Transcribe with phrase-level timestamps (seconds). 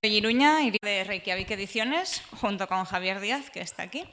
[0.00, 4.04] Soy Iruña de Reykjavik Ediciones, junto con Javier Díaz, que está aquí.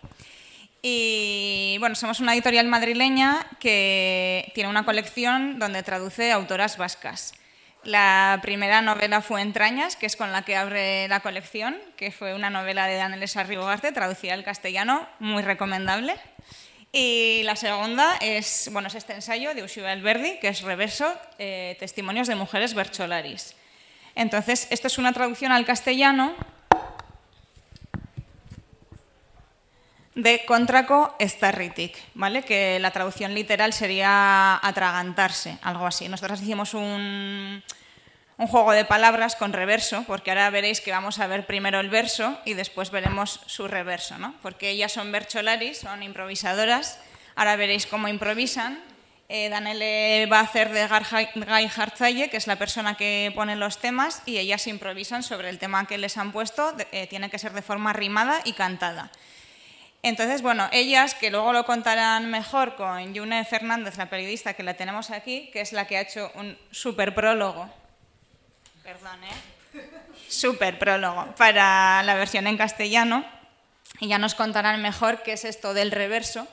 [0.81, 7.35] Y bueno, somos una editorial madrileña que tiene una colección donde traduce autoras vascas.
[7.83, 12.33] La primera novela fue Entrañas, que es con la que abre la colección, que fue
[12.33, 16.15] una novela de Daniel Arribogarte, traducida al castellano, muy recomendable.
[16.93, 21.75] Y la segunda es, bueno, es este ensayo de Ushua Alberdi, que es Reverso, eh,
[21.79, 23.55] Testimonios de Mujeres Bercholaris.
[24.15, 26.33] Entonces, esto es una traducción al castellano
[30.15, 32.43] de Contraco Starritic, ¿vale?
[32.43, 36.07] que la traducción literal sería atragantarse, algo así.
[36.07, 37.61] Nosotros hicimos un,
[38.37, 41.89] un juego de palabras con reverso, porque ahora veréis que vamos a ver primero el
[41.89, 44.33] verso y después veremos su reverso, ¿no?
[44.41, 46.99] porque ellas son bercholaris, son improvisadoras,
[47.35, 48.79] ahora veréis cómo improvisan
[49.27, 53.79] eh, Danele va a hacer de Guy Hartzaye, que es la persona que pone los
[53.79, 57.53] temas, y ellas improvisan sobre el tema que les han puesto, eh, tiene que ser
[57.53, 59.11] de forma rimada y cantada.
[60.03, 64.75] Entonces, bueno, ellas, que luego lo contarán mejor con Yune Fernández, la periodista que la
[64.75, 67.67] tenemos aquí, que es la que ha hecho un super prólogo,
[68.83, 69.81] perdón, ¿eh?
[70.29, 73.25] Super prólogo para la versión en castellano,
[73.99, 76.47] y ya nos contarán mejor qué es esto del reverso,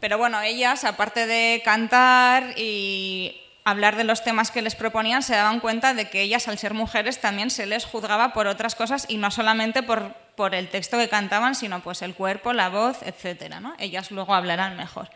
[0.00, 5.34] pero bueno, ellas, aparte de cantar y hablar de los temas que les proponían, se
[5.34, 9.06] daban cuenta de que ellas, al ser mujeres, también se les juzgaba por otras cosas
[9.08, 12.98] y no solamente por, por el texto que cantaban, sino pues el cuerpo, la voz,
[13.02, 13.54] etc.
[13.60, 13.74] ¿no?
[13.78, 15.10] Ellas luego hablarán mejor.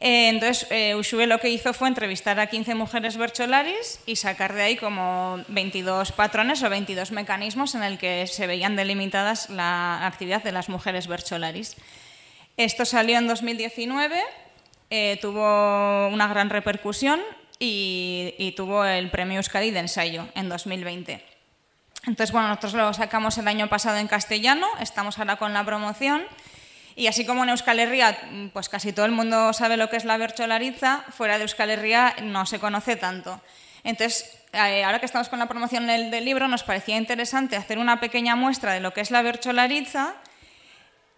[0.00, 4.54] Eh, entonces, eh, Ushue lo que hizo fue entrevistar a 15 mujeres bercholaris y sacar
[4.54, 10.06] de ahí como 22 patrones o 22 mecanismos en el que se veían delimitadas la
[10.06, 11.76] actividad de las mujeres bercholaris.
[12.58, 14.20] Esto salió en 2019,
[14.90, 17.20] eh, tuvo una gran repercusión
[17.60, 21.24] y, tuvo el premio Euskadi de ensayo en 2020.
[22.08, 26.24] Entonces, bueno, nosotros lo sacamos el año pasado en castellano, estamos ahora con la promoción.
[26.96, 28.18] Y así como en Euskal Herria,
[28.52, 32.16] pues casi todo el mundo sabe lo que es la bercholariza, fuera de Euskal Herria
[32.24, 33.40] no se conoce tanto.
[33.84, 37.78] Entonces, eh, ahora que estamos con la promoción del, del, libro, nos parecía interesante hacer
[37.78, 40.16] una pequeña muestra de lo que es la bercholariza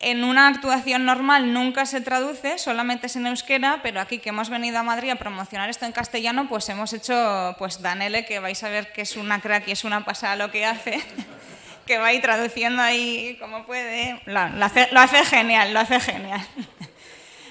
[0.01, 4.49] en una actuación normal nunca se traduce, solamente es en euskera, pero aquí que hemos
[4.49, 8.63] venido a Madrid a promocionar esto en castellano, pues hemos hecho, pues Danele, que vais
[8.65, 11.03] a ver que es una crack y es una pasada lo que hace,
[11.87, 14.23] que va ahí traduciendo ahí como puede.
[14.25, 16.41] Lo, hace, genial, lo hace genial.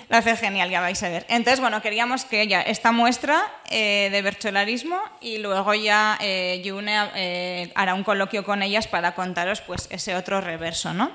[0.10, 1.24] Lo hace genial, ya vais a ver.
[1.30, 7.72] Entonces, bueno, queríamos que ella, esta muestra eh, de bercholarismo y luego ya eh, eh,
[7.76, 11.12] hará un coloquio con ellas para contaros pues ese otro reverso, ¿no?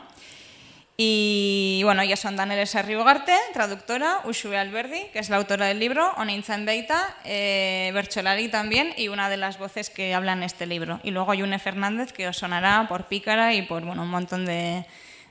[0.96, 6.12] Y bueno, ellas son Daniela Sarriugarte, traductora, Ushue Alberdi, que es la autora del libro,
[6.18, 11.00] Onintzan Beita, eh, Bercholari también, y una de las voces que habla en este libro.
[11.02, 14.86] Y luego Yune Fernández, que os sonará por Pícara y por bueno, un montón de,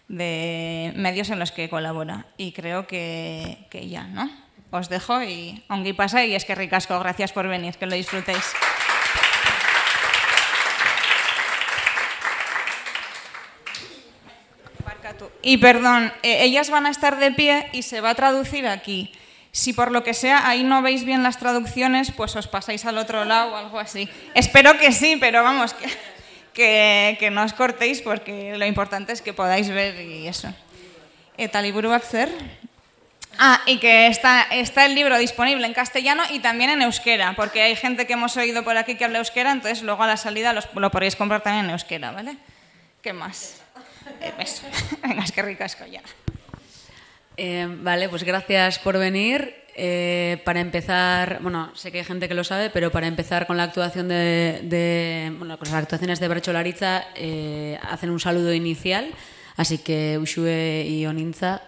[0.09, 2.25] de medios en los que colabora.
[2.35, 4.29] Y creo que, que ya, ¿no?
[4.69, 6.99] Os dejo y ongi pasa y es que ricasco.
[6.99, 8.43] Gracias por venir, que lo disfrutéis.
[15.43, 19.11] Y perdón, eh, ellas van a estar de pie y se va a traducir aquí.
[19.51, 22.97] Si por lo que sea ahí no veis bien las traducciones, pues os pasáis al
[22.97, 24.09] otro lado o algo así.
[24.33, 25.75] Espero que sí, pero vamos,
[26.53, 30.47] que, que, no os cortéis porque lo importante es que podáis ver y eso.
[31.37, 31.91] Eta liburu
[33.37, 37.63] Ah, y que está, está el libro disponible en castellano y también en euskera, porque
[37.63, 40.53] hay gente que hemos oído por aquí que habla euskera, entonces luego a la salida
[40.53, 42.37] lo podéis comprar también en euskera, ¿vale?
[43.01, 43.62] ¿Qué más?
[44.21, 44.33] Eh,
[45.03, 46.01] Venga, es que ricasco ya.
[47.37, 49.55] Eh, vale, pues gracias por venir.
[49.75, 53.57] Eh, para empezar, bueno, sé que hay gente que lo sabe, pero para empezar con
[53.57, 57.05] la actuación de, bueno, con las actuaciones de Bracho Laritza,
[57.81, 59.09] hacen un saludo inicial,
[59.57, 61.63] así que Ushue y Onintza,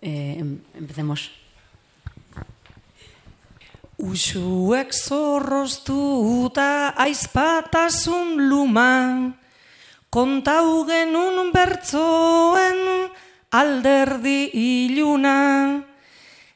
[0.00, 1.32] em, empecemos.
[3.98, 9.34] Usuek zorroztuta aizpatasun luma
[10.10, 13.10] kontau genun bertzoen
[13.52, 15.82] alderdi iluna,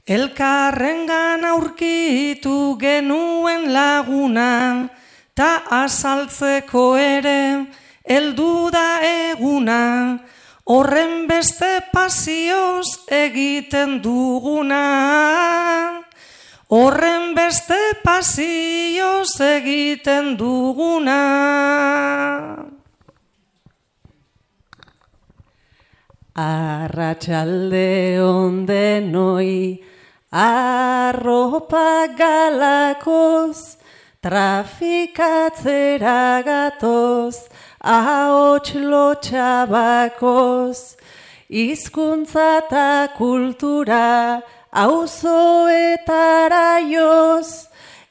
[0.07, 4.89] elkarrengan aurkitu genuen laguna,
[5.35, 7.67] ta azaltzeko ere
[8.05, 10.19] eldu da eguna,
[10.67, 14.85] horren beste pasioz egiten duguna.
[16.71, 21.19] Horren beste pasioz egiten duguna.
[26.35, 29.83] Arratxalde onde noi,
[30.31, 33.77] arropa galakoz,
[34.23, 37.49] trafikatzera gatoz,
[37.83, 40.97] ahots lotxabakoz,
[41.51, 44.41] izkuntza eta kultura,
[44.71, 47.67] auzoetara joz,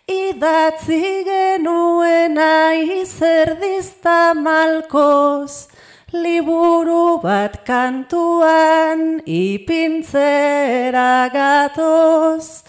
[0.10, 5.70] idatzi genuena izerdizta malkoz,
[6.12, 12.64] liburu bat kantuan ipintzera gatoz,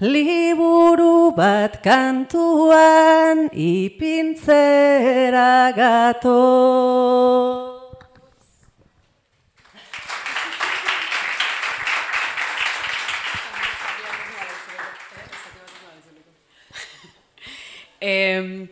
[0.00, 7.76] liburu bat kantuan ipintzera gatoz.
[17.98, 18.68] Eh,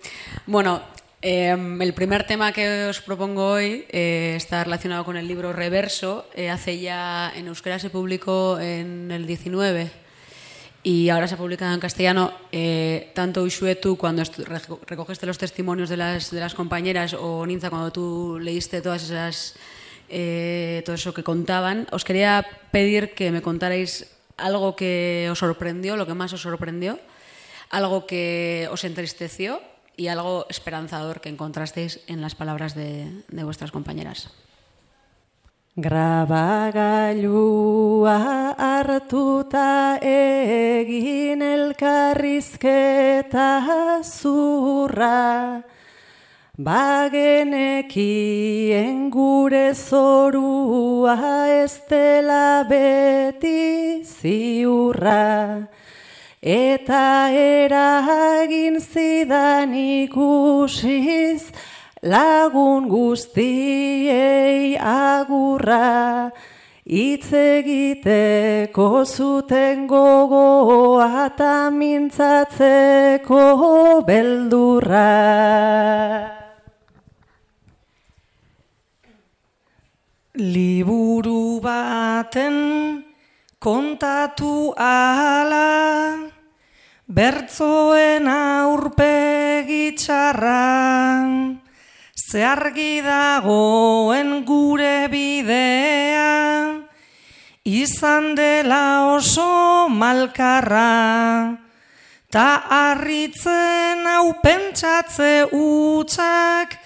[0.47, 0.94] bueno,
[1.25, 6.29] eh, el primer tema que os propongo hoy eh, está relacionado con el libro Reverso.
[6.35, 9.91] Eh, hace ya en euskera se publicó en el 19
[10.83, 12.35] y ahora se ha publicado en castellano.
[12.53, 14.23] Eh, tanto Ushue, tú cuando
[14.87, 19.55] recogiste los testimonios de las, compañeras o Ninza cuando tú leíste todas esas
[20.85, 26.07] todo eso que contaban, os quería pedir que me contarais algo que os sorprendió, lo
[26.07, 27.01] que más os sorprendió,
[27.71, 29.63] algo que os entristeció
[29.97, 34.31] y algo esperanzador que encontrasteis en las palabras de, de vuestras compañeras.
[35.77, 45.65] Grabagailua hartuta egin elkarrizketa zurra,
[46.57, 55.67] bagenekien gure zorua ez dela beti ziurra.
[56.45, 61.49] Eta eragin zidan ikusiz,
[62.05, 66.29] lagun guztiei agurra,
[66.85, 73.41] hitz egiteko zuten gogoa eta mintzatzeko
[74.05, 75.09] beldurra.
[80.37, 83.01] Liburu baten
[83.59, 86.34] kontatu ala,
[87.07, 91.29] bertzoen aurpegi txarra,
[92.17, 96.81] zeargi dagoen gure bidea,
[97.65, 101.61] izan dela oso malkarra,
[102.33, 106.79] ta harritzen hau pentsatze utxak,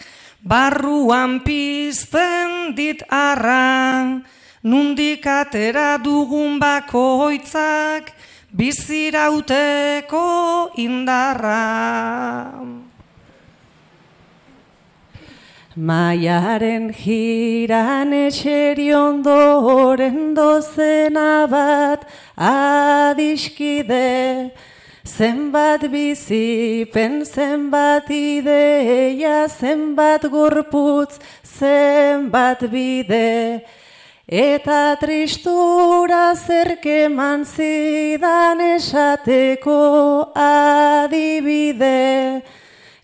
[0.42, 4.18] barruan pizten dit arra,
[4.66, 8.17] nundik atera dugun bakoitzak,
[8.52, 12.64] bizirauteko indarra.
[15.76, 22.02] Maiaren jiran eseri ondoren dozena bat
[22.34, 24.50] adiskide,
[25.06, 33.62] zenbat bizipen, zenbat ideia, zenbat gorputz, zenbat bide,
[34.28, 41.98] eta tristura zerkeman zidan esateko adibide,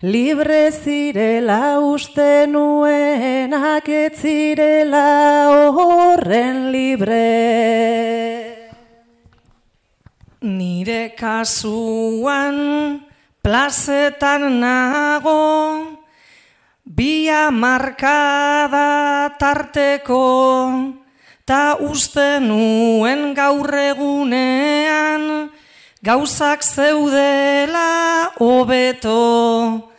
[0.05, 7.23] Libre zirela uste nuenak ez zirela horren libre.
[10.41, 13.01] Nire kasuan
[13.41, 15.41] plazetan nago,
[16.85, 20.21] bia markada tarteko,
[21.45, 25.51] ta uste nuen gaur egunean,
[26.01, 29.91] gauzak zeudela hobeto.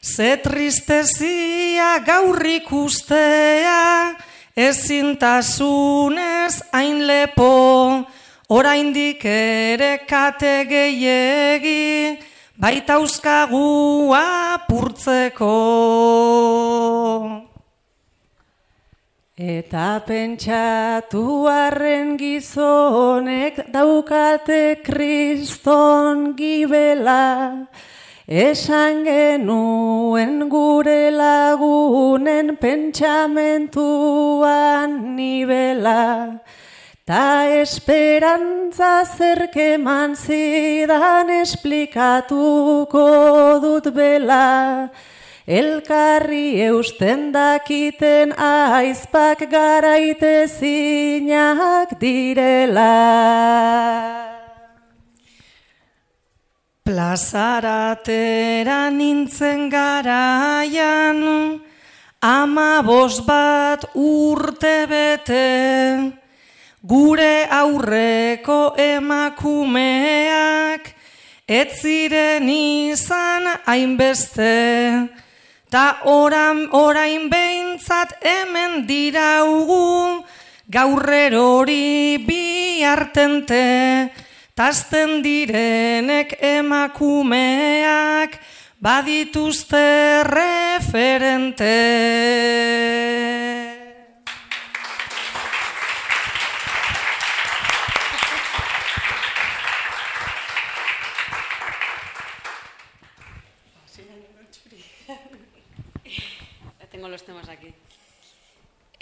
[0.00, 4.16] Ze tristezia gaur ikustea,
[4.56, 8.04] ezintasunez hain lepo,
[8.48, 12.16] oraindik ere kate gehiegi,
[12.56, 14.24] baita euskagua
[14.68, 15.52] purtzeko.
[19.34, 27.66] Eta pentsatu arren gizonek daukate kriston gibela,
[28.28, 36.38] esan genuen gure lagunen pentsamentuan nibela.
[37.04, 44.90] Ta esperantza zerkeman zidan esplikatuko dut bela,
[45.44, 52.96] Elkarri eusten dakiten aizpak garaite zinak direla.
[56.84, 61.20] Plazaratera nintzen garaian,
[62.22, 66.12] ama bos bat urte bete,
[66.80, 70.88] gure aurreko emakumeak,
[71.44, 75.23] ez ziren izan hainbeste,
[75.74, 80.22] ta oran, orain behintzat hemen diraugu,
[80.70, 84.14] gaurrerori bi hartente,
[84.54, 88.38] tasten direnek emakumeak,
[88.78, 91.74] badituzte referente.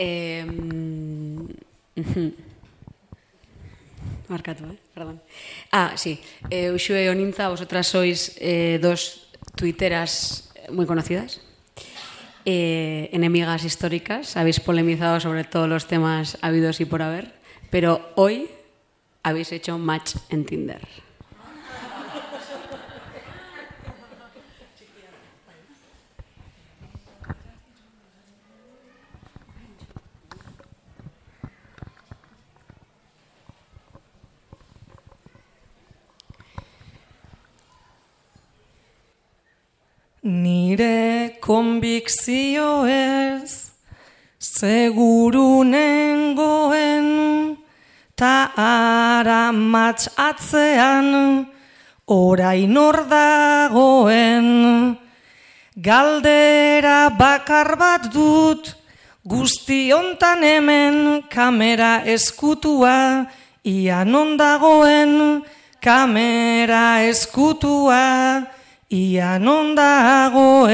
[0.02, 0.42] Eh,
[4.28, 4.78] Marcatu, eh?
[4.94, 5.20] Perdón.
[5.70, 6.18] Ah, sí.
[6.50, 11.38] Eh, Eu xue Onintza, vosotras sois eh, dos tuiteras moi conocidas,
[12.48, 17.30] eh, enemigas históricas, habéis polemizado sobre todos los temas habidos y por haber,
[17.70, 18.48] pero hoy
[19.22, 20.82] habéis hecho match en Tinder.
[40.24, 43.72] Nire konbikzio ez,
[44.38, 47.56] seguru nengoen,
[48.14, 51.48] ta ara atzean,
[52.06, 54.96] orain hor dagoen.
[55.74, 58.76] Galdera bakar bat dut,
[59.26, 63.26] guzti hontan hemen, kamera eskutua,
[63.64, 65.42] ia non dagoen,
[65.80, 68.61] kamera eskutua,
[68.92, 70.70] ia non dagoen.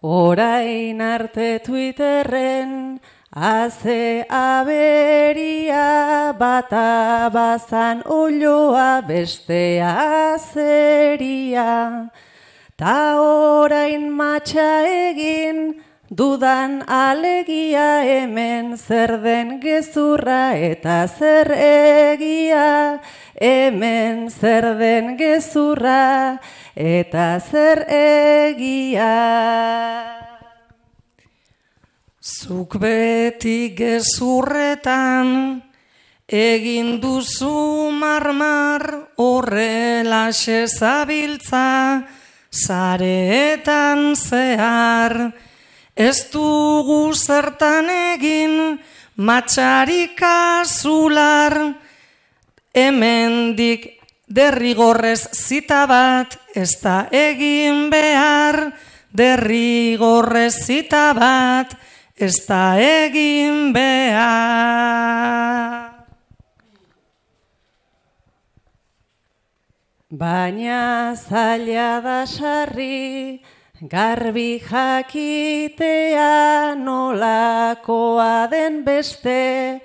[0.00, 3.00] Orain arte Twitterren
[3.36, 12.08] Haze aberia bata bazan oloa bestea azeria.
[12.78, 23.00] Ta orain matxa egin dudan alegia hemen zer den gezurra eta zer egia.
[23.34, 26.38] Hemen zer den gezurra
[26.74, 29.14] eta zer egia.
[32.20, 35.62] Zuk beti gezurretan
[36.26, 38.82] egin duzu marmar
[39.16, 42.02] horrela zabiltza
[42.50, 45.45] zareetan zehar.
[45.96, 48.76] Ez dugu zertan egin
[49.16, 51.56] matxarik azular,
[52.76, 53.96] hemendik
[54.28, 58.60] derrigorrez zita bat ez da egin behar,
[59.08, 61.72] derrigorrez zita bat
[62.16, 65.16] ez da egin behar.
[70.12, 73.40] Baina zaila da sarri,
[73.82, 79.80] garbi jakitea nolakoa den beste,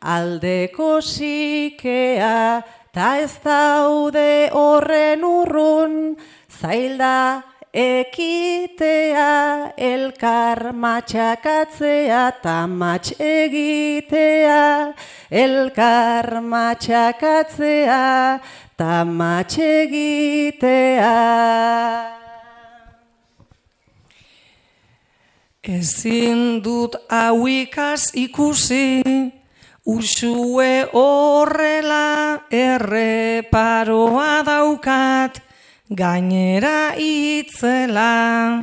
[0.00, 6.16] aldeko sikea, ta ez daude horren urrun,
[6.48, 7.42] zailda
[7.74, 14.94] ekitea, elkar matxakatzea, ta matx egitea,
[15.30, 18.40] elkar matxakatzea,
[18.76, 21.12] ta matx egitea.
[25.64, 29.00] Ezin dut hau ikas ikusi,
[29.88, 35.40] usue horrela erreparoa daukat,
[35.88, 38.60] gainera itzela.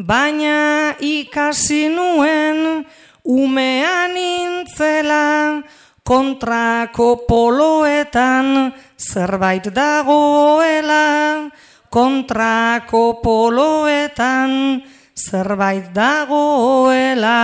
[0.00, 2.80] Baina ikasi nuen
[3.28, 5.60] umean intzela,
[6.00, 11.52] kontrako poloetan zerbait dagoela,
[11.92, 14.80] kontrako poloetan
[15.14, 17.40] zerbait dagoela.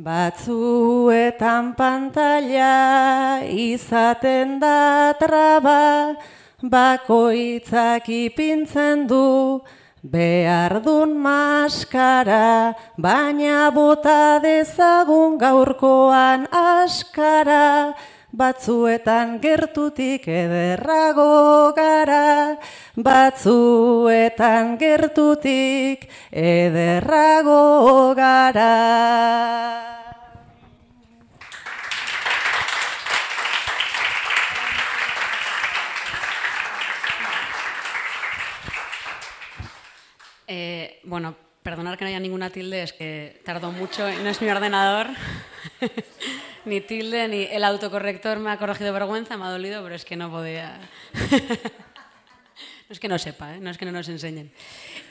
[0.00, 6.16] Batzuetan pantalla izaten da traba,
[6.62, 9.60] bakoitzak ipintzen du,
[10.02, 17.92] behar dun maskara, baina bota dezagun gaurkoan askara,
[18.32, 22.56] batzuetan gertutik ederrago gara,
[23.02, 29.96] batzuetan gertutik ederrago gara.
[40.52, 44.42] Eh, bueno, perdonar que no haya ninguna tilde, es que tardó mucho y no es
[44.42, 45.06] mi ordenador.
[46.64, 50.16] ni tilde, ni el autocorrector me ha corregido vergüenza, me ha dolido, pero es que
[50.16, 50.80] no podía.
[52.90, 53.60] no es que no sepa, ¿eh?
[53.60, 54.50] no es que no nos enseñen.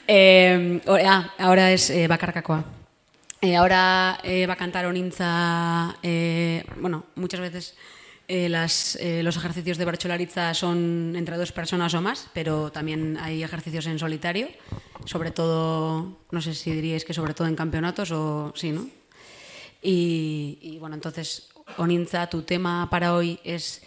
[0.06, 2.06] Eh, ah, ahora es eh.
[3.40, 7.74] Eh, ahora eh, va a cantar Oninza, eh, bueno, muchas veces
[8.28, 13.86] las, los ejercicios de Barcholariza son entre dos personas o más, pero también hay ejercicios
[13.86, 14.48] en solitario,
[15.06, 18.86] sobre todo, no sé si diríais que sobre todo en campeonatos o sí, ¿no?
[19.82, 23.82] Y, bueno, entonces, Oninza, tu tema para hoy es,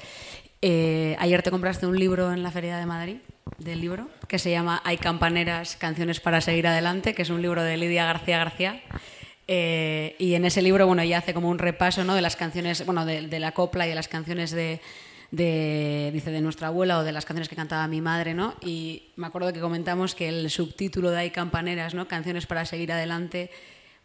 [0.62, 3.17] ayer te compraste un libro en la Feria de Madrid,
[3.57, 7.63] del libro, que se llama Hay campaneras, canciones para seguir adelante, que es un libro
[7.63, 8.81] de Lidia García García.
[9.47, 12.15] Eh, y en ese libro, bueno, ella hace como un repaso ¿no?
[12.15, 14.79] de las canciones, bueno, de, la copla y de las canciones de,
[15.31, 18.55] dice, de nuestra abuela o de las canciones que cantaba mi madre, ¿no?
[18.62, 22.07] Y me acuerdo que comentamos que el subtítulo de Hay campaneras, ¿no?
[22.07, 23.51] Canciones para seguir adelante,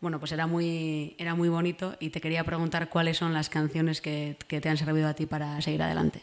[0.01, 4.01] bueno, pues era muy, era muy bonito y te quería preguntar cuáles son las canciones
[4.01, 6.23] que te han servido a ti para seguir adelante.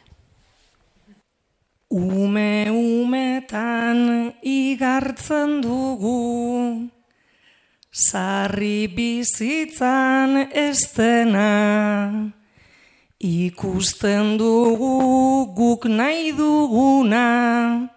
[1.95, 6.91] Ume umetan igartzen dugu,
[7.87, 12.27] sarri bizitzan ez dena,
[13.23, 17.87] ikusten dugu guk nahi duguna,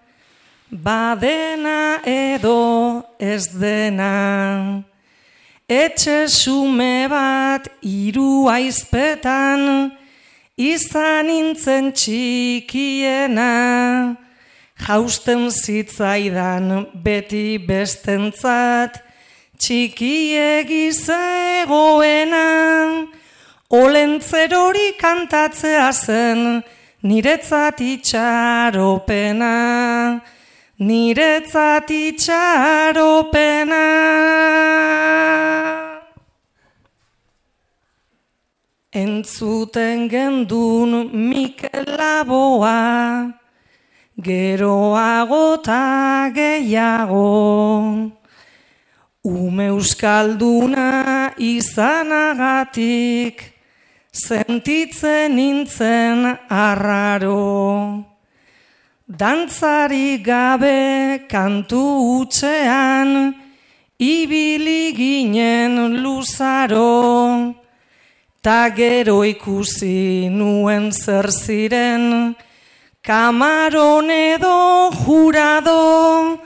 [0.71, 4.15] badena edo ez dena.
[5.67, 9.98] Etxe sume bat hiru aizpetan,
[10.59, 13.51] izan nintzen txikiena,
[14.83, 18.99] jausten zitzaidan beti bestentzat,
[19.59, 22.47] txikiegi zegoena,
[23.71, 26.63] olentzer hori kantatzea zen,
[27.07, 29.55] niretzat itxaropena,
[30.79, 33.85] niretzat itxaropena.
[38.99, 43.31] Entzuten gendun Mikel Laboa,
[44.19, 48.11] geroago ta gehiago.
[49.23, 53.37] Ume euskalduna izanagatik,
[54.11, 56.19] sentitzen nintzen
[56.51, 58.03] arraro.
[59.07, 61.85] Dantzari gabe kantu
[62.19, 63.31] utxean,
[63.95, 67.68] ibili ginen luzaro.
[68.41, 72.37] Ta gero ikusi nuen zer ziren,
[73.03, 76.39] kamaron edo jurado,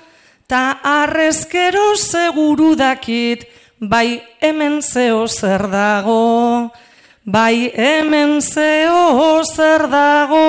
[0.48, 3.44] ta arrezkero seguru dakit,
[3.78, 6.72] bai hemen zeo zer dago,
[7.26, 10.48] bai hemen zeo zer dago.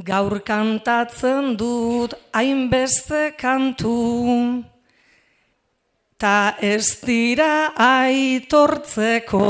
[0.00, 4.64] Gaur kantatzen dut hainbeste kantu,
[6.16, 9.44] ta ez dira aitortzeko,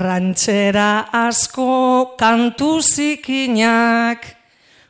[0.00, 0.88] rantxera
[1.20, 4.24] asko kantu zikinak,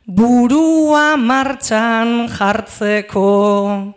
[0.06, 3.94] burua martxan jartzeko.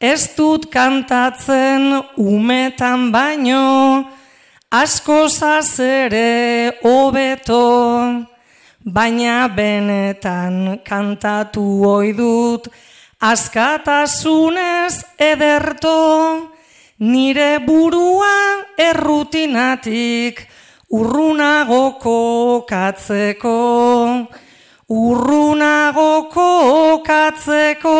[0.00, 4.06] Ez dut kantatzen umetan baino,
[4.74, 8.35] asko zazere hobeto.
[8.86, 12.68] Baina benetan kantatu ohi dut,
[13.18, 16.54] askatasunez ederto,
[17.00, 20.46] nire burua errutinatik
[20.94, 23.58] urrunagoko katzeko,
[24.86, 26.46] urrunagoko
[27.02, 27.98] katzeko.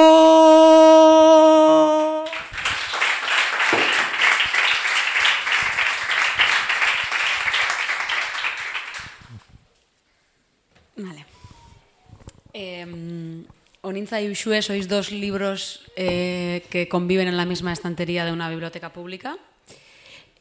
[12.59, 13.45] Eh,
[13.83, 18.49] Onintza y Ushue sois dos libros eh, que conviven en la misma estantería de una
[18.49, 19.37] biblioteca pública.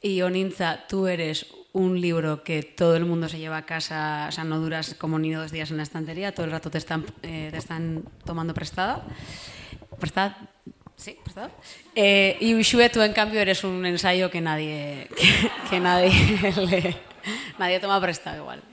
[0.01, 4.31] Y Onintza, tú eres un libro que todo el mundo se lleva a casa, o
[4.31, 7.05] sea, no duras como ni dos días en la estantería, todo el rato te están,
[7.21, 7.51] eh,
[8.23, 9.03] tomando prestado.
[9.99, 10.35] ¿Prestado?
[10.95, 11.51] Sí, prestado.
[11.93, 16.11] Eh, y Ushue, tú en cambio eres un ensayo que nadie, que, que nadie,
[17.59, 18.63] nadie toma prestado igual.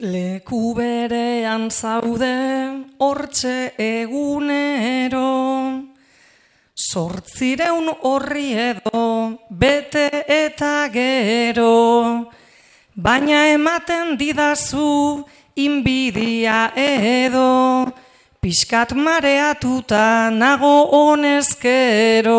[0.00, 5.90] Leku berean zaude hortxe egunero,
[6.72, 9.02] sortzireun horri edo
[9.50, 12.30] bete eta gero,
[12.94, 17.90] baina ematen didazu inbidia edo,
[18.38, 22.38] pixkat mareatuta nago honezkero.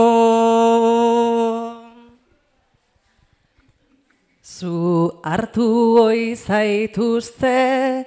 [4.60, 8.04] Zu hartu hoi zaituzte,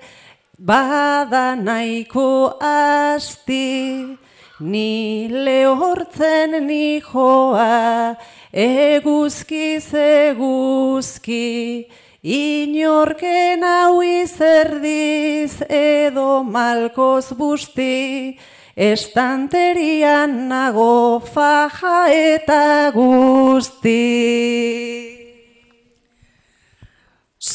[0.60, 4.18] bada nahiko asti,
[4.60, 8.18] ni lehortzen ni joa,
[8.52, 11.88] eguzkiz eguzki,
[12.20, 18.36] inorken hau izerdiz edo malkoz busti,
[18.76, 25.01] estanterian nago faja eta guzti.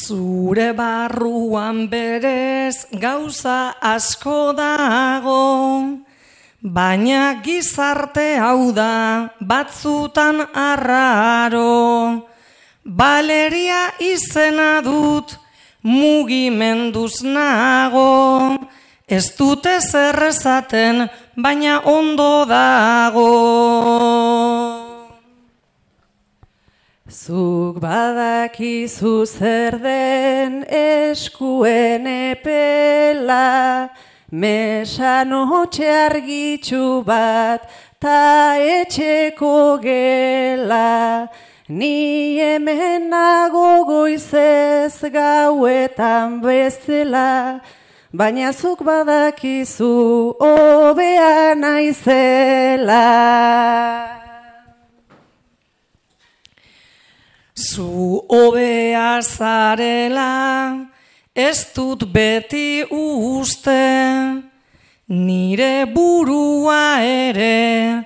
[0.07, 5.99] Zure barruan berez gauza asko dago,
[6.63, 12.23] baina gizarte hau da batzutan arraro.
[12.85, 15.35] Baleria izena dut
[15.83, 18.55] mugimenduz nago,
[19.11, 24.76] ez dute zerrezaten baina ondo dago.
[27.09, 33.89] Zuk badakizu zer den eskuen epela,
[34.29, 37.63] mesan hotxe argitxu bat,
[38.01, 41.29] ta etxeko gela,
[41.69, 47.61] ni hemen nago goizez gauetan bezala,
[48.11, 53.07] baina zuk badakizu hobea naizela.
[57.57, 60.85] Zu hobea zarela,
[61.33, 64.43] ez dut beti uste,
[65.09, 68.05] nire burua ere,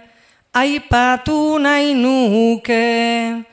[0.56, 3.44] aipatu nahi nuke,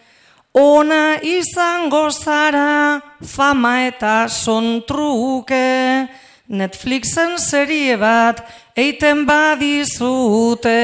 [0.54, 6.06] ona izango zara, fama eta sontruke,
[6.46, 10.78] Netflixen serie bat, eiten badizute.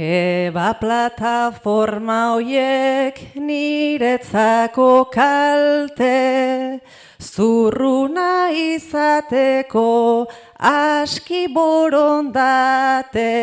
[0.00, 6.80] Keba plataforma hoiek niretzako kalte,
[7.20, 10.24] zurruna izateko
[10.56, 13.34] aski borondate,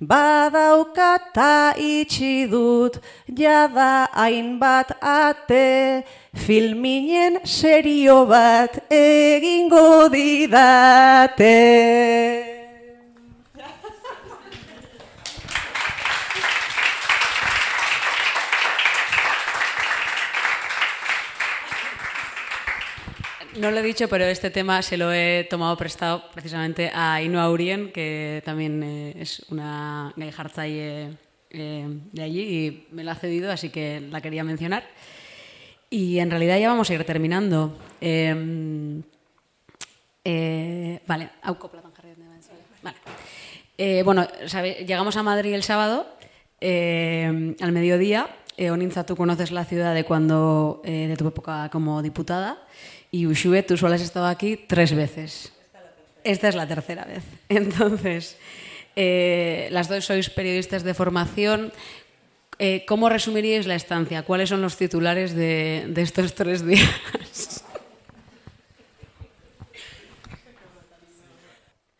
[0.00, 2.96] badaukata itxi dut
[3.28, 11.52] jada hainbat ate, filminen serio bat egingo didate.
[23.62, 27.48] No lo he dicho, pero este tema se lo he tomado prestado precisamente a Inua
[27.48, 31.10] Urien, que también eh, es una jartzaile
[31.48, 34.82] eh, de allí y me la ha cedido, así que la quería mencionar.
[35.90, 37.78] Y en realidad ya vamos a ir terminando.
[38.00, 39.00] Eh,
[40.24, 41.30] eh, vale,
[42.82, 44.02] vale.
[44.02, 44.26] Bueno,
[44.84, 46.08] llegamos a Madrid el sábado,
[46.60, 48.26] eh, al mediodía.
[48.58, 52.58] Onintza, tú conoces la ciudad de cuando, de tu época como diputada.
[53.14, 55.52] Y Ushue, tú solo has estado aquí tres veces.
[56.24, 57.22] Esta es la tercera vez.
[57.50, 58.38] Entonces,
[58.96, 61.72] eh, las dos sois periodistas de formación.
[62.58, 64.22] Eh, ¿Cómo resumiríais la estancia?
[64.22, 67.64] ¿Cuáles son los titulares de, estos tres días?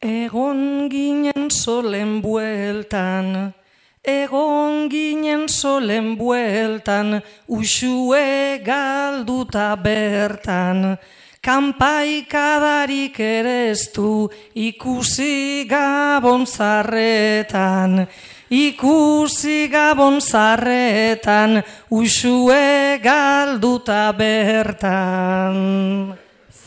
[0.01, 0.89] Egon
[4.05, 10.99] egon ginen solen bueltan, usue galduta bertan,
[11.41, 18.09] kanpaikadarik ere ez du ikusi gabon zarretan,
[18.51, 26.22] ikusi gabon zarretan, usue galduta bertan.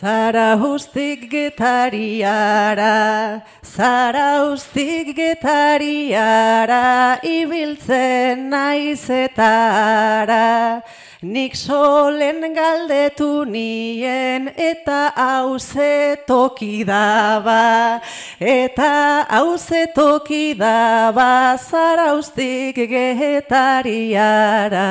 [0.06, 10.84] Zara ustik getariara, zara ustik getariara, ibiltzen naizetara.
[11.24, 18.00] Nik solen galdetu nien eta hauze toki daba,
[18.40, 24.86] eta hauze toki daba, zara ustik getariara.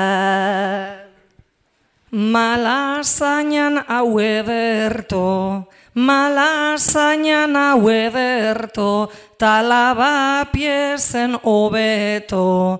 [2.14, 5.66] Malazainan hau ederto,
[5.98, 12.78] malazainan hau ederto, talaba piezen hobeto.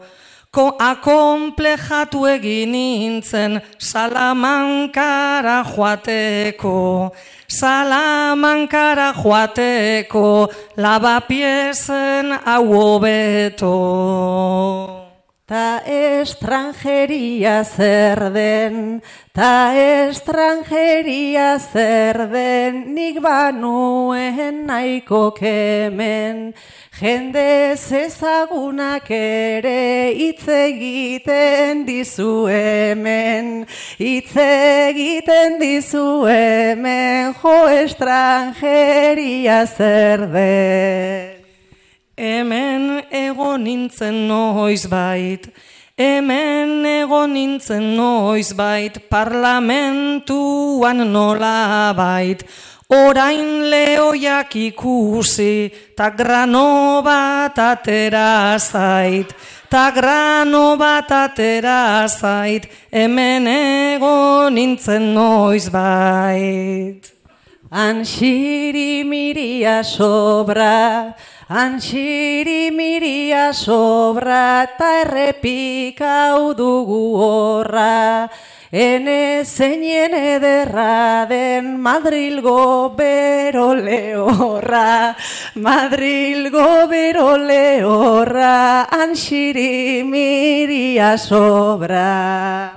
[0.54, 7.10] Ko akomplejatu egin nintzen salamankara joateko,
[7.50, 10.46] salamankara joateko,
[10.78, 13.74] laba piezen hau hobeto.
[15.46, 19.02] Ta estrangeria zer den,
[19.34, 26.54] ta estrangeria zer den, nik banuen nahiko kemen,
[26.96, 33.66] jende zezagunak ere hitz egiten dizu hemen,
[34.00, 41.33] hitz egiten dizu hemen, jo estrangeria zer den.
[42.16, 45.48] Hemen ego nintzen noiz bait,
[45.98, 52.44] hemen ego nintzen noiz bait, parlamentuan nola bait,
[52.86, 59.34] orain lehoiak ikusi, ta grano bat atera zait,
[59.68, 67.10] ta grano bat atera zait, hemen ego nintzen noiz bait.
[67.74, 71.10] Anxiri miria sobra,
[71.48, 78.28] anxiri miria sobra, eta errepikau dugu horra.
[78.72, 85.14] Ene zeinen ederra den Madrilgo bero lehorra,
[85.54, 92.72] Madrilgo bero lehorra, anxiri miria sobra.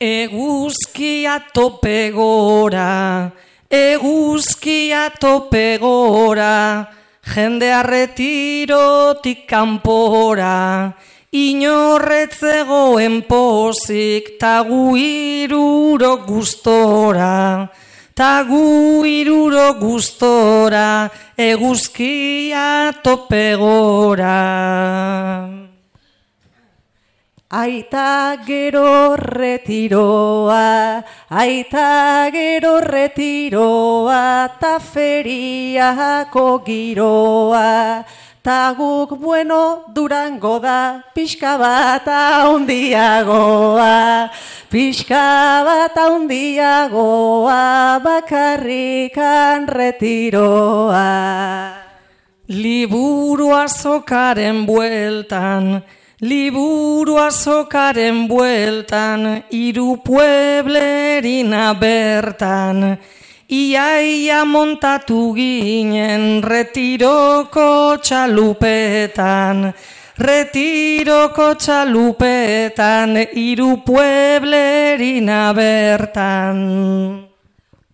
[0.00, 3.30] Eguzkia tope gora,
[3.68, 6.88] eguzkia tope gora,
[7.22, 10.92] jende arretirotik kanpora,
[11.32, 17.70] inorretzegoen pozik, ta gu iruro gustora,
[18.14, 21.08] ta gu iruro gustora,
[21.38, 25.71] eguzkia tope gora.
[27.52, 38.06] Aita gero retiroa, aita gero retiroa, ta feriako giroa,
[38.42, 44.32] ta guk bueno durango da, pixka bat haundiagoa,
[44.72, 51.04] pixka bat haundiagoa, bakarrikan retiroa.
[52.48, 55.84] Liburu azokaren bueltan,
[56.22, 62.96] liburu azokaren bueltan, iru pueblerina bertan,
[63.50, 69.72] iaia montatu ginen retiroko txalupetan,
[70.22, 76.62] retiroko txalupetan, iru pueblerina bertan.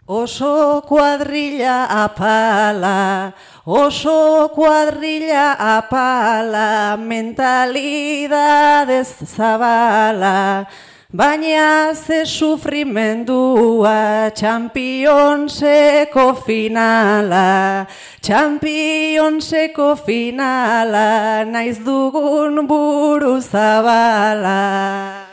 [0.08, 3.32] Oso kuadrilla apala,
[3.68, 10.64] oso kuadrilla apala, mentalidadez zabala,
[11.12, 17.84] baina ze sufrimendua, txampionseko finala,
[18.24, 25.28] txampionseko finala, naiz dugun buru zabala.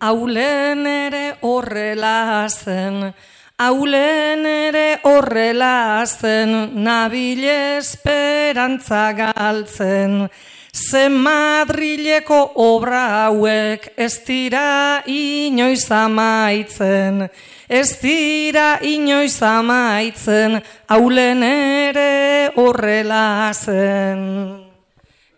[0.00, 3.14] Aulen ere horrela zen,
[3.58, 10.28] aulen ere horrela zen, nabile esperantza galtzen.
[10.72, 17.24] Ze Madrileko obra hauek ez dira inoiz amaitzen,
[17.68, 20.60] ez dira inoiz amaitzen,
[20.92, 24.65] aulen ere horrela zen.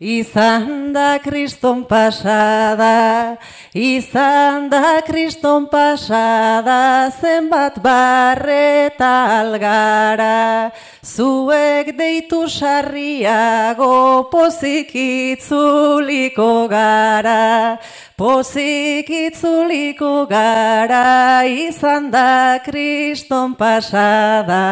[0.01, 3.37] Izan da kriston pasada,
[3.75, 10.71] izan da kriston pasada, zenbat barreta algara,
[11.03, 17.77] zuek deitu sarriago pozik itzuliko gara,
[18.17, 24.63] pozik itzuliko gara, izan da kriston pasada.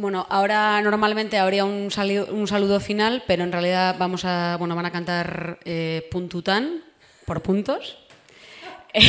[0.00, 4.74] Bueno, ahora normalmente habría un, sali- un saludo final, pero en realidad vamos a, bueno,
[4.74, 6.82] van a cantar eh, puntután,
[7.26, 7.98] por puntos,
[8.94, 9.02] Eh,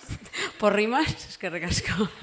[0.58, 2.08] por rimas, es que recasco.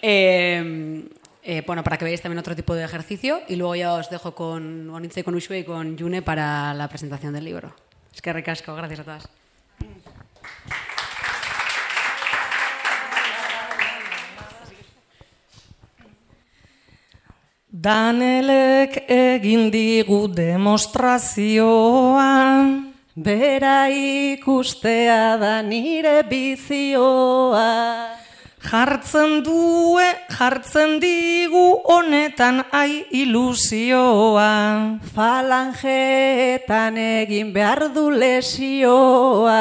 [0.00, 1.04] Eh,
[1.42, 4.34] eh, bueno, para que veáis también otro tipo de ejercicio y luego ya os dejo
[4.34, 7.74] con Onitze, con Ushue y con Yune para la presentación del libro.
[8.14, 9.28] Es que recasco, gracias a todas.
[17.76, 22.24] Danelek egin digu demostrazioa,
[23.12, 28.16] Bera ikustea da nire bizioa.
[28.64, 30.08] Jartzen due,
[30.38, 34.96] jartzen digu honetan ai ilusioa.
[35.12, 39.52] Falangetan egin behar du lesioa,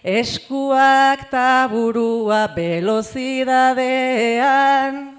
[0.00, 5.11] eskuak taburua velozidadean.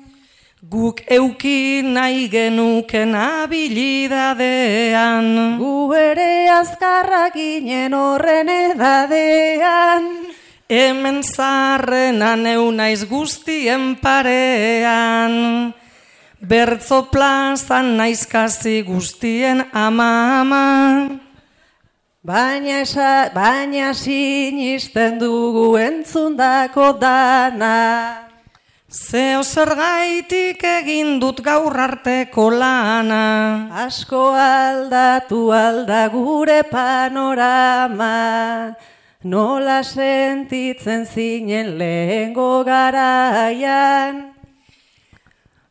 [0.64, 5.60] Guk euki nahi genuken habilidadean.
[5.60, 10.24] Gu ere azkarrak ginen horren edadean.
[10.72, 15.74] Hemen zarrena neu naiz guztien parean.
[16.40, 21.20] Bertzo plazan naiz kasi guztien ama ama.
[22.24, 28.23] Baina, esa, baina sinisten dugu entzundako dana.
[28.94, 33.74] Zeo zergaitik egin dut gaur arteko lana.
[33.74, 38.12] Asko aldatu alda gure panorama,
[39.24, 44.30] nola sentitzen zinen lehengo garaian.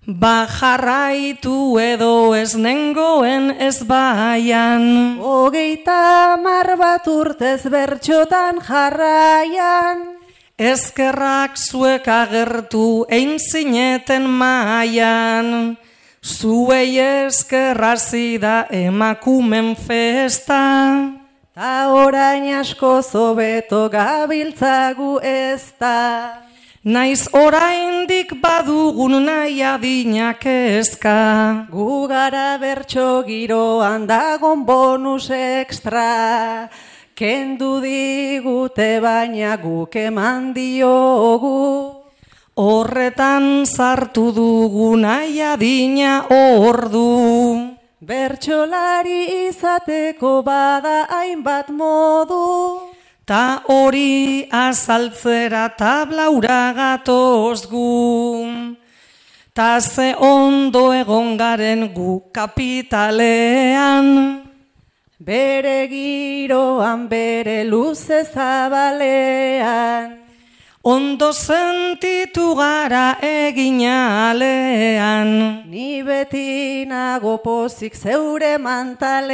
[0.02, 5.22] Ba jarraitu edo ez nengoen ez baian.
[5.22, 10.21] Hogeita mar bat urtez bertxotan jarraian,
[10.70, 15.76] Ezkerrak zuek agertu ein zineten maian.
[16.22, 20.62] Zuei ezkerrazi da emakumen festa.
[21.54, 26.40] ta orain asko zobeto gabiltzagu ez da.
[26.84, 31.66] Naiz oraindik badugun nahi adinak ezka.
[31.70, 36.68] Gu gara bertso giroan dagon bonus extra,
[37.22, 41.94] kendu digute baina guk eman diogu.
[42.58, 47.78] Horretan sartu dugu nahi adina ordu.
[48.02, 52.90] Bertsolari izateko bada hainbat modu,
[53.24, 58.50] Ta hori azaltzera tablaura gatoz gu.
[59.54, 64.41] Ta ze ondo egon garen gu kapitalean.
[65.24, 70.18] Bere giroan bere luze zabalean.
[70.82, 75.30] Ondo sentitu gara eginalean.
[75.70, 79.28] Ni beti nago pozik zeure mantalean,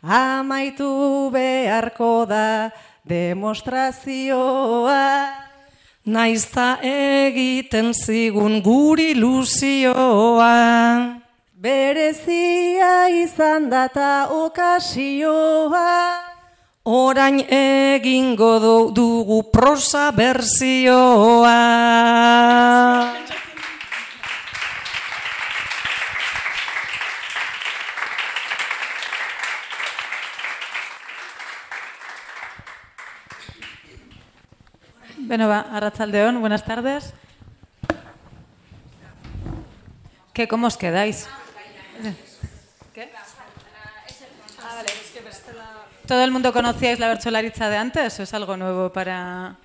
[0.00, 2.70] amaitu beharko da
[3.04, 5.28] demostrazioa.
[6.06, 11.25] Naizta egiten zigun guri luzioa.
[11.56, 15.88] Berezia izan data okasioa,
[16.84, 21.56] Orain egingo du- dugu prosa berzioa.
[35.18, 37.12] Bueno, va, Arrachaldeón, buenas tardes.
[40.32, 41.26] ¿Qué, ¿Cómo os quedáis?
[42.94, 43.10] ¿Qué?
[44.62, 44.82] Ah,
[46.06, 49.56] ¿Todo el mundo conocíais la bercholariza de antes o es algo nuevo para...?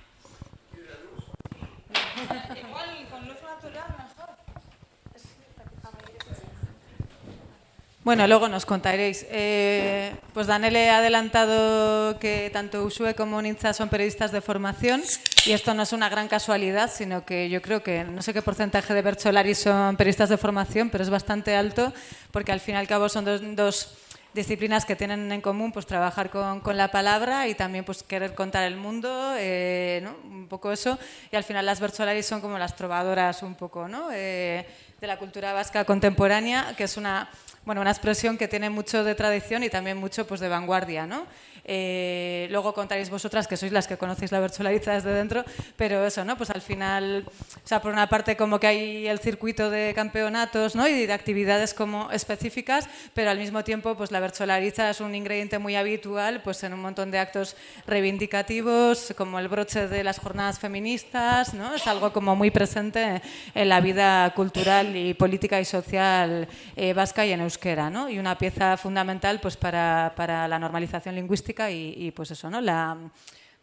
[8.04, 9.24] Bueno, luego nos contaréis.
[9.30, 15.02] Eh, pues Danele ha adelantado que tanto Usue como Ninza son periodistas de formación
[15.46, 18.42] y esto no es una gran casualidad, sino que yo creo que no sé qué
[18.42, 21.92] porcentaje de Bercholari son periodistas de formación, pero es bastante alto
[22.32, 23.94] porque al fin y al cabo son dos, dos
[24.34, 28.34] disciplinas que tienen en común pues trabajar con, con la palabra y también pues querer
[28.34, 30.16] contar el mundo, eh, ¿no?
[30.24, 30.98] un poco eso.
[31.30, 34.08] Y al final las Bercholari son como las trovadoras un poco ¿no?
[34.12, 34.66] Eh,
[35.00, 37.28] de la cultura vasca contemporánea, que es una,
[37.64, 41.06] bueno, una expresión que tiene mucho de tradición y también mucho pues, de vanguardia.
[41.06, 41.26] ¿no?
[41.64, 45.44] Eh, luego contaréis vosotras que sois las que conocéis la bercholariza desde dentro,
[45.76, 46.36] pero eso, ¿no?
[46.36, 50.74] Pues al final, o sea, por una parte como que hay el circuito de campeonatos,
[50.74, 50.88] ¿no?
[50.88, 55.58] Y de actividades como específicas, pero al mismo tiempo, pues la bercholariza es un ingrediente
[55.58, 60.58] muy habitual, pues en un montón de actos reivindicativos, como el broche de las jornadas
[60.58, 61.74] feministas, ¿no?
[61.74, 63.22] Es algo como muy presente
[63.54, 68.08] en la vida cultural y política y social eh, vasca y en euskera, ¿no?
[68.08, 72.60] Y una pieza fundamental, pues para, para la normalización lingüística y, pues eso, ¿no?
[72.60, 72.96] La,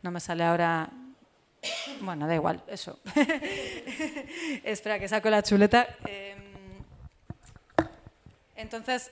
[0.01, 0.89] no me sale ahora.
[2.01, 2.99] Bueno, da igual, eso.
[4.63, 5.87] Espera, que saco la chuleta.
[6.05, 6.35] Eh,
[8.55, 9.11] entonces,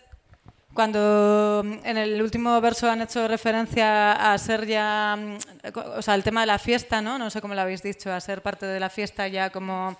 [0.74, 5.18] cuando en el último verso han hecho referencia a ser ya,
[5.76, 7.18] o sea, el tema de la fiesta, ¿no?
[7.18, 9.98] No sé cómo lo habéis dicho, a ser parte de la fiesta ya como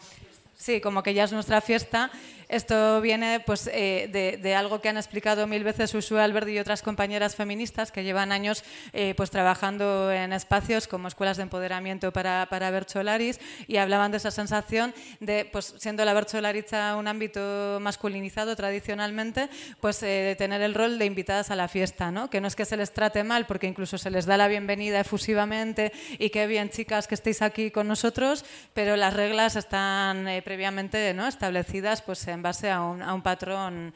[0.58, 2.10] Sí, como que ya es nuestra fiesta.
[2.50, 6.60] Esto viene pues, eh, de, de algo que han explicado mil veces Usue Alberdi y
[6.60, 12.14] otras compañeras feministas que llevan años eh, pues, trabajando en espacios como escuelas de empoderamiento
[12.14, 17.80] para, para Bercholaris y hablaban de esa sensación de, pues, siendo la Bercholaritza un ámbito
[17.82, 19.50] masculinizado tradicionalmente,
[19.82, 22.30] pues eh, tener el rol de invitadas a la fiesta, ¿no?
[22.30, 25.00] que no es que se les trate mal, porque incluso se les da la bienvenida
[25.02, 30.42] efusivamente y qué bien chicas que estéis aquí con nosotros, pero las reglas están eh,
[30.42, 31.28] previamente ¿no?
[31.28, 33.94] establecidas pues, en base a un, a un patrón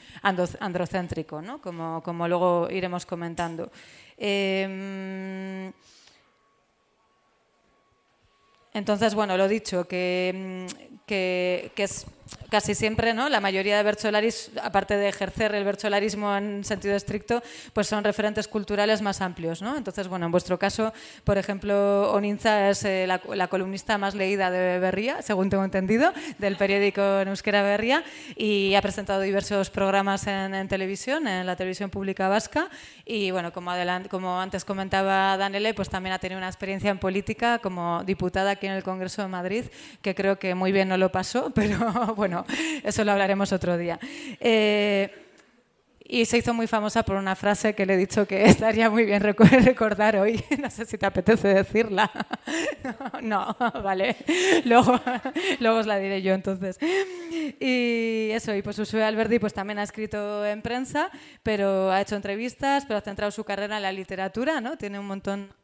[0.60, 1.62] androcéntrico, ¿no?
[1.62, 3.72] como, como luego iremos comentando.
[4.18, 5.72] Eh,
[8.74, 10.66] entonces, bueno, lo dicho, que,
[11.06, 12.06] que es
[12.50, 13.30] casi siempre, ¿no?
[13.30, 17.42] La mayoría de bercholaris, aparte de ejercer el bercholarismo en sentido estricto,
[17.74, 19.78] pues son referentes culturales más amplios, ¿no?
[19.78, 24.52] Entonces, bueno, en vuestro caso, por ejemplo, Onintza es eh, la, la columnista más leída
[24.52, 28.04] de Berría, según tengo entendido, del periódico en euskera Berría,
[28.36, 32.70] y ha presentado diversos programas en, en televisión, en la televisión pública vasca,
[33.06, 36.98] y bueno, como, adelan- como antes comentaba Danele, pues también ha tenido una experiencia en
[37.00, 39.66] política como diputada aquí en el Congreso de Madrid,
[40.02, 42.46] que creo que muy bien no lo pasó, pero bueno,
[42.84, 44.00] eso lo hablaremos otro día.
[44.40, 45.10] Eh,
[46.08, 49.06] y se hizo muy famosa por una frase que le he dicho que estaría muy
[49.06, 50.44] bien recordar hoy.
[50.62, 52.12] No sé si te apetece decirla.
[53.24, 54.18] No, vale.
[54.66, 55.00] Luego,
[55.60, 56.78] luego os la diré yo entonces.
[57.60, 61.10] Y eso, y pues Usue Alberdi pues también ha escrito en prensa,
[61.42, 64.78] pero ha hecho entrevistas, pero ha centrado su carrera en la literatura, ¿no?
[64.78, 65.61] Tiene un montón...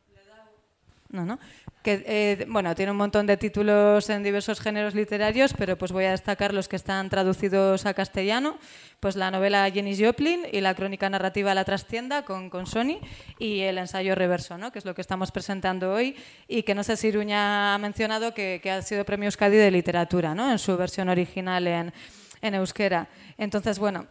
[1.10, 1.40] No, no.
[1.84, 6.04] Que, eh, bueno, tiene un montón de títulos en diversos géneros literarios, pero pues voy
[6.04, 8.58] a destacar los que están traducidos a castellano,
[9.00, 13.00] pues la novela Jenny Joplin y la crónica narrativa La trastienda con, con Sony
[13.40, 14.72] y el ensayo reverso, ¿no?
[14.72, 16.16] que es lo que estamos presentando hoy
[16.48, 19.72] y que no sé si Iruña ha mencionado que, que ha sido premio Euskadi de
[19.72, 20.52] literatura, ¿no?
[20.52, 21.94] en su versión original en,
[22.42, 23.08] en euskera.
[23.38, 24.08] Entonces, bueno,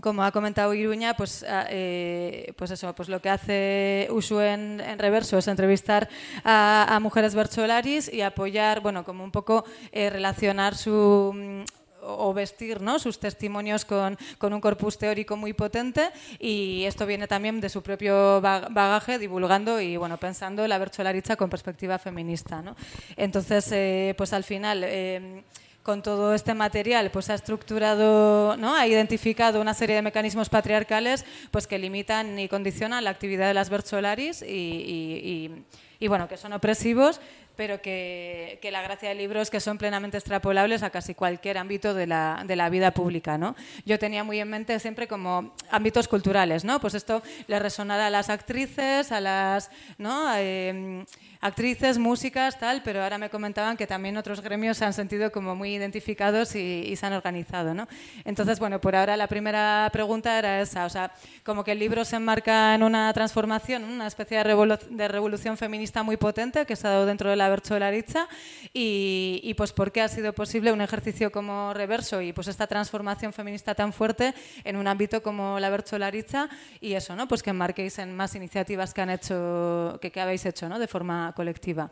[0.00, 4.80] como ha comentado Iruña, pues, ah, eh, pues eso, pues lo que hace Usu en,
[4.98, 6.08] reverso es entrevistar
[6.44, 11.62] a, mujeres bercholaris y apoyar, bueno, como un poco eh, relacionar su mm,
[12.06, 12.98] o vestir ¿no?
[12.98, 17.82] sus testimonios con, con un corpus teórico muy potente y esto viene también de su
[17.82, 22.76] propio ba- bagaje divulgando y bueno pensando la bercholaricha con perspectiva feminista ¿no?
[23.16, 25.44] entonces eh, pues al final eh,
[25.84, 28.74] con todo este material, pues ha estructurado, ¿no?
[28.74, 33.54] ha identificado una serie de mecanismos patriarcales pues que limitan y condicionan la actividad de
[33.54, 35.64] las bercholaris y, y- y-
[36.00, 37.20] y, bueno, que son opresivos,
[37.56, 41.58] pero que, que la gracia del libro es que son plenamente extrapolables a casi cualquier
[41.58, 43.38] ámbito de la, de la vida pública.
[43.38, 43.54] ¿no?
[43.84, 46.80] Yo tenía muy en mente siempre como ámbitos culturales, ¿no?
[46.80, 49.70] pues esto le resonará a las actrices, a las...
[49.98, 50.26] ¿no?
[50.36, 51.04] Eh,
[51.40, 55.54] actrices, músicas, tal, pero ahora me comentaban que también otros gremios se han sentido como
[55.54, 57.86] muy identificados y, y se han organizado, ¿no?
[58.24, 61.12] Entonces, bueno, por ahora la primera pregunta era esa, o sea,
[61.44, 65.58] como que el libro se enmarca en una transformación, una especie de, revolu- de revolución
[65.58, 68.28] feminista muy potente que se ha dado dentro de la Bercholaritza
[68.72, 72.66] y, y pues por qué ha sido posible un ejercicio como reverso y pues esta
[72.66, 74.34] transformación feminista tan fuerte
[74.64, 76.48] en un ámbito como la Bercholaritza
[76.80, 77.28] y eso, ¿no?
[77.28, 80.78] Pues que enmarquéis en más iniciativas que han hecho, que, que habéis hecho, ¿no?
[80.78, 81.90] De forma colectiva.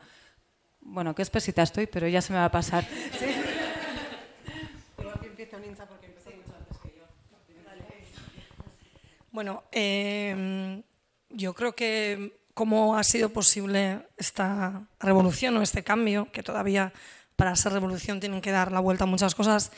[0.80, 2.84] Bueno, qué espesita estoy, pero ya se me va a pasar.
[3.18, 3.26] ¿Sí?
[9.32, 10.82] Bueno, eh,
[11.30, 16.92] yo creo que cómo ha sido posible esta revolución o este cambio, que todavía
[17.36, 19.72] para ser revolución tienen que dar la vuelta a muchas cosas,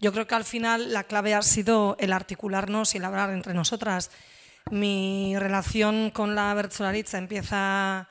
[0.00, 3.54] yo creo que al final la clave ha sido el articularnos y el hablar entre
[3.54, 4.10] nosotras.
[4.70, 8.08] Mi relación con la Bertzolaritza empieza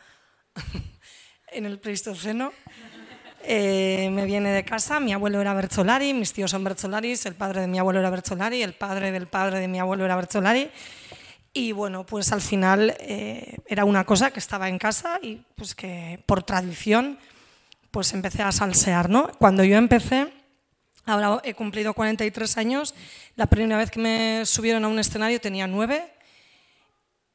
[1.51, 2.53] en el Pleistoceno.
[3.47, 7.61] Eh, me viene de casa, mi abuelo era Bertzolari, mis tíos son Bertzolaris, el padre
[7.61, 10.71] de mi abuelo era Bertzolari, el padre del padre de mi abuelo era Bertzolari.
[11.57, 15.73] Y bueno, pues al final eh, era una cosa que estaba en casa y pues
[15.73, 17.17] que por tradición
[17.91, 19.31] pues empecé a salsear, ¿no?
[19.39, 20.27] Cuando yo empecé,
[21.05, 22.93] ahora he cumplido 43 años,
[23.37, 26.03] la primera vez que me subieron a un escenario tenía nueve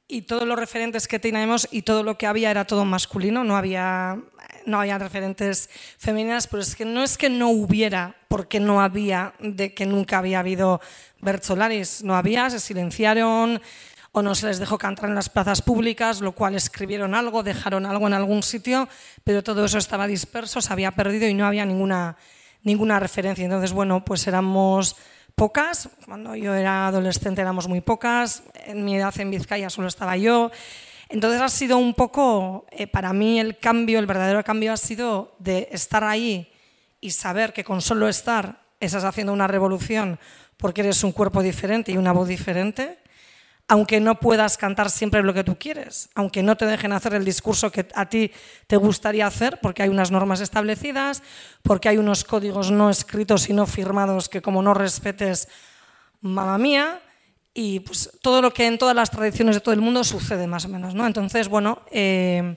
[0.07, 3.57] y todos los referentes que teníamos y todo lo que había era todo masculino, no
[3.57, 4.19] había,
[4.67, 9.33] no había referentes femeninas, pero es que no es que no hubiera, porque no había,
[9.39, 10.83] de que nunca había habido
[11.23, 13.63] Bertzolaris, no había, se silenciaron
[14.13, 17.87] o no se les dejó cantar en las plazas públicas, lo cual escribieron algo, dejaron
[17.87, 18.89] algo en algún sitio,
[19.23, 22.17] pero todo eso estaba disperso, se había perdido y no había ninguna,
[22.63, 23.45] ninguna referencia.
[23.45, 24.97] Entonces, bueno, pues éramos
[25.35, 25.89] pocas.
[26.05, 28.43] Cuando yo era adolescente éramos muy pocas.
[28.67, 30.51] En mi edad en Vizcaya solo estaba yo.
[31.09, 35.35] Entonces ha sido un poco, eh, para mí el cambio, el verdadero cambio ha sido
[35.39, 36.53] de estar ahí
[37.01, 40.19] y saber que con solo estar estás haciendo una revolución
[40.57, 42.99] porque eres un cuerpo diferente y una voz diferente,
[43.71, 47.25] aunque no puedas cantar siempre lo que tú quieres, aunque no te dejen hacer el
[47.25, 48.33] discurso que a ti
[48.67, 51.23] te gustaría hacer, porque hay unas normas establecidas,
[51.63, 55.47] porque hay unos códigos no escritos y no firmados que como no respetes,
[56.21, 57.01] mamá mía,
[57.55, 60.65] y pues todo lo que en todas las tradiciones de todo el mundo sucede más
[60.65, 60.97] o menos.
[60.97, 61.07] ¿no?
[61.07, 62.57] Entonces, bueno, eh,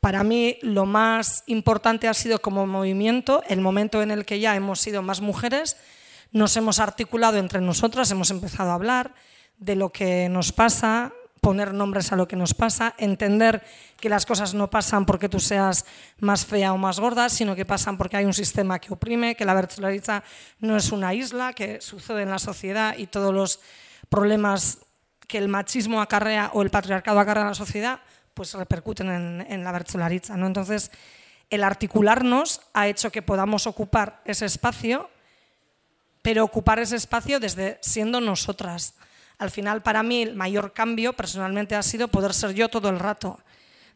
[0.00, 4.54] para mí lo más importante ha sido como movimiento el momento en el que ya
[4.54, 5.78] hemos sido más mujeres,
[6.30, 9.14] nos hemos articulado entre nosotras, hemos empezado a hablar,
[9.58, 13.62] de lo que nos pasa, poner nombres a lo que nos pasa, entender
[14.00, 15.86] que las cosas no pasan porque tú seas
[16.18, 19.44] más fea o más gorda, sino que pasan porque hay un sistema que oprime, que
[19.44, 20.24] la verticalidad
[20.58, 23.60] no es una isla, que sucede en la sociedad y todos los
[24.08, 24.78] problemas
[25.28, 28.00] que el machismo acarrea o el patriarcado acarrea en la sociedad,
[28.34, 29.08] pues repercuten
[29.48, 30.36] en, la verticalidad.
[30.36, 30.48] ¿no?
[30.48, 30.90] Entonces,
[31.48, 35.08] el articularnos ha hecho que podamos ocupar ese espacio,
[36.22, 38.94] pero ocupar ese espacio desde siendo nosotras
[39.38, 42.98] al final, para mí, el mayor cambio personalmente ha sido poder ser yo todo el
[42.98, 43.38] rato,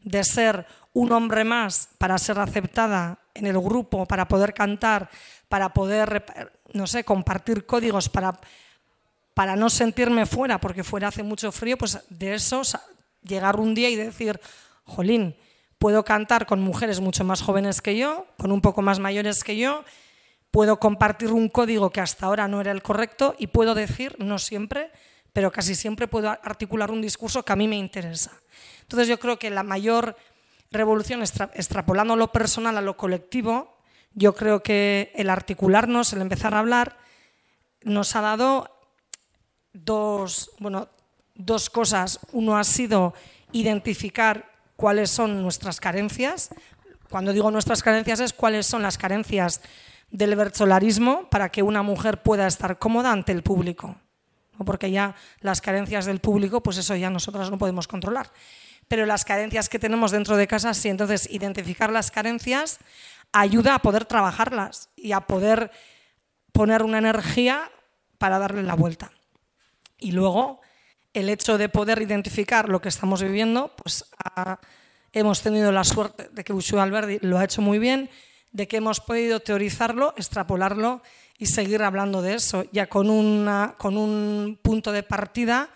[0.03, 5.09] de ser un hombre más para ser aceptada en el grupo, para poder cantar,
[5.49, 8.39] para poder, no sé, compartir códigos, para,
[9.35, 12.63] para no sentirme fuera, porque fuera hace mucho frío, pues de eso
[13.23, 14.41] llegar un día y decir,
[14.85, 15.37] jolín,
[15.79, 19.57] puedo cantar con mujeres mucho más jóvenes que yo, con un poco más mayores que
[19.57, 19.85] yo,
[20.51, 24.39] puedo compartir un código que hasta ahora no era el correcto y puedo decir, no
[24.39, 24.91] siempre,
[25.33, 28.33] pero casi siempre puedo articular un discurso que a mí me interesa.
[28.83, 30.17] Entonces yo creo que la mayor
[30.71, 33.77] revolución, extrapolando lo personal a lo colectivo,
[34.13, 36.97] yo creo que el articularnos, el empezar a hablar,
[37.83, 38.77] nos ha dado
[39.73, 40.89] dos, bueno,
[41.35, 42.21] dos cosas.
[42.33, 43.15] Uno ha sido
[43.53, 46.51] identificar cuáles son nuestras carencias.
[47.09, 49.61] Cuando digo nuestras carencias es cuáles son las carencias
[50.11, 53.97] del versolarismo para que una mujer pueda estar cómoda ante el público
[54.65, 58.31] porque ya las carencias del público, pues eso ya nosotras no podemos controlar.
[58.89, 62.79] Pero las carencias que tenemos dentro de casa, sí, entonces identificar las carencias
[63.33, 65.71] ayuda a poder trabajarlas y a poder
[66.53, 67.71] poner una energía
[68.19, 69.13] para darle la vuelta.
[69.99, 70.61] Y luego,
[71.15, 74.05] el hecho de poder identificar lo que estamos viviendo, pues
[75.13, 78.11] hemos tenido la suerte de que Ushua Alberdi lo ha hecho muy bien,
[78.53, 81.03] de que hemos podido teorizarlo, extrapolarlo
[81.41, 85.71] y seguir hablando de eso, ya con, una, con un punto de partida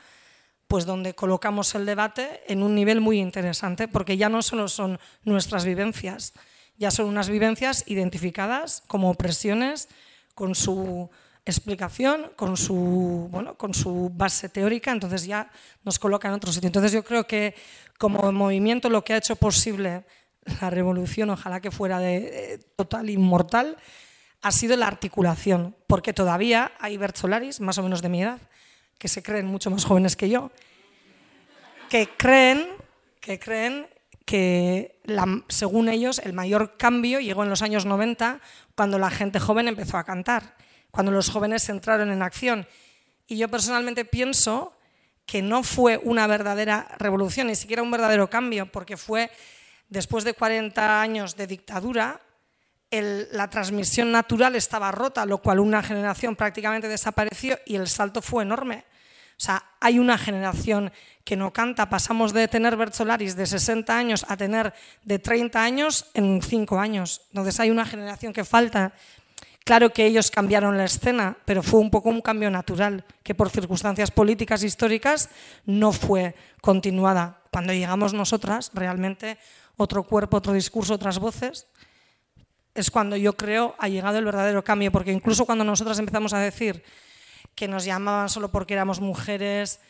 [0.69, 4.99] pues donde colocamos el debate en un nivel muy interesante, porque ya no solo son
[5.23, 6.35] nuestras vivencias,
[6.77, 9.89] ya son unas vivencias identificadas como opresiones,
[10.35, 11.09] con su
[11.47, 15.51] explicación, con su, bueno, con su base teórica, entonces ya
[15.83, 16.67] nos coloca en otro sitio.
[16.67, 17.55] Entonces yo creo que
[17.99, 20.05] como movimiento lo que ha hecho posible
[20.61, 23.79] la revolución, ojalá que fuera de, total inmortal,
[24.45, 28.39] ha sido la articulación, porque todavía hay Bertolaris, más o menos de mi edad,
[28.99, 30.51] que se creen mucho más jóvenes que yo,
[31.89, 32.69] que creen
[33.21, 33.89] que, creen
[34.27, 35.01] que
[35.49, 38.39] según ellos el mayor cambio llegó en los años 90
[38.75, 40.57] cuando la gente joven empezó a cantar,
[40.91, 42.69] cuando los jóvenes entraron en acción.
[43.27, 44.77] Y yo personalmente pienso
[45.25, 49.31] que no fue una verdadera revolución, ni siquiera un verdadero cambio, porque fue
[49.89, 52.21] después de 40 años de dictadura,
[52.91, 58.45] la transmisión natural estaba rota, lo cual una generación prácticamente desapareció y el salto fue
[58.45, 58.85] enorme.
[59.37, 60.93] O sea, hay una generación
[61.25, 64.73] que no canta, pasamos de tener Bertolaris de 60 años a tener
[65.03, 67.23] de 30 años en 5 años.
[67.31, 68.93] Entonces hay una generación que falta.
[69.65, 73.51] Claro que ellos cambiaron la escena, pero fue un poco un cambio natural, que por
[73.51, 75.31] circunstancias políticas históricas
[75.65, 77.41] no fue continuada.
[77.51, 79.39] Cuando llegamos nosotras, realmente
[79.77, 81.67] otro cuerpo, otro discurso, otras voces,
[82.75, 86.39] es cuando yo creo ha llegado el verdadero cambio, porque incluso cuando nosotras empezamos a
[86.39, 86.83] decir
[87.55, 89.81] que nos llamaban solo porque éramos mujeres,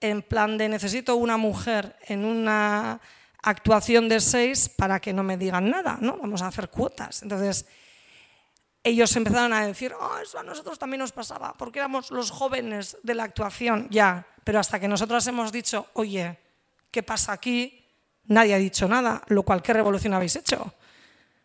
[0.00, 3.00] en plan de necesito una mujer en una
[3.42, 6.16] actuación de seis para que no me digan nada, ¿no?
[6.16, 7.22] Vamos a hacer cuotas.
[7.22, 7.66] Entonces,
[8.82, 12.96] ellos empezaron a decir, oh, eso a nosotros también nos pasaba, porque éramos los jóvenes
[13.02, 14.26] de la actuación, ya.
[14.42, 16.38] Pero hasta que nosotras hemos dicho, oye,
[16.90, 17.86] ¿qué pasa aquí?
[18.24, 20.74] Nadie ha dicho nada, lo cual, ¿qué revolución habéis hecho?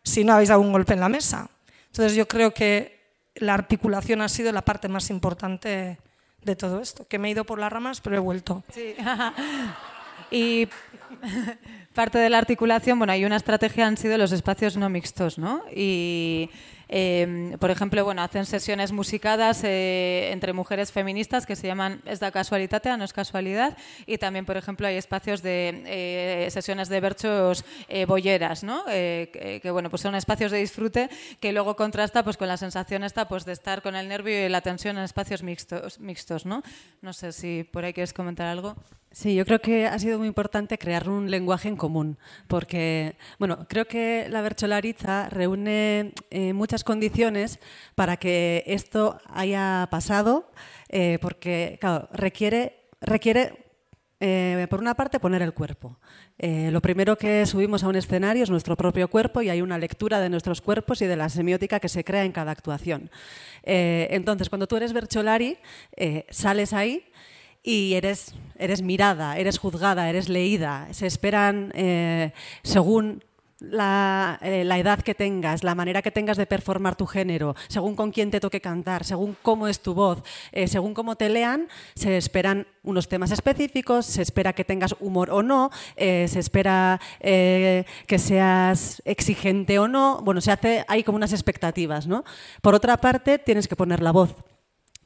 [0.02, 1.50] Si no habéis dado un golpe en la mesa.
[1.86, 3.00] Entonces yo creo que
[3.34, 5.98] la articulación ha sido la parte más importante
[6.42, 8.64] de todo esto, que me he ido por las ramas, pero he vuelto.
[8.72, 8.94] Sí.
[10.30, 10.68] y
[11.94, 15.62] parte de la articulación, bueno, hay una estrategia han sido los espacios no mixtos, ¿no?
[15.74, 16.50] Y
[16.92, 22.18] Eh, por ejemplo, bueno, hacen sesiones musicadas eh, entre mujeres feministas que se llaman Es
[22.18, 23.78] da casualitatea, no es casualidad.
[24.06, 28.84] Y también, por ejemplo, hay espacios de eh, sesiones de berchos eh, bolleras, ¿no?
[28.86, 33.04] Que, que, bueno, pues son espacios de disfrute que luego contrasta pues con la sensación
[33.04, 36.62] esta pues de estar con el nervio y la tensión en espacios mixtos, mixtos ¿no?
[37.02, 38.74] No sé si por ahí quieres comentar algo.
[39.12, 43.66] Sí, yo creo que ha sido muy importante crear un lenguaje en común, porque, bueno,
[43.68, 47.58] creo que la bercholariza reúne eh, muchas condiciones
[47.96, 50.52] para que esto haya pasado,
[50.88, 53.70] eh, porque, claro, requiere, requiere
[54.20, 55.98] eh, por una parte, poner el cuerpo.
[56.38, 59.78] Eh, lo primero que subimos a un escenario es nuestro propio cuerpo y hay una
[59.78, 63.10] lectura de nuestros cuerpos y de la semiótica que se crea en cada actuación.
[63.62, 65.56] Eh, entonces, cuando tú eres Bercholari,
[65.96, 67.10] eh, sales ahí
[67.62, 70.88] y eres, eres mirada, eres juzgada, eres leída.
[70.92, 72.32] Se esperan, eh,
[72.62, 73.22] según
[73.58, 77.94] la, eh, la, edad que tengas, la manera que tengas de performar tu género, según
[77.94, 81.68] con quién te toque cantar, según cómo es tu voz, eh, según cómo te lean,
[81.94, 88.18] se esperan unos temas específicos, se espera que tengas humor o no, se espera que
[88.18, 90.22] seas exigente o no.
[90.22, 92.24] Bueno, se hace, hay como unas expectativas, ¿no?
[92.62, 94.34] Por otra parte, tienes que poner la voz.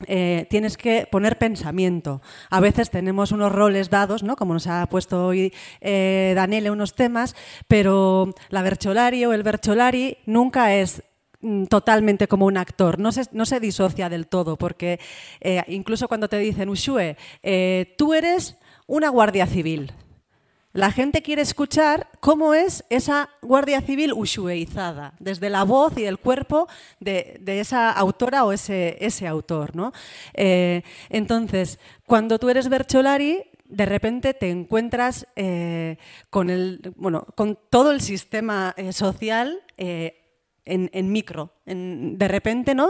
[0.07, 2.23] Eh, tienes que poner pensamiento.
[2.51, 4.37] A veces tenemos unos roles dados, ¿no?
[4.37, 7.35] como nos ha puesto hoy eh, Daniele unos temas,
[7.69, 11.03] pero la Bercholari o el Bercholari nunca es
[11.41, 15.01] mm, totalmente como un actor, no se, no se disocia del todo, porque
[15.41, 19.93] eh, incluso cuando te dicen, Ushue, eh, tú eres una guardia civil,
[20.75, 26.19] la gente quiere escuchar cómo es esa Guardia Civil ushueizada, desde la voz y el
[26.19, 26.67] cuerpo
[26.99, 29.77] de, esa autora o ese, autor.
[29.77, 29.93] ¿no?
[30.35, 35.97] Eh, entonces, cuando tú eres Bercholari, de repente te encuentras eh,
[36.29, 36.49] con,
[37.71, 41.53] todo el sistema eh, social en, micro.
[41.67, 42.89] De repente ¿no?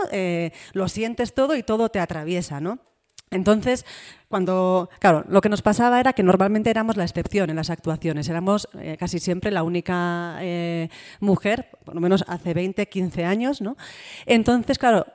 [0.72, 2.60] lo sientes todo y todo te atraviesa.
[2.60, 2.78] ¿no?
[3.34, 3.84] Entonces,
[4.34, 8.28] cuando, claro, lo que nos pasaba era que normalmente éramos la excepción en las actuaciones,
[8.28, 10.88] éramos eh, casi siempre la única eh,
[11.20, 13.76] mujer, por lo menos hace 20, 15 años, ¿no?
[14.26, 15.06] Entonces, claro,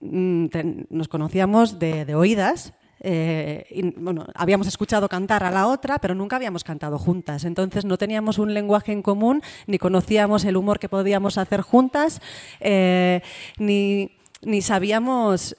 [0.00, 0.46] mm,
[0.90, 3.92] nos conocíamos de, oídas, eh,
[4.34, 7.44] habíamos escuchado cantar a la otra, pero nunca habíamos cantado juntas.
[7.44, 12.20] Entonces no teníamos un lenguaje en común, ni conocíamos el humor que podíamos hacer juntas,
[13.58, 14.10] ni,
[14.42, 15.56] ni, sabíamos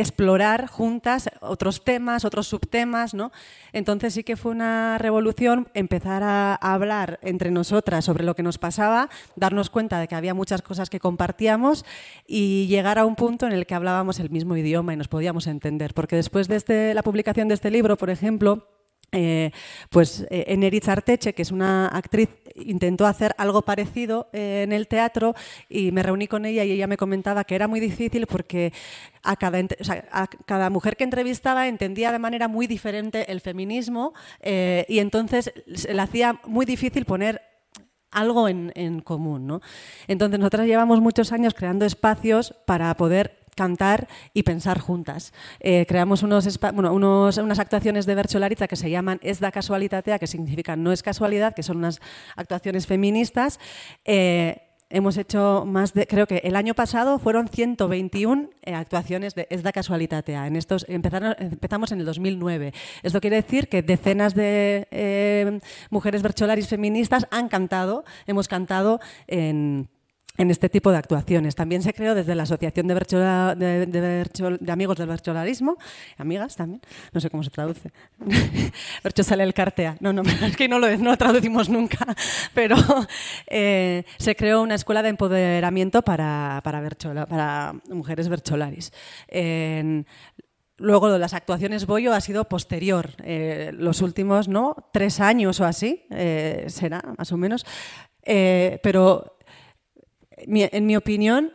[0.00, 3.32] explorar juntas otros temas, otros subtemas, ¿no?
[3.72, 8.58] Entonces sí que fue una revolución empezar a, hablar entre nosotras sobre lo que nos
[8.58, 11.84] pasaba, darnos cuenta de que había muchas cosas que compartíamos
[12.26, 15.46] y llegar a un punto en el que hablábamos el mismo idioma y nos podíamos
[15.46, 15.94] entender.
[15.94, 18.66] Porque después de este, la publicación de este libro, por ejemplo,
[19.12, 19.52] eh,
[19.90, 24.88] pues eh, Eneritz Arteche, que es una actriz, intentó hacer algo parecido eh, en el
[24.88, 25.34] teatro
[25.68, 28.72] y me reuní con ella y ella me comentaba que era muy difícil porque
[29.22, 35.52] a cada, mujer que entrevistaba entendía de manera muy diferente el feminismo eh, y entonces
[35.74, 37.42] se le hacía muy difícil poner
[38.10, 39.46] algo en, en común.
[39.46, 39.60] ¿no?
[40.06, 45.32] Entonces nosotras llevamos muchos años creando espacios para poder cantar y pensar juntas.
[45.58, 50.20] Eh, creamos unos, bueno, unos, unas actuaciones de Bercholariza que se llaman Es da casualitatea,
[50.20, 52.00] que significa no es casualidad, que son unas
[52.36, 53.58] actuaciones feministas.
[54.04, 59.46] Eh, hemos hecho más de, creo que el año pasado fueron 121 eh, actuaciones de
[59.50, 60.46] Es da casualitatea.
[60.46, 62.72] En estos, empezaron, empezamos en el 2009.
[63.02, 69.88] Esto quiere decir que decenas de eh, mujeres bercholaris feministas han cantado, hemos cantado en
[70.38, 71.54] en este tipo de actuaciones.
[71.54, 75.76] También se creó desde la Asociación de, Berchola, de, Amigos del Bercholarismo,
[76.16, 76.80] amigas también,
[77.12, 77.90] no sé cómo se traduce.
[79.04, 82.06] Bercho sale el cartea, no, no, es que no lo, no traducimos nunca,
[82.54, 82.76] pero
[83.46, 88.92] eh, se creó una escuela de empoderamiento para, para, Berchola, para mujeres bercholaris.
[90.78, 96.06] Luego las actuaciones Boyo ha sido posterior, eh, los últimos no tres años o así,
[96.10, 97.66] eh, será más o menos,
[98.22, 98.78] eh,
[100.46, 101.52] en mi opinión,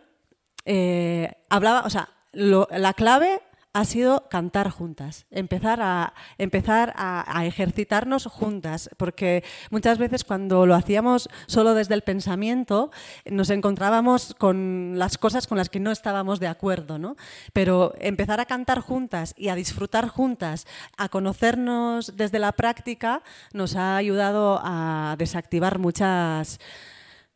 [0.65, 3.41] eh, hablaba, o sea, la clave
[3.73, 10.75] ha sido cantar juntas, empezar, a, empezar a, ejercitarnos juntas, porque muchas veces cuando lo
[10.75, 12.91] hacíamos solo desde el pensamiento
[13.25, 17.15] nos encontrábamos con las cosas con las que no estábamos de acuerdo, ¿no?
[17.51, 23.23] Pero empezar a cantar juntas y a disfrutar juntas, a conocernos desde la práctica,
[23.53, 26.59] nos ha ayudado a desactivar muchas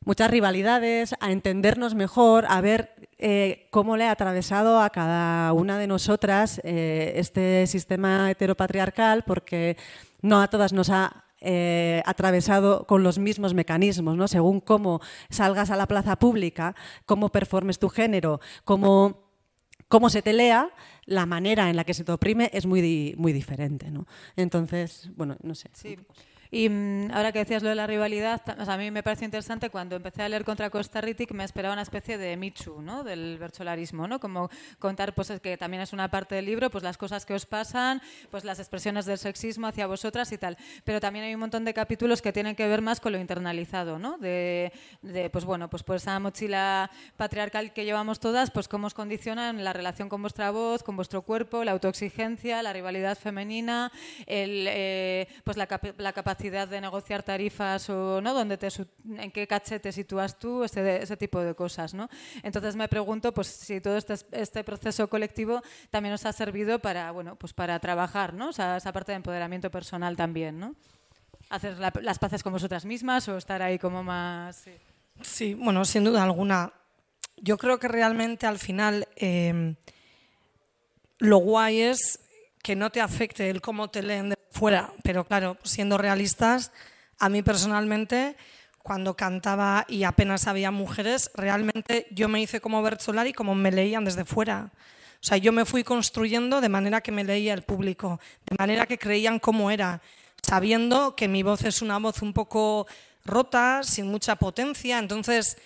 [0.08, 5.78] muchas rivalidades, a entendernos mejor, a ver eh, cómo le ha atravesado a cada una
[5.78, 9.76] de nosotras eh, este sistema heteropatriarcal, porque
[10.22, 14.30] no a todas nos ha eh, atravesado con los mismos mecanismos, ¿no?
[14.30, 16.74] Según cómo salgas a la plaza pública,
[17.06, 19.26] cómo performes tu género, cómo,
[19.90, 20.70] cómo se te lea,
[21.04, 24.08] la manera en la que se te oprime es muy, muy diferente, ¿no?
[24.38, 25.70] Entonces, bueno, no sé.
[25.74, 25.98] Sí.
[26.58, 29.96] Y mm, ahora que decías lo de la rivalidad, a mí me parece interesante cuando
[29.96, 33.04] empecé a leer contra Costa Rica me esperaba una especie de Michu, ¿no?
[33.04, 34.20] Del bercholarismo, ¿no?
[34.20, 34.50] Como
[34.80, 38.02] contar, pues que también es una parte del libro, pues las cosas que os pasan,
[38.32, 40.58] pues las expresiones del sexismo hacia vosotras y tal.
[40.84, 44.00] Pero también hay un montón de capítulos que tienen que ver más con lo internalizado,
[44.00, 44.18] ¿no?
[44.18, 44.72] De,
[45.32, 49.74] pues bueno, pues por esa mochila patriarcal que llevamos todas, pues cómo os condicionan la
[49.74, 53.92] relación con vuestra voz, con vuestro cuerpo, la autoexigencia, la rivalidad femenina,
[54.26, 55.68] el, eh, pues la,
[56.00, 58.68] la capacidad de negociar tarifas o no, ¿Dónde te,
[59.18, 61.94] en qué caché te sitúas tú, ese, tipo de cosas.
[61.94, 62.10] ¿no?
[62.44, 67.12] Entonces me pregunto pues, si todo este, este proceso colectivo también os ha servido para,
[67.12, 68.50] bueno, pues para trabajar ¿no?
[68.50, 70.60] esa parte de empoderamiento personal también.
[70.60, 70.76] ¿no?
[71.50, 74.66] Hacer las paces con vosotras mismas o estar ahí como más...
[75.22, 76.72] Sí, bueno, sin duda alguna.
[77.38, 79.76] Yo creo que realmente al final eh,
[81.20, 82.20] lo guay es
[82.62, 84.92] que no te afecte el cómo te leen de fuera.
[85.04, 86.72] Pero claro, siendo realistas,
[87.20, 88.36] a mí personalmente,
[88.84, 94.06] cuando cantaba y apenas había mujeres, realmente yo me hice como Bertolari como me leían
[94.06, 94.72] desde fuera.
[95.20, 98.86] O sea, yo me fui construyendo de manera que me leía el público, de manera
[98.86, 100.02] que creían cómo era,
[100.42, 102.88] sabiendo que mi voz es una voz un poco
[103.26, 105.58] rota, sin mucha potencia, entonces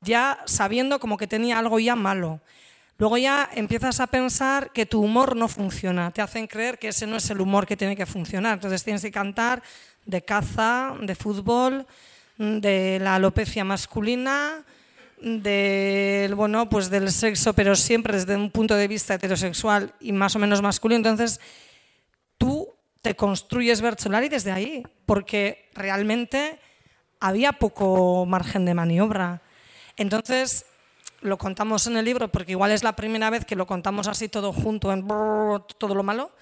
[0.00, 2.40] ya sabiendo como que tenía algo ya malo.
[2.98, 7.06] Luego ya empiezas a pensar que tu humor no funciona, te hacen creer que ese
[7.06, 8.54] no es el humor que tiene que funcionar.
[8.54, 9.62] Entonces tienes que cantar
[10.04, 11.86] de caza, de fútbol,
[12.38, 14.64] de la alopecia masculina,
[15.20, 20.34] del bueno, pues del sexo, pero siempre desde un punto de vista heterosexual y más
[20.34, 20.98] o menos masculino.
[20.98, 21.40] Entonces,
[22.36, 22.68] tú
[23.00, 26.58] te construyes Bertolari desde ahí, porque realmente
[27.20, 29.42] había poco margen de maniobra.
[29.96, 30.66] Entonces,
[31.20, 34.28] lo contamos en el libro porque igual es la primera vez que lo contamos así
[34.28, 36.32] todo junto en todo lo malo.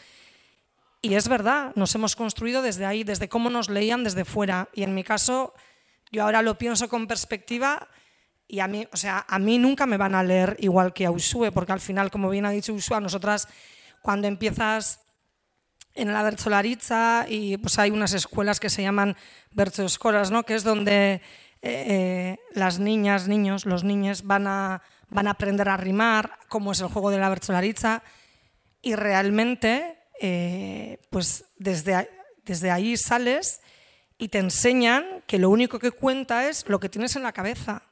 [1.03, 4.69] Y es verdad, nos hemos construido desde ahí, desde cómo nos leían desde fuera.
[4.75, 5.55] Y en mi caso,
[6.11, 7.89] yo ahora lo pienso con perspectiva
[8.49, 11.11] y a mí, o sea, a mí nunca me van a leer igual que a
[11.11, 13.49] Usue, porque al final, como bien ha dicho Usue, a nosotras
[14.03, 15.01] cuando empiezas
[15.95, 19.17] en la Bertzolaritza y pues hay unas escuelas que se llaman
[19.53, 20.45] Bertzoscoras, ¿no?
[20.45, 21.23] que es donde
[21.69, 26.81] eh, las niñas, niños, los niños van a, van a aprender a rimar, cómo es
[26.81, 28.03] el juego de la bercholariza,
[28.83, 32.09] y realmente, eh, pues desde,
[32.45, 33.61] desde ahí sales
[34.19, 37.83] y te enseñan que lo único que cuenta es lo que tienes en la cabeza,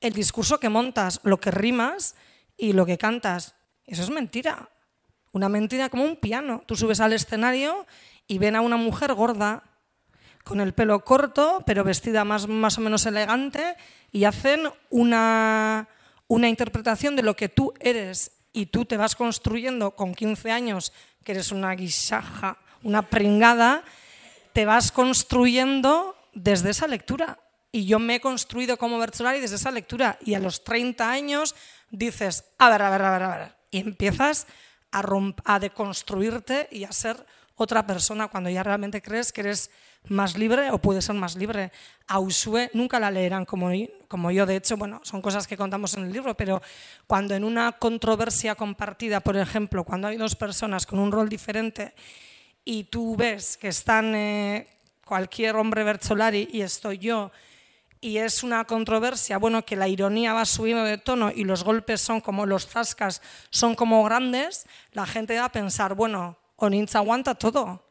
[0.00, 2.16] el discurso que montas, lo que rimas
[2.56, 3.54] y lo que cantas.
[3.86, 4.70] Eso es mentira.
[5.32, 6.62] Una mentira como un piano.
[6.66, 7.86] Tú subes al escenario
[8.26, 9.62] y ven a una mujer gorda,
[10.44, 13.76] con el pelo corto, pero vestida más, más o menos elegante,
[14.10, 15.88] y hacen una,
[16.28, 18.32] una interpretación de lo que tú eres.
[18.52, 20.92] Y tú te vas construyendo con 15 años,
[21.24, 23.82] que eres una guisaja, una pringada,
[24.52, 27.38] te vas construyendo desde esa lectura.
[27.70, 30.18] Y yo me he construido como Bertolari desde esa lectura.
[30.20, 31.54] Y a los 30 años
[31.90, 33.56] dices, a ver, a ver, a ver, a ver.
[33.70, 34.46] Y empiezas
[34.90, 35.02] a,
[35.44, 37.24] a deconstruirte y a ser
[37.56, 39.70] otra persona cuando ya realmente crees que eres
[40.08, 41.70] más libre o puede ser más libre.
[42.06, 43.70] A Usue nunca la leerán como,
[44.08, 46.62] como yo, de hecho, bueno, son cosas que contamos en el libro, pero
[47.06, 51.94] cuando en una controversia compartida, por ejemplo, cuando hay dos personas con un rol diferente
[52.64, 54.66] y tú ves que están eh,
[55.04, 57.30] cualquier hombre Bertolari y estoy yo,
[58.04, 62.00] y es una controversia, bueno, que la ironía va subiendo de tono y los golpes
[62.00, 67.34] son como los zascas, son como grandes, la gente va a pensar, bueno, Onintza aguanta
[67.34, 67.82] todo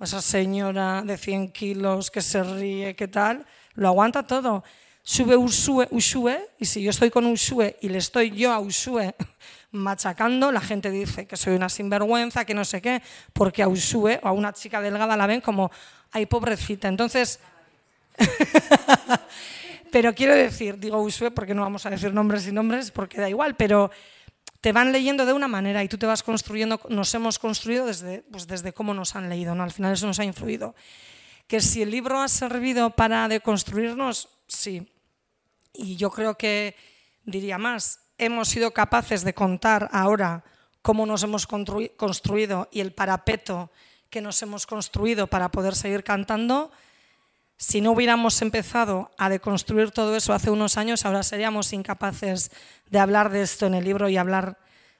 [0.00, 3.46] esa señora de 100 kilos que se ríe, ¿qué tal?
[3.74, 4.64] Lo aguanta todo.
[5.04, 9.14] Sube Usue, Usue, y si yo estoy con Usue y le estoy yo a Usue
[9.70, 14.18] machacando, la gente dice que soy una sinvergüenza, que no sé qué, porque a Usue
[14.24, 15.70] o a una chica delgada la ven como,
[16.10, 16.88] ay, pobrecita.
[16.88, 17.38] Entonces,
[19.92, 23.28] pero quiero decir, digo Usue porque no vamos a decir nombres y nombres, porque da
[23.28, 23.92] igual, pero
[24.62, 28.22] te van leyendo de una manera y tú te vas construyendo, nos hemos construido desde,
[28.30, 29.64] pues desde cómo nos han leído, ¿no?
[29.64, 30.76] al final eso nos ha influido.
[31.48, 34.88] Que si el libro ha servido para deconstruirnos, sí.
[35.74, 36.76] Y yo creo que,
[37.24, 40.44] diría más, hemos sido capaces de contar ahora
[40.80, 43.72] cómo nos hemos construido y el parapeto
[44.10, 46.70] que nos hemos construido para poder seguir cantando,
[47.62, 52.50] si no hubiéramos empezado a deconstruir todo eso hace unos años, ahora seríamos incapaces
[52.90, 54.58] de hablar de esto en el libro y hablar,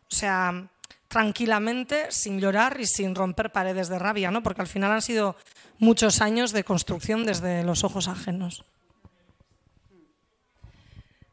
[0.08, 0.68] o sea,
[1.08, 4.44] tranquilamente, sin llorar y sin romper paredes de rabia, ¿no?
[4.44, 5.34] Porque al final han sido
[5.80, 8.64] muchos años de construcción desde los ojos ajenos.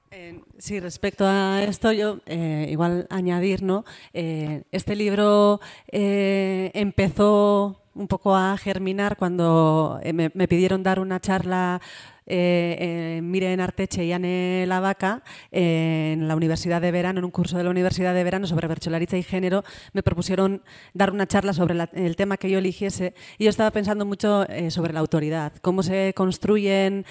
[0.10, 3.86] Eh, sí, respecto a esto, yo eh, igual añadir, ¿no?
[4.14, 5.62] Eh, este libro
[5.92, 11.82] empezó un poco a germinar cuando me, me, pidieron dar una charla
[12.30, 17.58] eh, eh, Miren Arteche y Anne Lavaca en la Universidad de Verano, en un curso
[17.58, 19.64] de la Universidad de Verano sobre bercholariza y género,
[19.94, 20.62] me propusieron
[20.94, 24.70] dar una charla sobre el tema que yo eligiese y yo estaba pensando mucho eh,
[24.70, 27.06] sobre la autoridad, cómo se construyen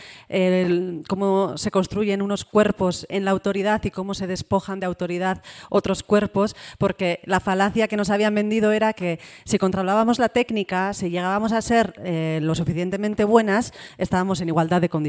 [1.09, 6.05] cómo se construyen unos cuerpos en la autoridad y cómo se despojan de autoridad otros
[6.05, 11.11] cuerpos, porque la falacia que nos habían vendido era que si controlábamos la técnica, si
[11.11, 11.95] llegábamos a ser
[12.41, 15.08] lo suficientemente buenas, estábamos en igualdad de condiciones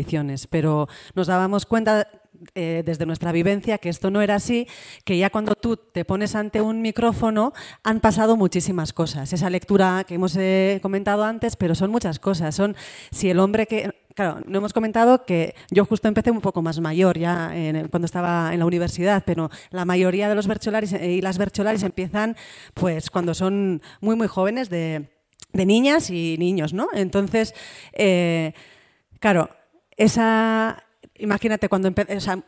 [0.50, 2.08] pero nos dábamos cuenta
[2.56, 4.66] eh, desde nuestra vivencia que esto no era así,
[5.04, 7.52] que ya cuando tú te pones ante un micrófono
[7.84, 9.34] han pasado muchísimas cosas.
[9.34, 12.56] Esa lectura que hemos eh, comentado antes, pero son muchas cosas.
[12.56, 12.78] Son
[13.12, 16.82] si el hombre que Claro, no hemos comentado que yo justo empecé un poco más
[16.82, 17.54] mayor ya
[17.90, 21.84] cuando estaba en la universidad, pero la mayoría de los bercholaris eh, y las bercholaris
[21.84, 22.36] empiezan
[22.74, 25.08] pues cuando son muy muy jóvenes de,
[25.54, 26.90] niñas y niños, ¿no?
[26.94, 27.54] Entonces,
[29.20, 29.50] claro,
[30.00, 30.84] esa,
[31.20, 31.92] Imagínate, cuando,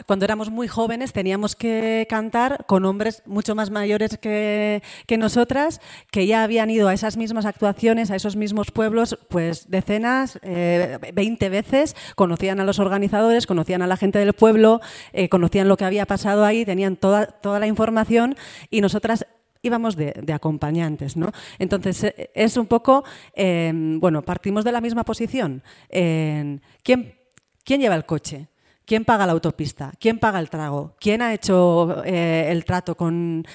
[0.08, 4.82] cuando éramos muy jóvenes teníamos que cantar con hombres mucho más mayores que,
[5.20, 10.40] nosotras, que ya habían ido a esas mismas actuaciones, a esos mismos pueblos, pues decenas,
[10.42, 14.80] eh, 20 veces, conocían a los organizadores, conocían a la gente del pueblo,
[15.12, 18.38] eh, conocían lo que había pasado ahí, tenían toda, toda la información
[18.70, 19.28] y nosotras
[19.62, 21.34] íbamos de, acompañantes, ¿no?
[21.60, 23.04] Entonces, eh, es un poco,
[23.36, 25.62] eh, bueno, partimos de la misma posición.
[25.90, 27.21] ¿Quién
[27.64, 28.48] ¿Quién lleva el coche?
[28.86, 29.94] ¿Quién paga la autopista?
[30.00, 30.96] ¿Quién paga el trago?
[31.00, 33.46] ¿Quién ha hecho eh, el trato con,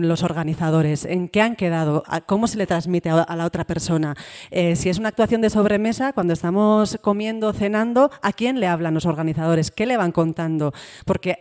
[0.00, 1.04] los organizadores?
[1.04, 2.02] ¿En qué han quedado?
[2.26, 4.16] ¿Cómo se le transmite a, la otra persona?
[4.50, 8.94] Eh, si es una actuación de sobremesa, cuando estamos comiendo, cenando, ¿a quién le hablan
[8.94, 9.70] los organizadores?
[9.70, 10.72] ¿Qué le van contando?
[11.04, 11.38] Porque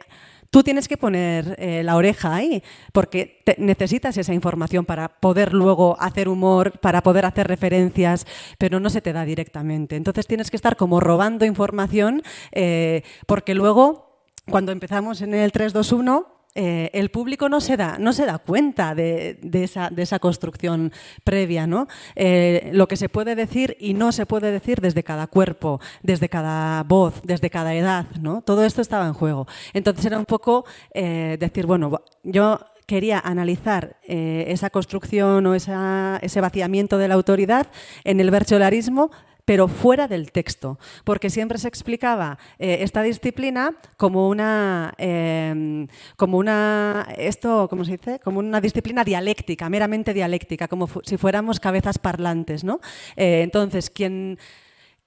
[0.51, 5.97] tú tienes que poner eh, la oreja ahí, porque necesitas esa información para poder luego
[5.99, 8.27] hacer humor, para poder hacer referencias,
[8.57, 9.95] pero no se te da directamente.
[9.95, 12.21] Entonces tienes que estar como robando información,
[12.51, 18.11] eh, porque luego, cuando empezamos en el 321, eh, el público no se da, no
[18.11, 20.91] se da cuenta de, esa, construcción
[21.23, 21.65] previa.
[21.65, 21.87] ¿no?
[22.15, 26.27] Eh, lo que se puede decir y no se puede decir desde cada cuerpo, desde
[26.27, 28.05] cada voz, desde cada edad.
[28.19, 28.41] ¿no?
[28.41, 29.47] Todo esto estaba en juego.
[29.73, 36.97] Entonces era un poco eh, decir, bueno, yo quería analizar esa construcción o ese vaciamiento
[36.97, 37.67] de la autoridad
[38.03, 39.11] en el bercholarismo
[39.45, 46.37] pero fuera del texto, porque siempre se explicaba eh, esta disciplina como una, em, como
[46.37, 48.19] una, esto, ¿cómo se dice?
[48.19, 52.79] Como una disciplina dialéctica, meramente dialéctica, como si fuéramos cabezas parlantes, ¿no?
[53.15, 54.37] Eh, entonces, quien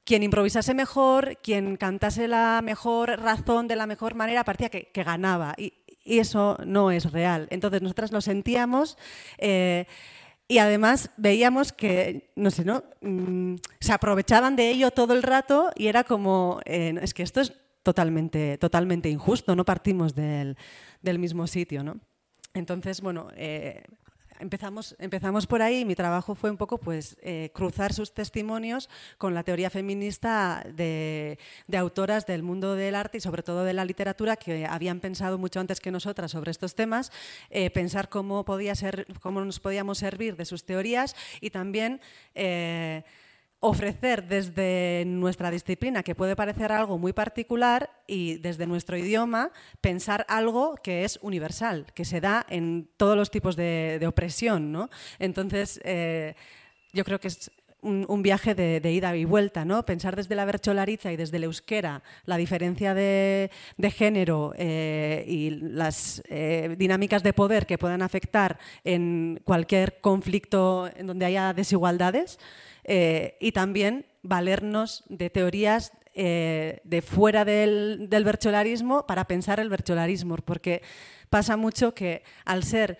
[0.05, 5.55] quien improvisase mejor, quien cantase la mejor razón de la mejor manera, parecía que, ganaba.
[5.57, 5.73] Y,
[6.05, 7.49] eso no es real.
[7.51, 8.99] Entonces, nosotras lo sentíamos.
[9.39, 9.87] Eh,
[10.47, 12.85] y además veíamos que, no sé, ¿no?
[13.01, 17.41] Mm, se aprovechaban de ello todo el rato y era como, eh, es que esto
[17.41, 20.57] es totalmente, totalmente injusto, no partimos del,
[21.03, 22.01] del mismo sitio, ¿no?
[22.53, 23.83] Entonces, bueno, eh,
[24.41, 28.89] empezamos, empezamos por ahí y mi trabajo fue un poco pues, eh, cruzar sus testimonios
[29.19, 31.39] con la teoría feminista de,
[31.77, 35.61] autoras del mundo del arte y sobre todo de la literatura que habían pensado mucho
[35.61, 37.13] antes que nosotras sobre estos temas,
[37.51, 42.01] eh, pensar cómo, podía ser, cómo nos podíamos servir de sus teorías y también...
[42.35, 43.03] Eh,
[43.67, 50.27] ofrecer desde nuestra disciplina, que puede parecer algo muy particular, y desde nuestro idioma, pensar
[50.29, 54.71] algo que es universal, que se da en todos los tipos de, opresión.
[54.71, 54.91] ¿no?
[55.19, 56.35] Entonces, eh,
[56.93, 57.51] yo creo que es
[57.85, 59.85] un, viaje de, ida y vuelta, ¿no?
[59.85, 63.51] Pensar desde la bercholariza y desde el euskera la diferencia de,
[63.93, 71.07] género eh, y las eh, dinámicas de poder que puedan afectar en cualquier conflicto en
[71.07, 72.39] donde haya desigualdades.
[72.85, 79.71] Eh, y también valernos de teorías eh, de fuera del, del bercholarismo para pensar el
[79.71, 80.83] bercholarismo, porque
[81.31, 82.99] pasa mucho que al ser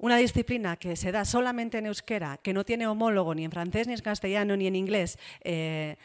[0.00, 3.86] una disciplina que se da solamente en euskera, que no tiene homólogo ni en francés,
[3.86, 5.96] ni en castellano, ni en inglés, eh,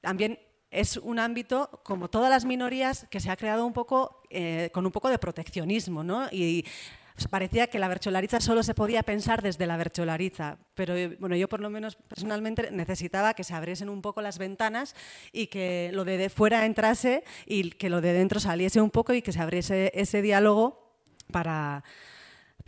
[0.00, 0.38] también
[0.70, 4.22] es un ámbito, como todas las minorías, que se ha creado un poco
[4.72, 6.28] con un poco de proteccionismo, ¿no?
[6.30, 6.66] Y
[7.26, 11.60] parecía que la bercholariza solo se podía pensar desde la bercholariza, pero bueno, yo por
[11.60, 14.94] lo menos personalmente necesitaba que se abriesen un poco las ventanas
[15.32, 19.22] y que lo de fuera entrase y que lo de dentro saliese un poco y
[19.22, 20.94] que se abriese ese diálogo
[21.32, 21.82] para,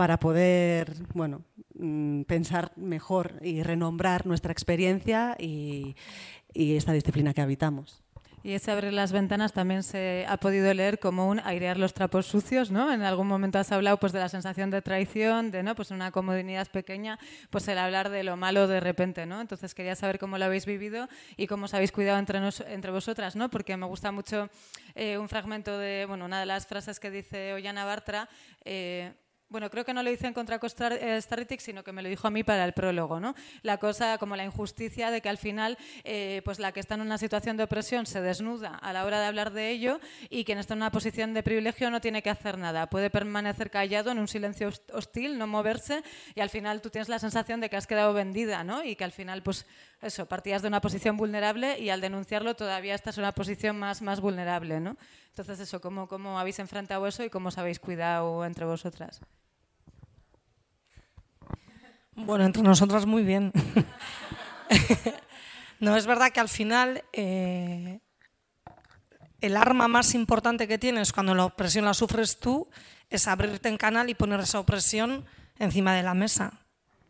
[0.00, 1.42] para poder bueno,
[1.74, 5.94] mm, pensar mejor y renombrar nuestra experiencia y,
[6.54, 8.02] esta disciplina que habitamos.
[8.42, 12.24] Y ese abrir las ventanas también se ha podido leer como un airear los trapos
[12.24, 12.90] sucios, ¿no?
[12.90, 16.10] En algún momento has hablado pues de la sensación de traición, de no, pues una
[16.12, 17.18] comunidad pequeña,
[17.50, 19.42] pues el hablar de lo malo de repente, ¿no?
[19.42, 22.90] Entonces quería saber cómo lo habéis vivido y cómo os habéis cuidado entre, nos, entre
[22.90, 23.50] vosotras, ¿no?
[23.50, 24.48] Porque me gusta mucho
[24.94, 28.30] eh, un fragmento de, bueno, una de las frases que dice Ollana Bartra.
[28.64, 29.12] Eh,
[29.50, 32.30] bueno, creo que no lo hice en contra Starritic, sino que me lo dijo a
[32.30, 33.34] mí para el prólogo, ¿no?
[33.62, 37.00] La cosa como la injusticia de que al final, eh, pues la que está en
[37.00, 40.58] una situación de opresión se desnuda a la hora de hablar de ello y quien
[40.58, 44.20] está en una posición de privilegio no tiene que hacer nada, puede permanecer callado en
[44.20, 46.04] un silencio hostil, no moverse
[46.36, 48.84] y al final tú tienes la sensación de que has quedado vendida, ¿no?
[48.84, 49.66] Y que al final, pues
[50.02, 54.00] eso, partías de una posición vulnerable y al denunciarlo todavía estás en una posición más,
[54.00, 54.96] más vulnerable, ¿no?
[55.28, 59.20] Entonces eso, ¿cómo, ¿cómo habéis enfrentado eso y cómo os habéis cuidado entre vosotras?
[62.14, 63.52] Bueno, entre nosotras muy bien.
[65.80, 68.00] no, es verdad que al final eh,
[69.40, 72.68] el arma más importante que tienes cuando la opresión la sufres tú
[73.10, 75.26] es abrirte en canal y poner esa opresión
[75.58, 76.60] encima de la mesa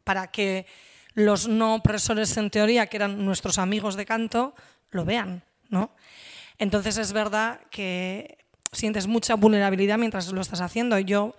[0.05, 0.67] para que
[1.15, 4.55] los no opresores en teoría, que eran nuestros amigos de canto,
[4.91, 5.91] lo vean, ¿no?
[6.59, 8.39] Entonces es verdad que
[8.73, 10.99] sientes mucha vulnerabilidad mientras lo estás haciendo.
[10.99, 11.35] Yo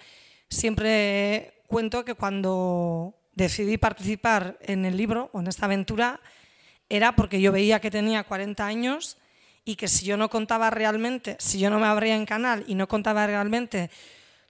[0.50, 6.20] siempre cuento que cuando decidí participar en el libro o en esta aventura
[6.90, 9.18] era porque yo veía que tenía 40 años
[9.64, 12.76] y que si yo no contaba realmente, si yo no me abría en canal y
[12.76, 13.90] no contaba realmente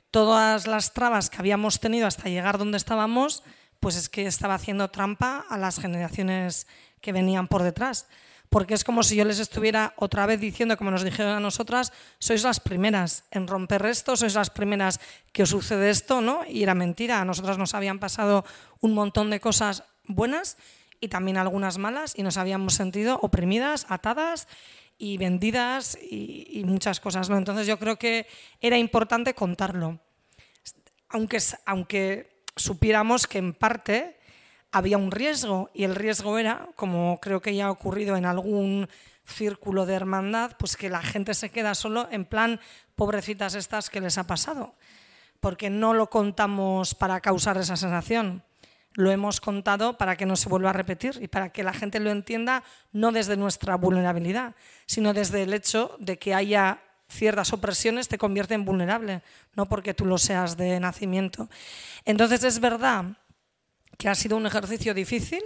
[0.09, 3.43] todas las trabas que habíamos tenido hasta llegar donde estábamos,
[3.82, 6.67] pues es que estaba haciendo trampa a las generaciones
[7.01, 8.07] que venían por detrás
[8.51, 11.93] porque es como si yo les estuviera otra vez diciendo, como nos dijeron a nosotras,
[12.19, 14.99] sois las primeras en romper esto, sois las primeras
[15.32, 16.43] que os sucede esto, ¿no?
[16.45, 18.43] Y era mentira, a nosotras nos habían pasado
[18.82, 20.57] un montón de cosas buenas
[20.99, 24.49] y también algunas malas y nos habíamos sentido oprimidas, atadas
[24.97, 27.38] y vendidas y, muchas cosas, ¿no?
[27.38, 28.27] Entonces yo creo que
[28.59, 29.97] era importante contarlo,
[31.07, 34.18] aunque, aunque supiéramos que en parte
[34.72, 38.88] había un riesgo y el riesgo era, como creo que ya ha ocurrido en algún
[39.26, 42.60] círculo de hermandad, pues que la gente se queda solo en plan,
[42.95, 44.76] pobrecitas estas que les ha pasado,
[45.39, 48.43] porque no lo contamos para causar esa sensación,
[48.93, 51.99] lo hemos contado para que no se vuelva a repetir y para que la gente
[51.99, 56.82] lo entienda no desde nuestra vulnerabilidad, sino desde el hecho de que haya
[57.12, 59.22] ciertas opresiones te convierte en vulnerable,
[59.55, 61.49] no porque tú lo seas de nacimiento.
[62.05, 63.05] Entonces es verdad
[63.97, 65.43] que ha sido un ejercicio difícil,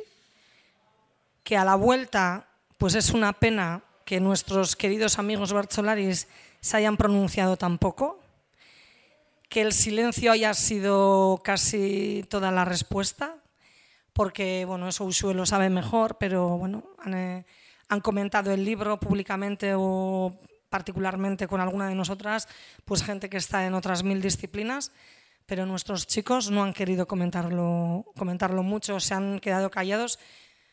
[1.44, 2.48] que a la vuelta
[2.78, 6.28] pues es una pena que nuestros queridos amigos Bartolaris
[6.62, 8.20] se hayan pronunciado tan poco,
[9.50, 13.36] que el silencio haya sido casi toda la respuesta,
[14.14, 17.46] porque bueno, eso Ushue lo sabe mejor, pero bueno, han, eh,
[17.90, 20.34] han comentado el libro públicamente o
[20.76, 22.50] particularmente con alguna de nosotras,
[22.84, 24.92] pues gente que está en otras mil disciplinas
[25.46, 30.18] pero nuestros chicos no han querido comentarlo, comentarlo mucho, se han quedado callados.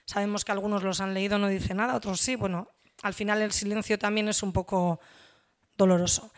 [0.06, 2.36] Sabemos que algunos los han leído, no dice nada, otros sí.
[2.36, 2.68] Bueno,
[3.02, 4.98] al final el silencio también es un poco
[5.76, 6.32] doloroso.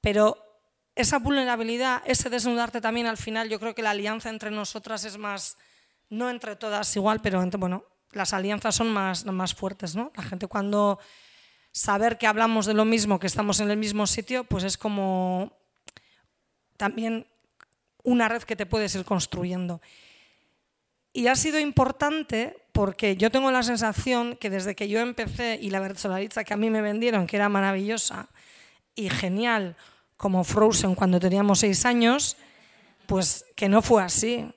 [0.00, 0.38] Pero
[0.94, 5.18] esa vulnerabilidad, ese desnudarte también al final, yo creo que la alianza entre nosotras es
[5.18, 5.58] más,
[6.08, 10.10] no entre todas igual, pero bueno, las alianzas son más, más fuertes, ¿no?
[10.16, 10.98] La gente cuando
[11.72, 15.52] saber que hablamos de lo mismo, que estamos en el mismo sitio, pues es como
[16.76, 17.26] también
[18.02, 19.80] una red que te puedes ir construyendo.
[21.12, 25.70] Y ha sido importante porque yo tengo la sensación que desde que yo empecé y
[25.70, 28.28] la Bertolaritza que a mí me vendieron, que era maravillosa
[28.94, 29.76] y genial,
[30.16, 32.36] como Frozen cuando teníamos seis años,
[33.06, 34.52] pues que no fue así.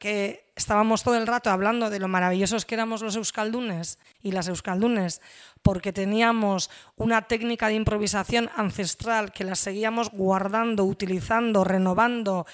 [0.00, 4.48] Que estábamos todo el rato hablando de lo maravillosos que éramos los euskaldunes y las
[4.48, 5.20] euskaldunes,
[5.62, 12.46] porque teníamos una técnica de improvisación ancestral que la seguíamos guardando, utilizando, renovando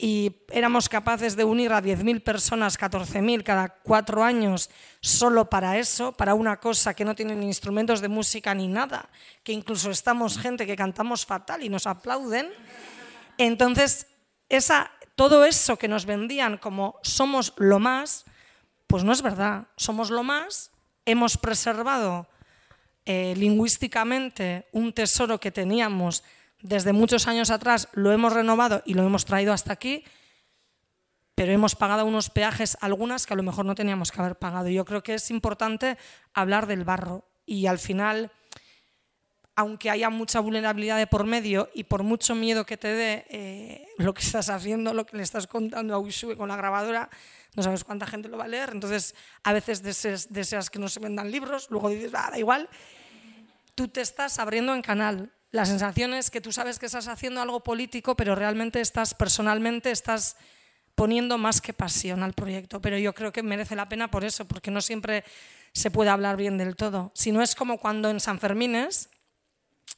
[0.00, 4.70] y éramos capaces de unir a 10.000 personas, 14.000 cada cuatro años,
[5.00, 9.10] solo para eso, para una cosa que no tiene ni instrumentos de música ni nada,
[9.42, 12.48] que incluso estamos gente que cantamos fatal y nos aplauden.
[13.38, 14.06] Entonces,
[14.48, 18.24] esa, todo eso que nos vendían como somos lo más,
[18.86, 19.66] pues no es verdad.
[19.76, 20.70] Somos lo más,
[21.04, 22.28] hemos preservado
[23.04, 26.22] eh, lingüísticamente un tesoro que teníamos
[26.62, 30.04] desde muchos años atrás, lo hemos renovado y lo hemos traído hasta aquí,
[31.34, 34.68] pero hemos pagado unos peajes, algunas que a lo mejor no teníamos que haber pagado.
[34.68, 35.98] Yo creo que es importante
[36.32, 38.30] hablar del barro y al final
[39.58, 43.88] aunque haya mucha vulnerabilidad de por medio y por mucho miedo que te dé eh,
[43.98, 47.10] lo que estás haciendo, lo que le estás contando a Usue con la grabadora,
[47.56, 51.00] no sabes cuánta gente lo va a leer, entonces a veces deseas, que no se
[51.00, 52.68] vendan libros, luego dices, ah, da igual,
[53.74, 55.32] tú te estás abriendo en canal.
[55.50, 59.90] La sensación es que tú sabes que estás haciendo algo político, pero realmente estás personalmente,
[59.90, 60.36] estás
[60.94, 62.80] poniendo más que pasión al proyecto.
[62.80, 65.24] Pero yo creo que merece la pena por eso, porque no siempre
[65.72, 67.10] se puede hablar bien del todo.
[67.16, 69.08] Si no es como cuando en San Fermines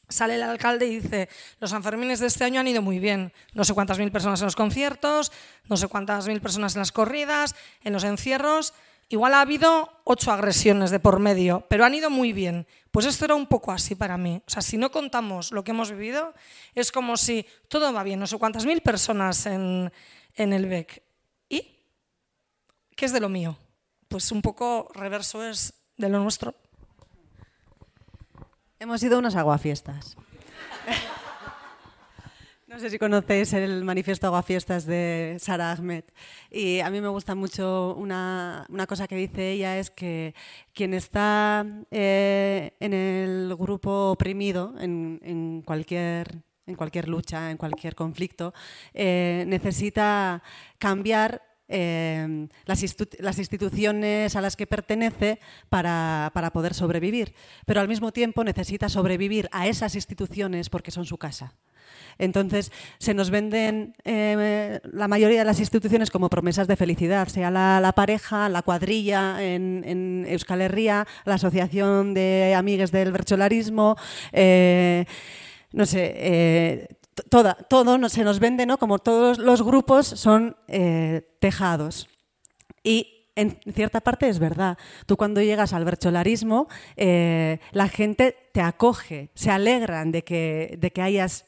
[0.08, 1.28] sale el alcalde y dice,
[1.60, 4.46] los Sanfermines de este año han ido muy bien, no sé cuántas mil personas en
[4.46, 5.32] los conciertos,
[5.68, 8.74] no sé cuántas mil personas en las corridas, en los encierros,
[9.08, 12.66] igual ha habido ocho agresiones de por medio, pero han ido muy bien.
[12.90, 14.42] Pues esto era un poco así para mí.
[14.46, 16.34] O sea, si no contamos lo que hemos vivido,
[16.74, 19.92] es como si todo va bien, no sé cuántas mil personas en,
[20.34, 21.02] en el BEC.
[21.48, 21.76] ¿Y
[22.96, 23.56] qué es de lo mío?
[24.08, 26.54] Pues un poco reverso es de lo nuestro.
[28.82, 30.16] Hemos ido a unas aguafiestas.
[32.66, 36.04] No sé si conocéis el manifiesto Aguafiestas de Sara Ahmed.
[36.50, 40.34] Y a mí me gusta mucho una, una cosa que dice ella, es que
[40.72, 47.94] quien está eh, en el grupo oprimido, en, en, cualquier, en cualquier lucha, en cualquier
[47.94, 48.54] conflicto,
[48.94, 50.42] eh, necesita
[50.78, 57.32] cambiar eh, las, instituciones a las que pertenece para, poder sobrevivir.
[57.64, 61.54] Pero al mismo tiempo necesita sobrevivir a esas instituciones porque son su casa.
[62.18, 67.50] Entonces, se nos venden eh, la mayoría de las instituciones como promesas de felicidad, sea
[67.50, 73.96] la, la pareja, la cuadrilla en, en, Euskal Herria, la Asociación de Amigues del Bercholarismo,
[74.32, 75.06] eh,
[75.72, 76.88] no sé, eh,
[77.28, 78.78] toda, todo no, se nos vende ¿no?
[78.78, 82.08] como todos los grupos son eh, tejados.
[82.82, 84.78] Y en cierta parte es verdad.
[85.06, 90.90] Tú cuando llegas al bercholarismo, eh, la gente te acoge, se alegran de que, de
[90.90, 91.46] que hayas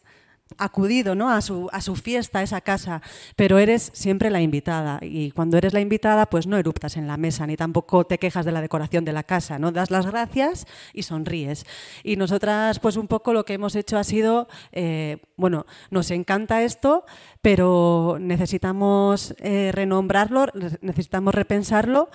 [0.58, 1.30] acudido ¿no?
[1.30, 3.02] a, su, a su fiesta, a esa casa,
[3.36, 4.98] pero eres siempre la invitada.
[5.02, 8.44] Y cuando eres la invitada, pues no eruptas en la mesa, ni tampoco te quejas
[8.44, 9.72] de la decoración de la casa, ¿no?
[9.72, 11.66] Das las gracias y sonríes.
[12.02, 16.62] Y nosotras, pues un poco lo que hemos hecho ha sido, eh, bueno, nos encanta
[16.62, 17.04] esto,
[17.40, 20.46] pero necesitamos eh, renombrarlo,
[20.80, 22.10] necesitamos repensarlo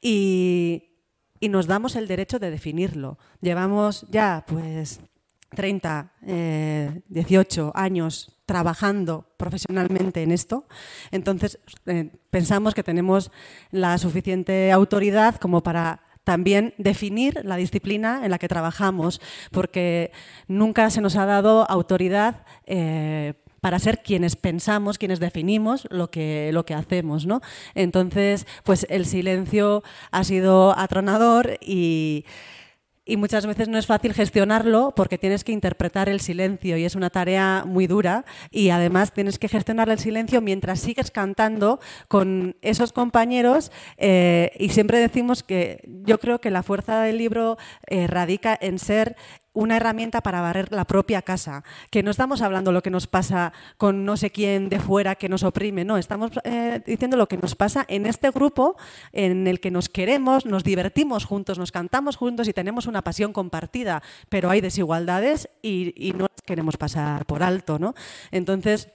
[0.00, 0.92] y,
[1.40, 3.18] y nos damos el derecho de definirlo.
[3.40, 5.00] Llevamos ya, pues
[5.54, 10.66] 30, eh, 18 años trabajando profesionalmente en esto,
[11.10, 13.30] entonces eh, pensamos que tenemos
[13.70, 20.12] la suficiente autoridad como para también definir la disciplina en la que trabajamos, porque
[20.46, 26.50] nunca se nos ha dado autoridad eh, para ser quienes pensamos, quienes definimos lo que,
[26.52, 27.26] lo que hacemos.
[27.26, 27.40] ¿no?
[27.74, 32.24] Entonces, pues el silencio ha sido atronador y
[33.04, 36.94] y muchas veces no es fácil gestionarlo porque tienes que interpretar el silencio y es
[36.94, 42.56] una tarea muy dura y además tienes que gestionar el silencio mientras sigues cantando con
[42.62, 48.06] esos compañeros eh, y siempre decimos que yo creo que la fuerza del libro eh,
[48.06, 49.16] radica en ser
[49.52, 53.52] una herramienta para barrer la propia casa, que no estamos hablando lo que nos pasa
[53.76, 57.36] con no sé quién de fuera que nos oprime, no, estamos eh, diciendo lo que
[57.36, 58.76] nos pasa en este grupo
[59.12, 63.32] en el que nos queremos, nos divertimos juntos, nos cantamos juntos y tenemos una pasión
[63.32, 67.94] compartida, pero hay desigualdades y, y no queremos pasar por alto, ¿no?
[68.30, 68.88] Entonces,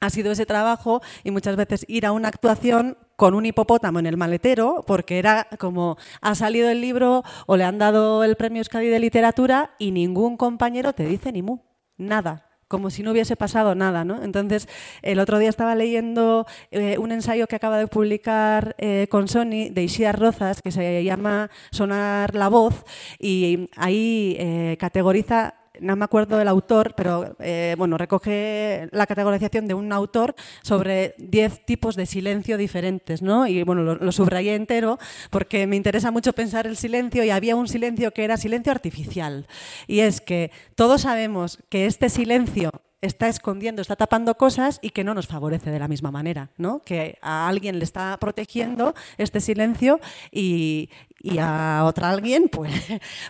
[0.00, 4.06] ha sido ese trabajo y muchas veces ir a una actuación con un hipopótamo en
[4.06, 8.58] el maletero, porque era como ha salido el libro o le han dado el premio
[8.58, 11.60] Euskadi de literatura y ningún compañero te dice ni mu,
[11.96, 14.02] nada como si no hubiese pasado nada.
[14.02, 14.24] ¿no?
[14.24, 14.66] Entonces,
[15.02, 19.68] el otro día estaba leyendo eh, un ensayo que acaba de publicar eh, con Sony
[19.70, 22.84] de Isiar Rozas, que se llama Sonar la voz,
[23.20, 29.66] y ahí eh, categoriza no me acuerdo del autor, pero eh, bueno, recoge la categorización
[29.66, 33.46] de un autor sobre 10 tipos de silencio diferentes, ¿no?
[33.46, 34.98] Y bueno, lo, subrayé entero
[35.30, 39.46] porque me interesa mucho pensar el silencio y había un silencio que era silencio artificial.
[39.86, 42.70] Y es que todos sabemos que este silencio
[43.00, 46.82] está escondiendo, está tapando cosas y que no nos favorece de la misma manera, ¿no?
[46.84, 50.88] Que a alguien le está protegiendo este silencio y,
[51.20, 52.72] y a otra alguien, pues,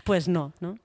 [0.05, 0.77] pues no, ¿no?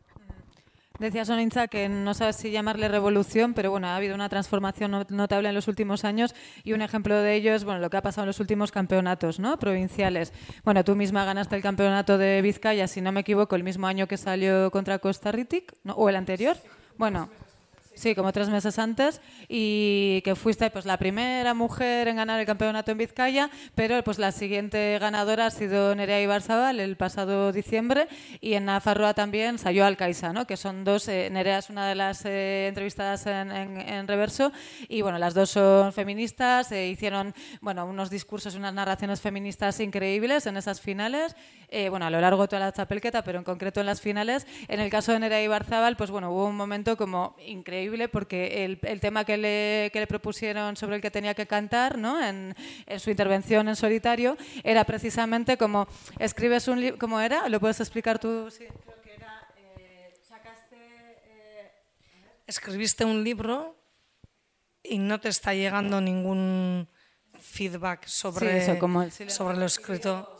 [0.99, 5.49] Decía Soninza que no sabes si llamarle revolución, pero bueno, ha habido una transformación notable
[5.49, 6.33] en los últimos años
[6.63, 9.39] y un ejemplo de ello es bueno, lo que ha pasado en los últimos campeonatos
[9.39, 9.59] ¿no?
[9.59, 10.33] provinciales.
[10.63, 14.07] Bueno, tú misma ganaste el campeonato de Vizcaya, si no me equivoco, el mismo año
[14.07, 15.93] que salió contra Costa Rica, ¿no?
[15.93, 16.57] o el anterior.
[16.97, 17.29] Bueno,
[17.97, 22.45] Sí, como tres meses antes y que fuiste pues la primera mujer en ganar el
[22.45, 28.07] campeonato en Vizcaya, pero pues la siguiente ganadora ha sido Nerea Ibarzabal el pasado diciembre
[28.39, 30.45] y en Nafarroa también salió Alcaiza, ¿no?
[30.45, 34.51] que son dos, eh, Nerea es una de las eh, entrevistadas en, en- en Reverso
[34.87, 40.45] y bueno, las dos son feministas, eh, hicieron bueno, unos discursos, unas narraciones feministas increíbles
[40.45, 41.35] en esas finales,
[41.69, 44.45] eh, bueno, a lo largo de toda la chapelqueta, pero en concreto en las finales.
[44.67, 48.79] En el caso de Nerea Ibarzabal, pues bueno, hubo un momento como increíble porque el,
[48.83, 52.23] el tema que le, que le propusieron sobre el que tenía que cantar, ¿no?
[52.23, 52.55] En,
[52.85, 55.87] en su intervención en solitario, era precisamente como
[56.19, 57.47] escribes un libro, ¿cómo era?
[57.49, 58.49] ¿Lo puedes explicar tú?
[58.51, 58.65] Sí.
[62.45, 63.75] Escribiste un libro
[64.81, 66.87] y no te está llegando ningún
[67.41, 69.37] feedback sobre, Sí, eso, como el silencio.
[69.37, 70.33] sobre lo escrito.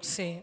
[0.00, 0.42] Sí.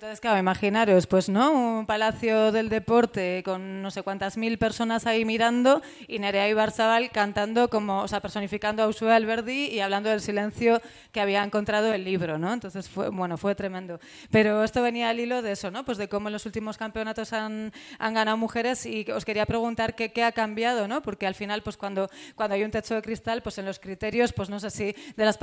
[0.00, 1.52] Entonces, claro, imaginaros, pues, ¿no?
[1.52, 7.10] Un palacio del deporte con no sé cuántas mil personas ahí mirando y Nerea Ibarzabal
[7.10, 10.80] cantando como, o sea, personificando a Usue Alberdi y hablando del silencio
[11.12, 12.50] que había encontrado el libro, ¿no?
[12.50, 14.00] Entonces, fue, bueno, fue tremendo.
[14.30, 15.84] Pero esto venía al hilo de eso, ¿no?
[15.84, 19.94] Pues de cómo en los últimos campeonatos han, han ganado mujeres y os quería preguntar
[19.94, 21.02] qué, qué ha cambiado, ¿no?
[21.02, 24.32] Porque al final, pues cuando, cuando hay un techo de cristal, pues en los criterios,
[24.32, 25.38] pues no sé si de las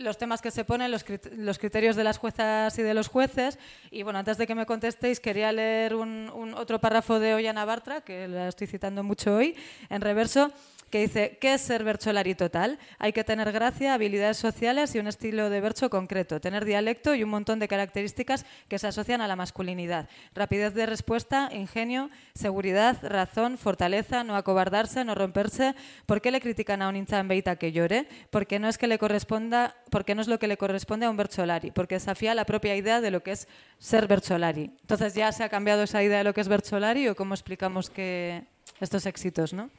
[0.00, 3.06] los temas que se ponen, los, crit- los criterios de las juezas y de los
[3.06, 3.56] jueces.
[3.92, 7.64] Y bueno, antes de que me contestéis, quería leer un, un otro párrafo de Ollana
[7.64, 9.56] Bartra, que la estoy citando mucho hoy,
[9.88, 10.52] en reverso,
[10.90, 12.78] que dice, ¿qué es ser bercholari total?
[12.98, 17.22] Hay que tener gracia, habilidades sociales y un estilo de bercho concreto, tener dialecto y
[17.22, 20.08] un montón de características que se asocian a la masculinidad.
[20.34, 25.74] Rapidez de respuesta, ingenio, seguridad, razón, fortaleza, no acobardarse, no romperse.
[26.06, 28.08] ¿Por qué le critican a un hincha en Beita que llore?
[28.30, 31.16] Porque no es que le corresponda, porque no es lo que le corresponde a un
[31.16, 33.48] bercholari, porque desafía la propia idea de lo que es
[33.78, 34.72] ser bercholari.
[34.80, 37.90] Entonces, ¿ya se ha cambiado esa idea de lo que es bercholari o cómo explicamos
[37.90, 38.42] que
[38.80, 39.70] estos éxitos, no?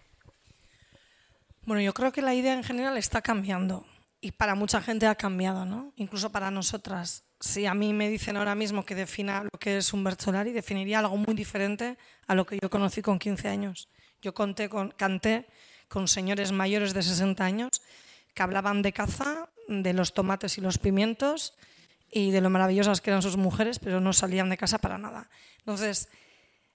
[1.66, 3.86] Bueno, yo creo que la idea en general está cambiando
[4.20, 5.94] y para mucha gente ha cambiado, ¿no?
[5.96, 7.24] Incluso para nosotras.
[7.40, 11.00] Si a mí me dicen ahora mismo que defina lo que es un Bertolari, definiría
[11.00, 11.98] algo muy diferente
[12.28, 13.90] a lo que yo conocí con 15 años.
[14.22, 14.70] Yo canté
[15.88, 17.70] con señores mayores de 60 años
[18.34, 21.56] que hablaban de caza, de los tomates y los pimientos
[22.12, 25.30] y de lo maravillosas que eran sus mujeres, pero no salían de casa para nada.
[25.60, 26.10] Entonces,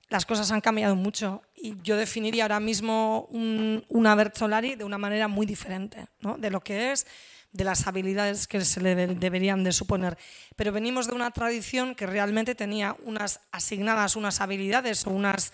[0.09, 5.28] las cosas han cambiado mucho y yo definiría ahora mismo un, Bertolari de una manera
[5.28, 6.37] muy diferente, ¿no?
[6.39, 7.07] de lo que es,
[7.53, 10.16] de las habilidades que se le de- deberían de suponer.
[10.55, 15.53] Pero venimos de una tradición que realmente tenía unas asignadas unas habilidades o unas,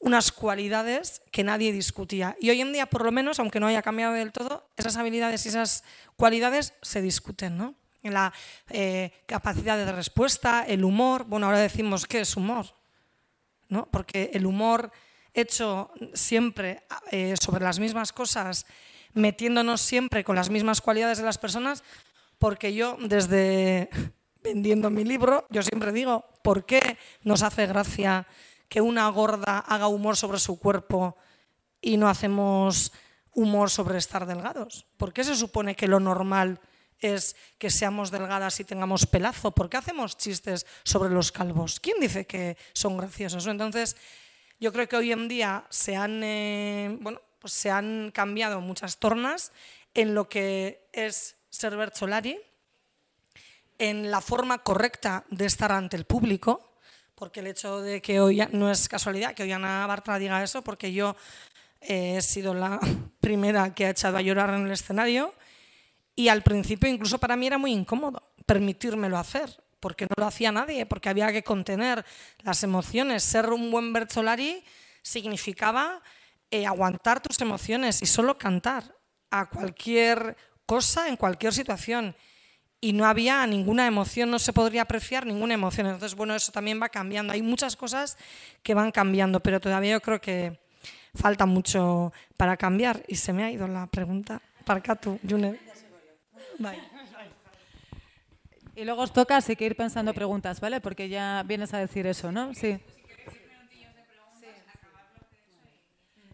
[0.00, 2.36] unas cualidades que nadie discutía.
[2.40, 5.44] Y hoy en día, por lo menos, aunque no haya cambiado del todo, esas habilidades
[5.46, 5.84] y esas
[6.16, 7.74] cualidades se discuten, ¿no?
[8.02, 8.32] La
[8.70, 11.24] eh, capacidad de respuesta, el humor.
[11.24, 12.66] Bueno, ahora decimos, ¿qué es humor?
[13.68, 13.86] ¿No?
[13.90, 14.90] Porque el humor
[15.34, 18.66] hecho siempre eh, sobre las mismas cosas,
[19.14, 21.82] metiéndonos siempre con las mismas cualidades de las personas,
[22.38, 23.90] porque yo desde
[24.42, 28.26] vendiendo mi libro, yo siempre digo, ¿por qué nos hace gracia
[28.68, 31.16] que una gorda haga humor sobre su cuerpo
[31.80, 32.92] y no hacemos
[33.32, 34.86] humor sobre estar delgados?
[34.96, 36.60] ¿Por qué se supone que lo normal
[37.00, 39.52] es que seamos delgadas y tengamos pelazo?
[39.52, 41.80] ¿Por qué hacemos chistes sobre los calvos?
[41.80, 43.46] ¿Quién dice que son graciosos?
[43.46, 43.96] Entonces,
[44.60, 48.98] yo creo que hoy en día se han, eh, bueno, pues se han cambiado muchas
[48.98, 49.52] tornas
[49.94, 52.38] en lo que es ser Bertolari,
[53.78, 56.74] en la forma correcta de estar ante el público,
[57.14, 60.62] porque el hecho de que hoy no es casualidad que hoy Ana Bartra diga eso,
[60.62, 61.16] porque yo
[61.80, 62.80] he sido la
[63.20, 65.32] primera que ha echado a llorar en el escenario
[66.18, 70.50] y al principio incluso para mí era muy incómodo permitírmelo hacer, porque no lo hacía
[70.50, 72.04] nadie, porque había que contener
[72.42, 73.22] las emociones.
[73.22, 74.64] Ser un buen Bertolari
[75.00, 76.02] significaba
[76.50, 78.96] eh, aguantar tus emociones y solo cantar
[79.30, 80.36] a cualquier
[80.66, 82.16] cosa, en cualquier situación.
[82.80, 85.86] Y no había ninguna emoción, no se podría apreciar ninguna emoción.
[85.86, 87.32] Entonces, bueno, eso también va cambiando.
[87.32, 88.18] Hay muchas cosas
[88.64, 90.58] que van cambiando, pero todavía yo creo que
[91.14, 93.04] falta mucho para cambiar.
[93.06, 94.42] Y se me ha ido la pregunta.
[94.64, 95.67] Parcatu, June.
[96.58, 96.78] Bye.
[98.74, 100.80] Y luego os toca así que ir pensando preguntas, ¿vale?
[100.80, 102.54] Porque ya vienes a decir eso, ¿no?
[102.54, 102.78] Sí.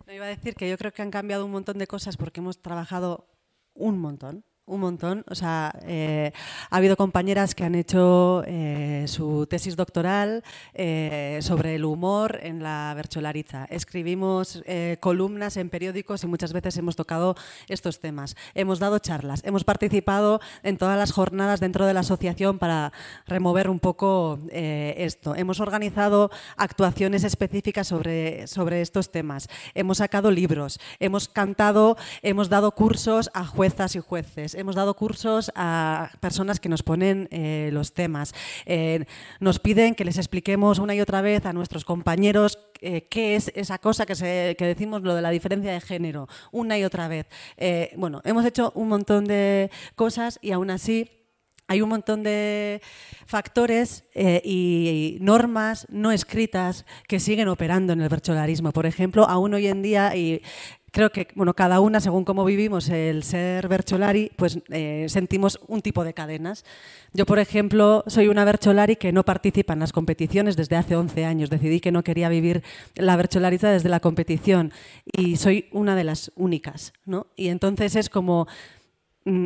[0.06, 2.40] No iba a decir que yo creo que han cambiado un montón de cosas porque
[2.40, 3.26] hemos trabajado
[3.72, 4.44] un montón.
[4.66, 5.24] Un montón.
[5.28, 6.32] O sea, eh,
[6.70, 10.42] ha habido compañeras que han hecho eh, su tesis doctoral
[10.72, 13.66] eh, sobre el humor en la Bercholariza.
[13.68, 14.62] Escribimos
[15.00, 17.34] columnas en periódicos y muchas veces hemos tocado
[17.68, 18.36] estos temas.
[18.54, 22.92] Hemos dado charlas, hemos participado en todas las jornadas dentro de la asociación para
[23.26, 25.34] remover un poco esto.
[25.34, 29.48] Hemos organizado actuaciones específicas sobre, sobre estos temas.
[29.74, 35.50] Hemos sacado libros, hemos cantado, hemos dado cursos a juezas y jueces hemos dado cursos
[35.54, 38.34] a personas que nos ponen eh, los temas.
[38.66, 39.04] Eh,
[39.40, 43.50] nos piden que les expliquemos una y otra vez a nuestros compañeros eh, qué es
[43.54, 47.26] esa cosa que, decimos, lo de la diferencia de género, una y otra vez.
[47.96, 51.10] bueno, hemos hecho un montón de cosas y aún así
[51.66, 52.82] hay un montón de
[53.26, 58.72] factores y, normas no escritas que siguen operando en el virtualarismo.
[58.72, 60.42] Por ejemplo, aún hoy en día, y
[60.94, 65.82] creo que bueno, cada una, según cómo vivimos el ser Bercholari, pues eh, sentimos un
[65.82, 66.64] tipo de cadenas.
[67.12, 71.24] Yo, por ejemplo, soy una Bercholari que no participa en las competiciones desde hace 11
[71.24, 71.50] años.
[71.50, 72.62] Decidí que no quería vivir
[72.94, 74.72] la Bercholariza desde la competición
[75.04, 76.92] y soy una de las únicas.
[77.04, 77.26] ¿no?
[77.34, 78.46] Y entonces es como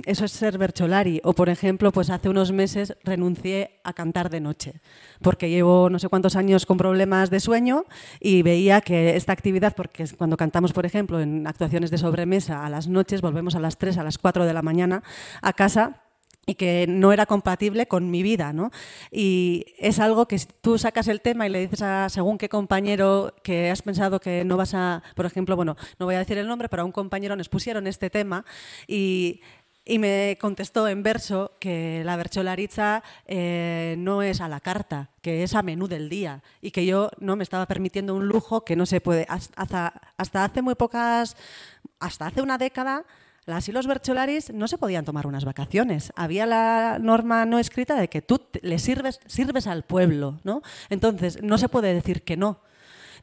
[0.07, 1.21] eso es ser bercholari.
[1.25, 4.81] O, por ejemplo, pues hace unos meses renuncié a cantar de noche,
[5.23, 7.85] porque llevo no sé cuántos años con problemas de sueño
[8.21, 12.71] y veía que esta actividad, porque cuando cantamos, por ejemplo, en actuaciones de sobremesa a
[12.71, 15.03] las noches, volvemos a las 3, a las 4 de la mañana
[15.43, 16.03] a casa,
[16.49, 18.71] y que no era compatible con mi vida, ¿no?
[19.13, 23.35] Y es algo que tú sacas el tema y le dices a según qué compañero
[23.43, 26.49] que has pensado que no vas a, por ejemplo, bueno, no voy a decir el
[26.49, 28.47] nombre, pero a un compañero nos pusieron este tema
[28.87, 29.43] y
[29.89, 35.43] y me contestó en verso que la bercholariza eh, no es a la carta, que
[35.43, 38.77] es a menú del día y que yo no me estaba permitiendo un lujo que
[38.77, 39.27] no se puede.
[39.31, 41.37] Hasta, hasta hace muy pocas,
[42.01, 43.05] hasta hace una década,
[43.47, 46.13] las y los bercholaris no se podían tomar unas vacaciones.
[46.17, 50.61] Había la norma no escrita de que tú le sirves, sirves al pueblo, ¿no?
[50.91, 52.61] Entonces, no se puede decir que no.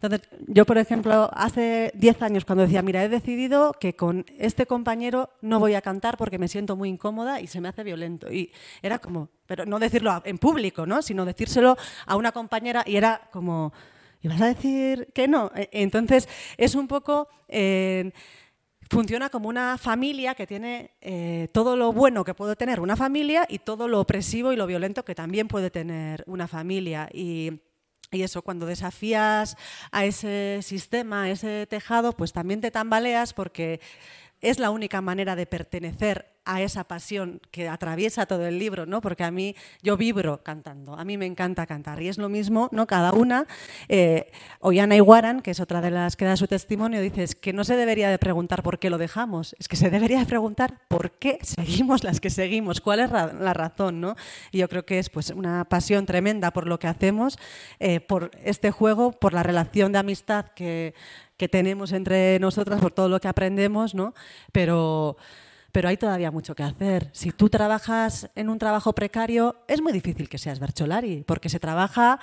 [0.05, 4.65] Entonces, yo, por ejemplo, hace 10 años cuando decía, mira, he decidido que con este
[4.65, 8.31] compañero no voy a cantar porque me siento muy incómoda y se me hace violento.
[8.31, 8.51] Y
[8.81, 11.01] era como, pero no decirlo en público, ¿no?
[11.01, 13.73] sino decírselo a una compañera y era como,
[14.21, 15.51] ¿y vas a decir que no?
[15.55, 16.27] E, entonces,
[16.57, 17.27] es un poco...
[17.47, 18.11] Eh,
[18.87, 23.47] funciona como una familia que tiene eh, todo lo bueno que puede tener una familia
[23.49, 27.09] y todo lo opresivo y lo violento que también puede tener una familia.
[27.11, 27.61] Y
[28.15, 29.57] y eso, cuando desafías
[29.91, 33.79] a ese sistema, a ese tejado, pues también te tambaleas porque
[34.49, 39.01] es la única manera de pertenecer a esa pasión que atraviesa todo el libro, ¿no?
[39.01, 42.01] Porque a mí, yo vibro cantando, a mí me encanta cantar.
[42.01, 42.85] Y es lo mismo, ¿no?
[42.85, 43.47] Cada una.
[43.89, 47.63] Eh, Ollana Iguaran, que es otra de las que da su testimonio, dice que no
[47.63, 51.11] se debería de preguntar por qué lo dejamos, es que se debería de preguntar por
[51.11, 54.15] qué seguimos las que seguimos, cuál es la razón, ¿no?
[54.51, 57.39] Y yo creo que es pues una pasión tremenda por lo que hacemos,
[57.79, 60.93] eh, por este juego, por la relación de amistad que,
[61.37, 64.13] que tenemos entre nosotras, por todo lo que aprendemos, ¿no?
[64.51, 65.17] Pero
[65.75, 67.09] pero hay todavía mucho que hacer.
[67.11, 71.59] Si tú trabajas en un trabajo precario, es muy difícil que seas Bercholari, porque se
[71.59, 72.17] trabaja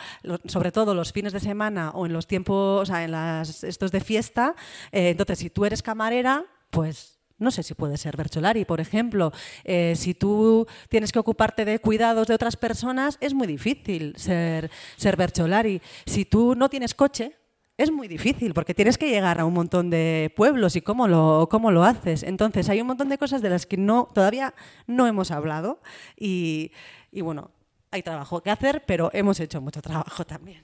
[0.47, 3.93] sobre todo los fines de semana o en los tiempos, o sea, en las, estos
[3.93, 4.55] de fiesta.
[4.91, 9.33] Eh, entonces, si tú eres camarera, pues no sé si puedes ser Bercholari, por ejemplo.
[9.65, 14.71] Eh, si tú tienes que ocuparte de cuidados de otras personas, es muy difícil ser,
[14.97, 15.83] ser Bercholari.
[16.07, 17.37] Si tú no tienes coche,
[17.79, 21.49] es muy difícil porque tienes que llegar a un montón de pueblos y cómo lo,
[21.51, 22.23] cómo lo haces.
[22.23, 24.55] Entonces hay un montón de cosas de las que no, todavía
[24.87, 25.81] no hemos hablado
[26.17, 26.73] y,
[27.13, 27.51] bueno,
[27.91, 30.63] hay trabajo que hacer, pero hemos hecho mucho trabajo también.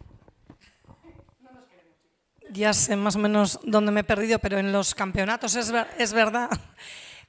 [2.51, 6.13] Ya sé más o menos dónde me he perdido, pero en los campeonatos es, es
[6.13, 6.49] verdad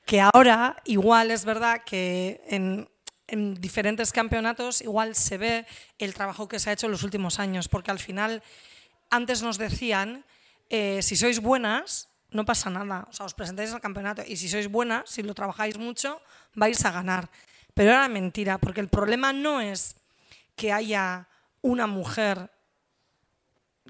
[0.05, 2.89] que ahora igual es verdad que en,
[3.27, 5.65] en diferentes campeonatos igual se ve
[5.97, 8.41] el trabajo que se ha hecho en los últimos años, porque al final
[9.09, 10.25] antes nos decían,
[10.69, 14.47] eh, si sois buenas, no pasa nada, o sea, os presentáis al campeonato y si
[14.47, 16.21] sois buenas, si lo trabajáis mucho,
[16.53, 17.29] vais a ganar.
[17.73, 19.95] Pero era mentira, porque el problema no es
[20.55, 21.27] que haya
[21.61, 22.51] una mujer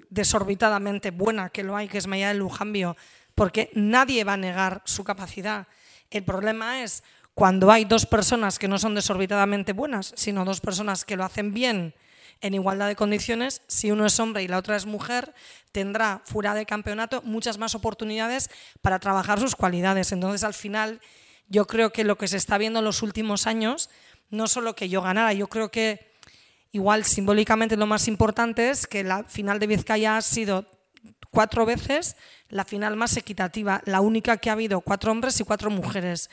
[0.09, 2.95] desorbitadamente buena, que lo hay, que es Maya del Lujambio,
[3.35, 5.67] porque nadie va a negar su capacidad.
[6.09, 11.05] El problema es cuando hay dos personas que no son desorbitadamente buenas, sino dos personas
[11.05, 11.93] que lo hacen bien
[12.41, 15.33] en igualdad de condiciones, si uno es hombre y la otra es mujer,
[15.71, 18.49] tendrá fuera de campeonato muchas más oportunidades
[18.81, 20.11] para trabajar sus cualidades.
[20.11, 21.01] Entonces, al final,
[21.47, 23.89] yo creo que lo que se está viendo en los últimos años,
[24.29, 26.09] no solo que yo ganara, yo creo que
[26.71, 30.65] igual simbólicamente lo más importante es que la final de Vizcaya ha sido
[31.31, 32.15] cuatro veces
[32.49, 36.29] la final más equitativa, la única que ha habido cuatro hombres y cuatro mujeres.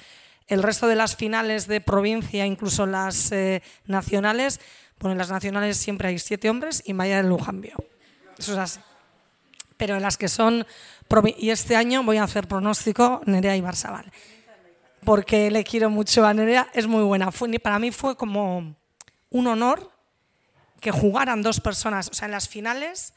[0.46, 4.60] El resto de las finales de provincia, incluso las eh, nacionales,
[4.98, 7.76] bueno, en las nacionales siempre hay siete hombres y Maya del Lujambio.
[8.38, 8.80] Eso es así.
[9.76, 10.66] Pero en las que son...
[11.36, 14.10] Y este año voy a hacer pronóstico Nerea y Barzabal.
[15.04, 17.30] Porque le quiero mucho a Nerea, es muy buena.
[17.62, 18.74] para mí fue como
[19.30, 19.90] un honor
[20.80, 22.08] que jugaran dos personas.
[22.08, 23.12] O sea, en las finales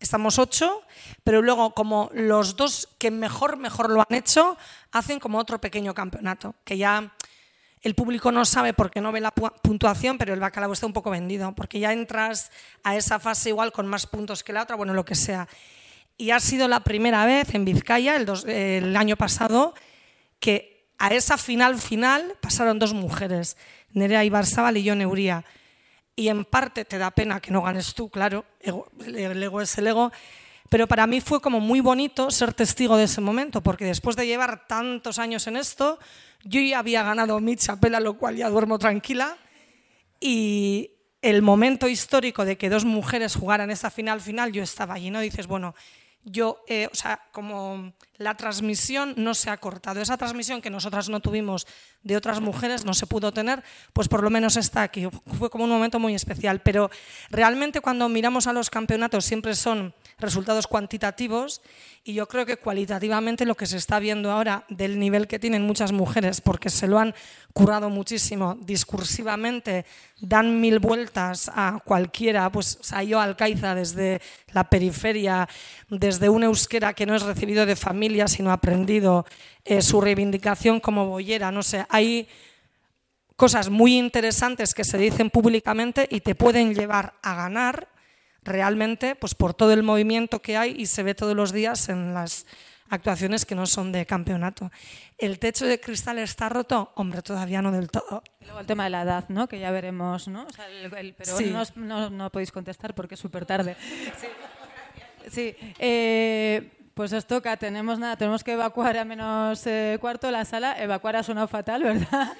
[0.00, 0.82] estamos ocho,
[1.22, 4.56] pero luego como los dos que mejor, mejor lo han hecho,
[4.92, 7.12] hacen como otro pequeño campeonato, que ya
[7.84, 11.10] el público no sabe porque no ve la puntuación, pero el bacalao está un poco
[11.10, 12.50] vendido, porque ya entras
[12.82, 15.46] a esa fase igual con más puntos que la otra, bueno, lo que sea.
[16.16, 19.74] Y ha sido la primera vez en Vizcaya, el, año pasado,
[20.40, 23.58] que a esa final final pasaron dos mujeres,
[23.90, 25.44] Nerea Ibarzábal y yo Neuría
[26.16, 29.88] y en parte te da pena que no ganes tú, claro, el ego es el
[29.88, 30.12] ego,
[30.70, 34.26] pero para mí fue como muy bonito ser testigo de ese momento, porque después de
[34.26, 35.98] llevar tantos años en esto,
[36.44, 39.36] yo ya había ganado mi chapela, lo cual ya duermo tranquila,
[40.20, 40.92] y
[41.22, 45.20] el momento histórico de que dos mujeres jugaran esa final final, yo estaba allí, ¿no?
[45.20, 45.74] Dices, bueno,
[46.22, 50.00] yo, eh, o sea, como la transmisión no se ha cortado.
[50.00, 51.66] Esa transmisión que nosotras no tuvimos
[52.02, 53.62] de otras mujeres no se pudo tener,
[53.92, 55.08] pues por lo menos está aquí.
[55.38, 56.60] Fue como un momento muy especial.
[56.60, 56.90] Pero
[57.30, 61.60] realmente cuando miramos a los campeonatos siempre son resultados cuantitativos
[62.06, 65.62] y yo creo que cualitativamente lo que se está viendo ahora del nivel que tienen
[65.62, 67.14] muchas mujeres, porque se lo han
[67.54, 69.86] currado muchísimo discursivamente,
[70.20, 74.20] dan mil vueltas a cualquiera, pues salió Alcaiza desde
[74.52, 75.48] la periferia,
[75.88, 79.26] desde un euskera que no es recibido de familia, sino aprendido,
[79.64, 82.28] eh, su reivindicación como boyera, no sé, hay
[83.36, 87.88] cosas muy interesantes que se dicen públicamente y te pueden llevar a ganar
[88.42, 92.14] realmente pues por todo el movimiento que hay y se ve todos los días en
[92.14, 92.46] las
[92.90, 94.70] actuaciones que no son de campeonato.
[95.18, 96.92] ¿El techo de cristal está roto?
[96.94, 98.22] Hombre, todavía no del todo.
[98.42, 99.48] Luego el tema de la edad, ¿no?
[99.48, 100.46] que ya veremos, ¿no?
[101.16, 101.38] pero
[101.76, 103.76] no, no, podéis contestar porque es súper tarde.
[105.30, 110.44] Sí, eh, pues os toca, tenemos nada, tenemos que evacuar a menos eh, cuarto la
[110.44, 110.80] sala.
[110.80, 112.32] Evacuar ha sonado fatal, ¿verdad?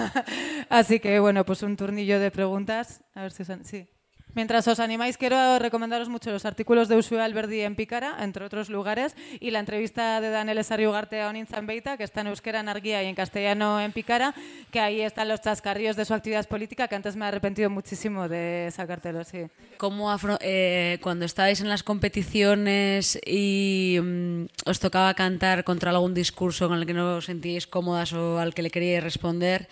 [0.68, 3.02] Así que bueno, pues un turnillo de preguntas.
[3.14, 3.88] A ver si son, sí.
[4.36, 8.68] Mientras os animáis, quiero recomendaros mucho los artículos de Usue Alberdi en Picara, entre otros
[8.68, 12.68] lugares, y la entrevista de Daniel Esariugarte a Onintzan Beita, que está en euskera en
[12.68, 14.34] Arguía y en castellano en Picara,
[14.70, 18.28] que ahí están los chascarrillos de su actividad política, que antes me he arrepentido muchísimo
[18.28, 19.28] de sacártelos.
[19.28, 19.46] Sí.
[19.78, 26.68] ¿Cómo eh, cuando estabais en las competiciones y mm, os tocaba cantar contra algún discurso
[26.68, 29.66] con el que no os sentíais cómodas o al que le queríais responder,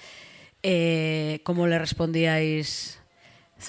[0.62, 3.03] eh, ¿cómo le respondíais?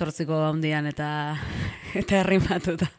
[0.02, 1.38] Handian eta,
[1.94, 2.92] eta herrimatuta.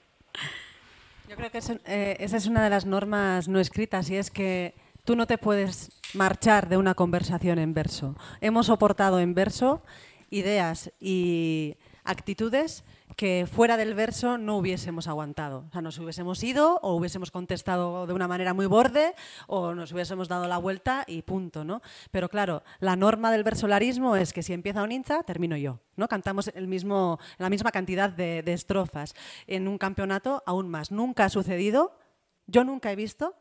[1.29, 4.75] Yo creo que eh, esa es una de las normas no escritas y es que
[5.05, 8.15] tú no te puedes marchar de una conversación en verso.
[8.41, 9.83] Hemos soportado en verso
[10.31, 12.85] ideas y actitudes
[13.17, 15.65] que fuera del verso no hubiésemos aguantado.
[15.69, 19.15] O sea, nos hubiésemos ido o hubiésemos contestado de una manera muy borde
[19.47, 21.81] o nos hubiésemos dado la vuelta y punto, ¿no?
[22.11, 26.09] Pero claro, la norma del versolarismo es que si empieza un hincha, termino yo, ¿no?
[26.09, 29.15] Cantamos el mismo, la misma cantidad de, de estrofas.
[29.47, 30.91] En un campeonato, aún más.
[30.91, 31.99] Nunca ha sucedido,
[32.47, 33.35] yo nunca he visto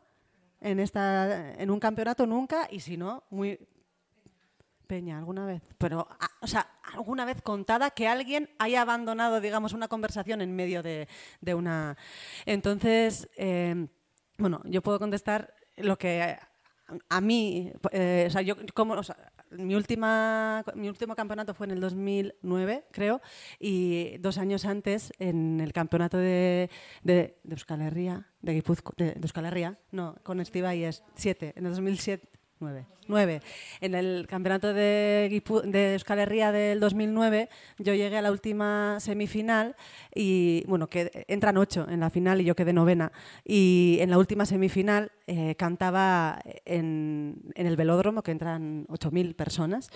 [0.60, 3.58] en, esta, en un campeonato, nunca, y si no, muy
[4.86, 9.72] Peña, alguna vez, pero, ah, o sea, alguna vez contada que alguien haya abandonado, digamos,
[9.72, 11.08] una conversación en medio de,
[11.54, 11.96] una.
[12.44, 13.88] Entonces, em,
[14.38, 16.38] bueno, yo puedo contestar lo que
[17.08, 19.16] a mí, eh, o sea, yo como, o sea,
[19.50, 23.20] mi última, mi último campeonato fue en el 2009, creo,
[23.58, 26.70] y dos años antes en el campeonato de,
[27.02, 28.62] de, de Euskal Herria, de,
[28.96, 32.86] de, Euskal Herria, no, con Estiva y es siete, en el 2007, Nueve.
[33.06, 33.42] Nueve.
[33.82, 39.76] En el campeonato de, de Euskal Herria del 2009 yo llegué a la última semifinal
[40.14, 43.12] y, bueno, que entran ocho en la final y yo quedé novena.
[43.44, 49.90] Y en la última semifinal eh, cantaba en, en, el velódromo, que entran 8.000 personas.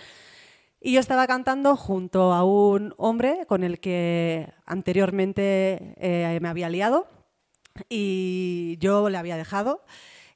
[0.83, 6.69] Y yo estaba cantando junto a un hombre con el que anteriormente eh, me había
[6.69, 7.07] liado
[7.89, 9.83] y yo le había dejado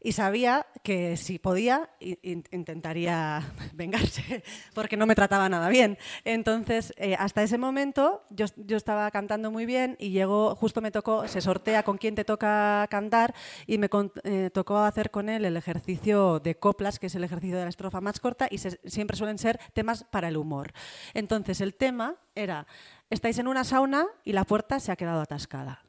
[0.05, 4.45] y sabía que si podía intentaría vengarse
[4.75, 5.97] porque no me trataba nada bien.
[6.25, 11.27] Entonces, eh, hasta ese momento yo, estaba cantando muy bien y llegó, justo me tocó,
[11.27, 13.35] se sortea con quién te toca cantar
[13.67, 13.89] y me
[14.25, 17.71] eh, tocó hacer con él el ejercicio de coplas, que es el ejercicio de la
[17.71, 20.75] estrofa más corta y siempre suelen ser temas para el humor.
[21.15, 22.67] Entonces, el tema era,
[23.09, 25.83] estáis en una sauna y la puerta se ha quedado atascada.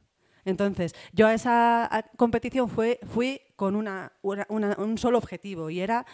[0.45, 6.05] Entonces, yo a esa competición fui con un solo objetivo y era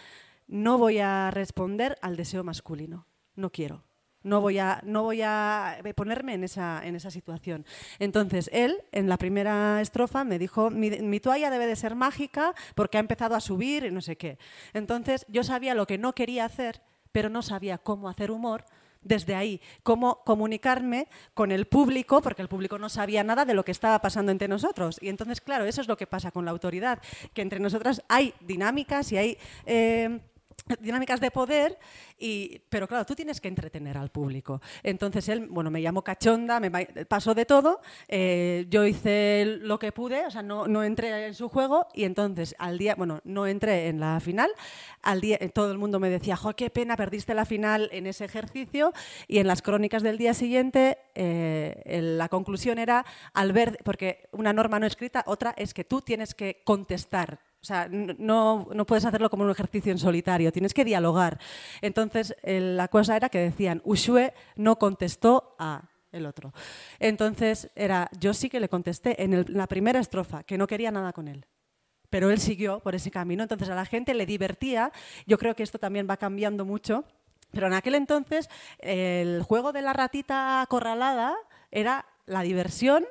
[0.48, 3.06] no voy a responder al deseo masculino,
[3.36, 3.84] no quiero.
[4.24, 7.66] No voy a, no voy a ponerme en esa, en esa situación.
[7.98, 12.98] Entonces, él, en la primera estrofa, me dijo, mi toalla debe de ser mágica porque
[12.98, 14.38] ha empezado a subir y no sé qué.
[14.74, 18.64] Entonces, yo sabía lo que no quería hacer, pero no sabía cómo hacer humor
[19.02, 23.64] desde ahí, cómo comunicarme con el público, porque el público no sabía nada de lo
[23.64, 24.98] que estaba pasando entre nosotros.
[25.00, 27.00] Y entonces, claro, eso es lo que pasa con la autoridad,
[27.34, 29.38] que entre nosotras hay dinámicas y hay...
[29.66, 30.20] eh,
[30.80, 31.78] dinámicas de poder,
[32.18, 34.60] y, pero claro, tú tienes que entretener al público.
[34.82, 36.70] Entonces él, bueno, me llamó cachonda, me
[37.06, 41.34] pasó de todo, eh, yo hice lo que pude, o sea, no, no entré en
[41.34, 44.50] su juego y entonces al día, bueno, no entré en la final,
[45.02, 48.06] al día eh, todo el mundo me decía, jo, qué pena, perdiste la final en
[48.06, 48.92] ese ejercicio
[49.28, 53.04] y en las crónicas del día siguiente eh, la conclusión era,
[53.34, 57.64] al ver, porque una norma no escrita, otra es que tú tienes que contestar o
[57.64, 61.38] sea, no, no puedes hacerlo como un ejercicio en solitario, tienes que dialogar.
[61.80, 66.52] Entonces, la cosa era que decían, Ushue no contestó a el otro.
[66.98, 71.12] Entonces, era, yo sí que le contesté en la primera estrofa, que no quería nada
[71.12, 71.46] con él.
[72.10, 74.92] Pero él siguió por ese camino, entonces a la gente le divertía.
[75.26, 77.04] Yo creo que esto también va cambiando mucho.
[77.52, 81.36] Pero en aquel entonces, el juego de la ratita acorralada
[81.70, 83.04] era la diversión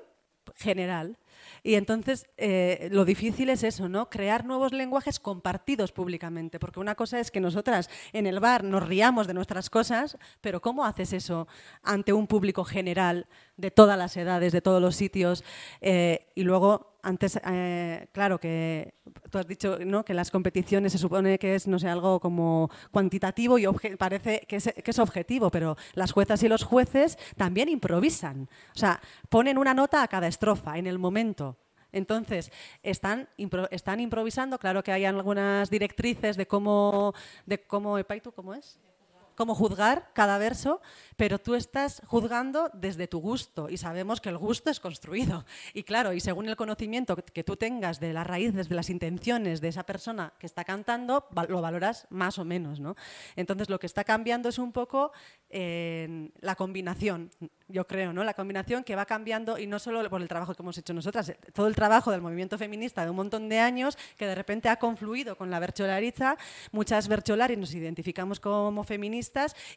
[0.56, 1.18] general.
[1.64, 4.10] Y entonces eh, lo difícil es eso, ¿no?
[4.10, 6.60] Crear nuevos lenguajes compartidos públicamente.
[6.60, 10.62] Porque una cosa es que nosotras en el bar nos riamos de nuestras cosas, pero
[10.62, 11.48] ¿cómo haces eso
[11.84, 13.28] ante un público general
[13.62, 15.44] de todas las edades, de todos los sitios?
[15.80, 18.96] Eh, y luego, antes, eh, claro que
[19.30, 20.04] tú has dicho ¿no?
[20.04, 23.66] que las competiciones se supone que es, no sé, algo como cuantitativo y
[23.98, 28.50] parece que es, que es objetivo, pero las juezas y los jueces también improvisan.
[28.76, 31.58] O sea, ponen una nota a cada estrofa en el momento.
[31.94, 32.52] Entonces,
[32.84, 37.14] están, impro- están improvisando, claro que hay algunas directrices de cómo,
[37.46, 37.98] de cómo,
[38.36, 38.80] ¿cómo es?
[39.36, 40.82] Cómo juzgar cada verso,
[41.16, 45.46] pero tú estás juzgando desde tu gusto y sabemos que el gusto es construido.
[45.74, 49.62] Y claro, y según el conocimiento que tú tengas de las raíces, de las intenciones
[49.62, 52.80] de esa persona que está cantando, lo valoras más o menos.
[52.80, 52.96] ¿no?
[53.36, 55.12] Entonces, lo que está cambiando es un poco
[55.50, 57.30] eh, la combinación,
[57.68, 58.24] yo creo, ¿no?
[58.24, 61.34] la combinación que va cambiando y no solo por el trabajo que hemos hecho nosotras,
[61.54, 64.78] todo el trabajo del movimiento feminista de un montón de años que de repente ha
[64.78, 66.38] confluido con la bercholaritza.
[66.72, 69.21] Muchas bercholaris nos identificamos como feministas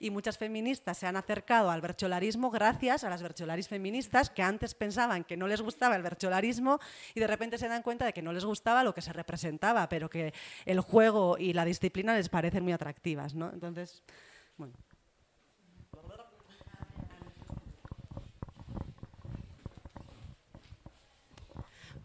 [0.00, 4.74] y muchas feministas se han acercado al bercholarismo gracias a las bercholaris feministas que antes
[4.74, 6.80] pensaban que no les gustaba el bercholarismo
[7.14, 9.88] y de repente se dan cuenta de que no les gustaba lo que se representaba,
[9.88, 10.32] pero que
[10.64, 13.34] el juego y la disciplina les parecen muy atractivas.
[13.34, 13.50] ¿no?
[13.52, 14.02] Entonces,
[14.56, 14.74] bueno.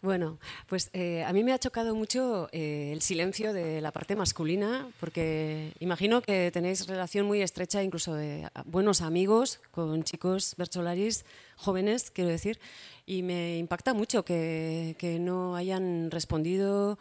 [0.02, 4.16] Bueno, pues eh, a mí me ha chocado mucho eh, el silencio de la parte
[4.16, 11.26] masculina, porque imagino que tenéis relación muy estrecha, incluso de buenos amigos con chicos bercholaris
[11.58, 12.60] jóvenes, quiero decir,
[13.06, 16.98] y me impacta mucho que no hayan respondido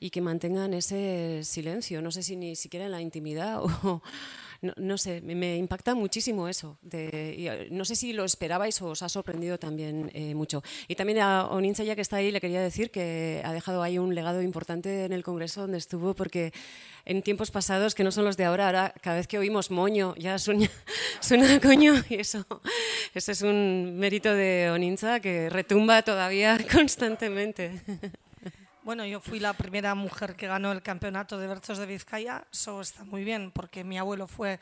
[0.00, 2.00] y que mantengan ese silencio.
[2.02, 4.02] No sé si ni siquiera en la intimidad o
[4.62, 6.78] no, no sé, me, me impacta muchísimo eso.
[6.82, 10.62] De, y, eh, no sé si lo esperabais o os ha sorprendido también eh, mucho.
[10.86, 13.98] Y también a Oninza, ya que está ahí, le quería decir que ha dejado ahí
[13.98, 16.52] un legado importante en el Congreso donde estuvo, porque
[17.06, 20.14] en tiempos pasados, que no son los de ahora, ahora cada vez que oímos moño
[20.16, 20.68] ya suena,
[21.20, 22.44] suena coño y eso,
[23.14, 27.80] eso es un mérito de Oninza que retumba todavía constantemente.
[28.90, 32.44] Bueno, yo fui la primera mujer que ganó el campeonato de versos de Vizcaya.
[32.52, 34.58] Eso está muy bien, porque mi abuelo fue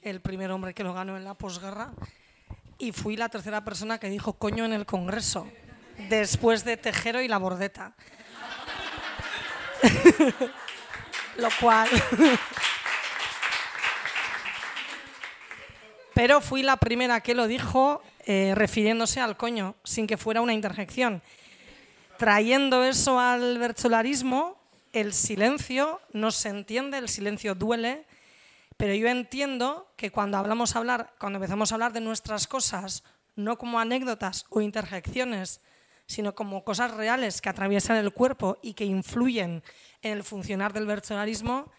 [0.00, 1.90] el primer hombre que lo ganó en la posguerra.
[2.78, 5.48] Y fui la tercera persona que dijo coño en el Congreso,
[6.08, 7.94] después de Tejero y la Bordeta.
[11.38, 11.88] lo cual.
[16.14, 20.52] Pero fui la primera que lo dijo eh, refiriéndose al coño, sin que fuera una
[20.52, 21.22] interjección
[22.18, 24.60] trayendo eso al bercholarismo,
[24.92, 28.06] el silencio no se entiende, el silencio duele,
[28.76, 33.02] pero yo entiendo que cuando empezamos a hablar de nuestras cosas,
[33.36, 35.60] no como anécdotas o interjecciones,
[36.06, 39.62] sino como cosas reales que atraviesan el cuerpo y que influyen
[40.02, 41.70] en el funcionar del bercholarismo,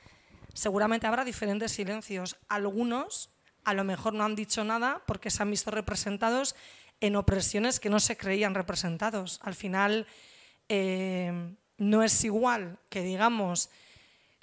[0.54, 2.38] seguramente habrá diferentes silencios.
[2.48, 3.30] Algunos
[3.64, 6.56] a lo mejor no han dicho nada porque se han visto representados
[7.02, 9.40] en opresiones que no se creían representados.
[9.44, 10.08] Al final,
[10.70, 11.32] eh,
[11.78, 13.70] no es igual que digamos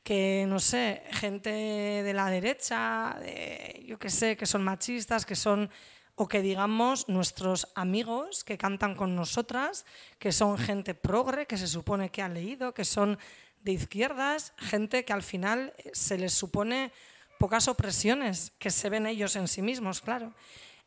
[0.05, 5.37] que, no sé, gente de la derecha, de- yo qué sé, que son machistas, que
[5.37, 5.71] son,
[6.17, 9.87] o que digamos nuestros amigos que cantan con nosotras,
[10.19, 13.19] que son gente progre, que se supone que ha leído, que son
[13.63, 16.91] de izquierdas, gente que al final se les supone
[17.39, 20.35] pocas opresiones que se ven ellos en sí mismos, claro.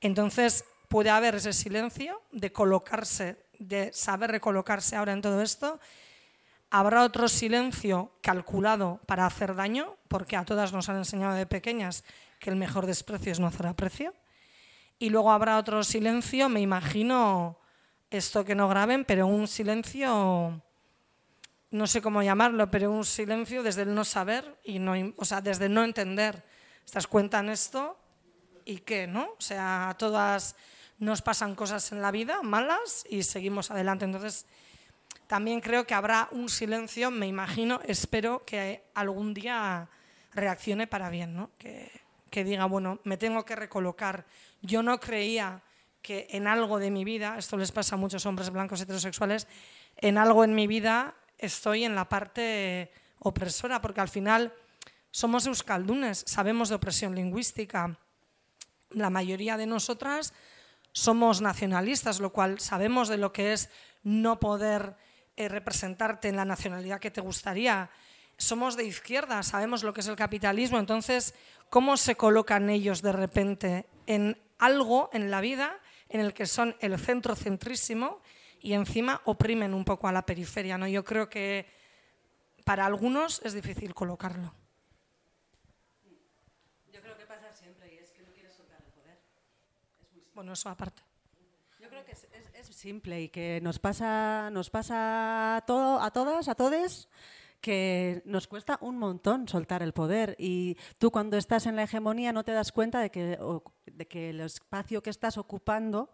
[0.01, 5.79] Entonces puede haber ese silencio de colocarse, de saber recolocarse ahora en todo esto.
[6.69, 12.03] Habrá otro silencio calculado para hacer daño, porque a todas nos han enseñado de pequeñas
[12.39, 14.13] que el mejor desprecio es no hacer aprecio.
[14.97, 17.59] Y luego habrá otro silencio, me imagino,
[18.09, 20.61] esto que no graben, pero un silencio,
[21.71, 25.41] no sé cómo llamarlo, pero un silencio desde el no saber y no, o sea,
[25.41, 26.43] desde no entender.
[26.85, 27.97] Estás cuentan esto
[28.63, 29.31] y qué, ¿no?
[29.37, 30.55] O sea, a todas
[30.97, 34.05] nos pasan cosas en la vida malas y seguimos adelante.
[34.05, 34.45] Entonces,
[35.27, 39.89] también creo que habrá un silencio, me imagino, espero que algún día
[40.34, 41.51] reaccione para bien, ¿no?
[41.57, 41.91] Que,
[42.30, 44.26] que diga, bueno, me tengo que recolocar.
[44.61, 45.61] Yo no creía
[46.01, 49.47] que en algo de mi vida, esto les pasa a muchos hombres blancos heterosexuales,
[49.97, 54.53] en algo en mi vida estoy en la parte opresora, porque al final
[55.11, 57.97] somos euskaldunes, sabemos de opresión lingüística.
[58.91, 60.34] La mayoría de nosotras
[60.95, 63.69] somos nacionalistas, lo cual sabemos de lo que es
[64.03, 64.95] no poder
[65.35, 67.89] eh, representarte en la nacionalidad que te gustaría.
[68.38, 71.35] Somos de izquierda, sabemos lo que es el capitalismo, entonces,
[71.69, 75.77] ¿cómo se colocan ellos de repente en algo en la vida
[76.07, 78.22] en el que son el centro centrísimo
[78.61, 80.77] y encima oprimen un poco a la periferia?
[80.77, 80.88] ¿no?
[80.88, 81.65] Yo creo que
[82.63, 84.53] para algunos es difícil colocarlo.
[90.35, 91.01] Bueno, eso aparte.
[91.79, 97.09] Yo creo que es, simple y que nos pasa, nos pasa a, todas, a todos,
[97.61, 100.35] que nos cuesta un montón soltar el poder.
[100.37, 103.39] Y tú cuando estás en la hegemonía no te das cuenta de que,
[103.85, 106.13] de que el espacio que estás ocupando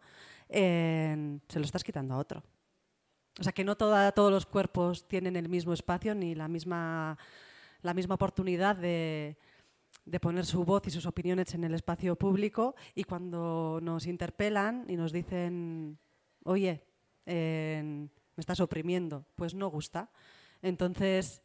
[0.49, 2.43] se lo estás quitando a otro.
[3.39, 7.17] O sea, que no todos los cuerpos tienen el mismo espacio ni la misma,
[7.81, 9.37] la misma oportunidad de,
[10.05, 14.85] de poner su voz y sus opiniones en el espacio público y cuando nos interpelan
[14.87, 15.97] y nos dicen,
[16.43, 16.81] oye,
[17.25, 20.09] me estás oprimiendo, pues no gusta.
[20.61, 21.41] Entonces,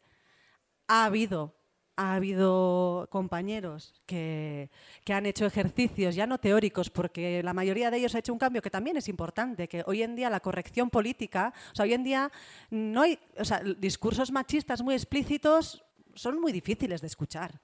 [0.88, 1.54] ha habido,
[1.96, 4.70] ha habido compañeros que,
[5.04, 8.38] que, han hecho ejercicios, ya no teóricos, porque la mayoría de ellos ha hecho un
[8.38, 11.94] cambio que también es importante, que hoy en día la corrección política, o sea, hoy
[11.94, 12.30] en día
[12.70, 15.82] no hay, o sea, discursos machistas muy explícitos
[16.14, 17.60] son muy difíciles de escuchar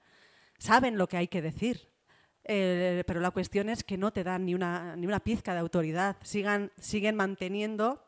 [0.63, 1.89] saben lo que hay que decir.
[2.45, 5.59] Eh, pero la cuestión es que no te dan ni una, ni una pizca de
[5.59, 8.01] autoridad, Sigan, siguen manteniendo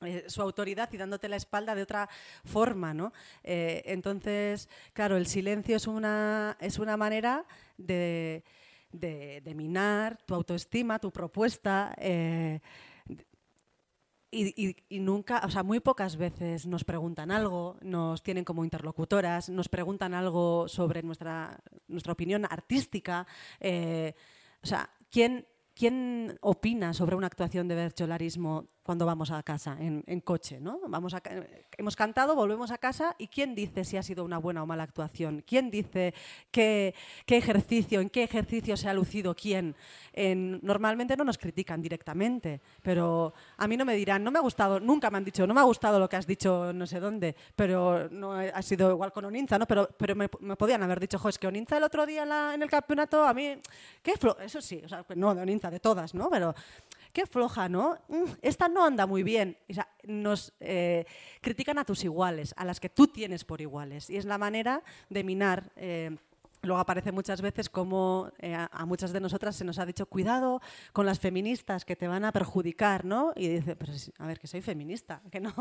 [0.00, 2.08] eh, su autoridad y dándote la espalda de otra
[2.44, 2.94] forma.
[2.94, 3.12] ¿no?
[3.44, 7.46] Eh, entonces, claro, el silencio es una, es una manera
[7.76, 8.42] de,
[8.90, 11.94] de, minar tu autoestima, tu propuesta.
[14.32, 19.68] Y, nunca, o sea, muy pocas veces nos preguntan algo, nos tienen como interlocutoras, nos
[19.68, 21.58] preguntan algo sobre nuestra,
[21.88, 23.26] nuestra opinión artística.
[23.58, 24.14] Eh,
[24.62, 30.20] o sea, ¿quién, ¿quién opina sobre una actuación de bercholarismo cuando vamos a casa en,
[30.20, 30.80] coche, ¿no?
[30.88, 31.22] Vamos a,
[31.76, 34.82] hemos cantado, volvemos a casa y quién dice si ha sido una buena o mala
[34.82, 36.14] actuación, quién dice
[36.50, 36.94] qué,
[37.26, 39.76] qué ejercicio, en qué ejercicio se ha lucido quién.
[40.62, 44.80] normalmente no nos critican directamente, pero a mí no me dirán, no me ha gustado,
[44.80, 47.36] nunca me han dicho, no me ha gustado lo que has dicho no sé dónde,
[47.54, 49.66] pero no ha sido igual con Oninza, ¿no?
[49.66, 52.24] Pero, pero me, podían haber dicho, jo, es que Oninza el otro día
[52.54, 53.56] en, el campeonato, a mí,
[54.02, 56.28] qué eso sí, o sea, no de Oninza, de todas, ¿no?
[56.30, 56.54] Pero
[57.12, 57.98] qué floja, ¿no?
[58.08, 59.56] Mm, esta no anda muy bien.
[59.68, 61.04] O sea, nos eh,
[61.40, 64.10] critican a tus iguales, a las que tú tienes por iguales.
[64.10, 65.72] Y es la manera de minar.
[65.76, 66.16] Eh,
[66.62, 70.60] luego aparece muchas veces como eh, a muchas de nosotras se nos ha dicho cuidado
[70.92, 73.32] con las feministas que te van a perjudicar, ¿no?
[73.36, 75.54] Y dice, pero a ver, que soy feminista, que no.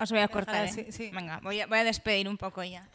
[0.00, 0.70] Os voy a cortar.
[1.12, 2.88] Venga, voy a, voy a despedir un poco ya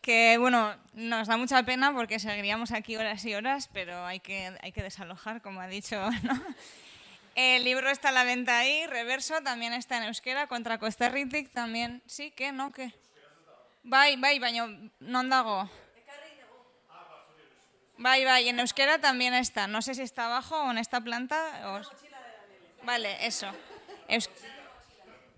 [0.00, 4.56] que bueno, nos da mucha pena porque seguiríamos aquí horas y horas, pero hay que,
[4.62, 5.96] hay que desalojar, como ha dicho.
[6.22, 6.42] ¿no?
[7.34, 12.02] El libro está a la venta ahí, reverso, también está en euskera, contra Ritic también.
[12.06, 12.52] Sí, ¿qué?
[12.52, 12.72] ¿No?
[12.72, 12.92] ¿Qué?
[13.82, 14.68] Bai, bai, baina
[15.00, 15.64] non dago.
[17.96, 19.66] Bai, bai, en euskera también está.
[19.66, 21.36] No sé si está abajo o en esta planta.
[21.64, 21.80] O...
[22.84, 23.48] Vale, eso.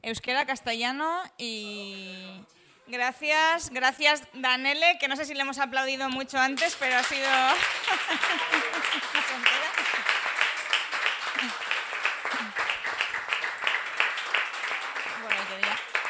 [0.02, 2.42] Euskera, castellano y...
[2.86, 7.28] Gracias, gracias Danele, que no sé si le hemos aplaudido mucho antes, pero ha sido...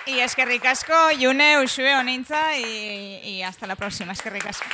[0.07, 4.13] y es que ricasco, Yune, Ushue, Oninza y, y hasta la próxima.
[4.13, 4.65] Es que ricasco.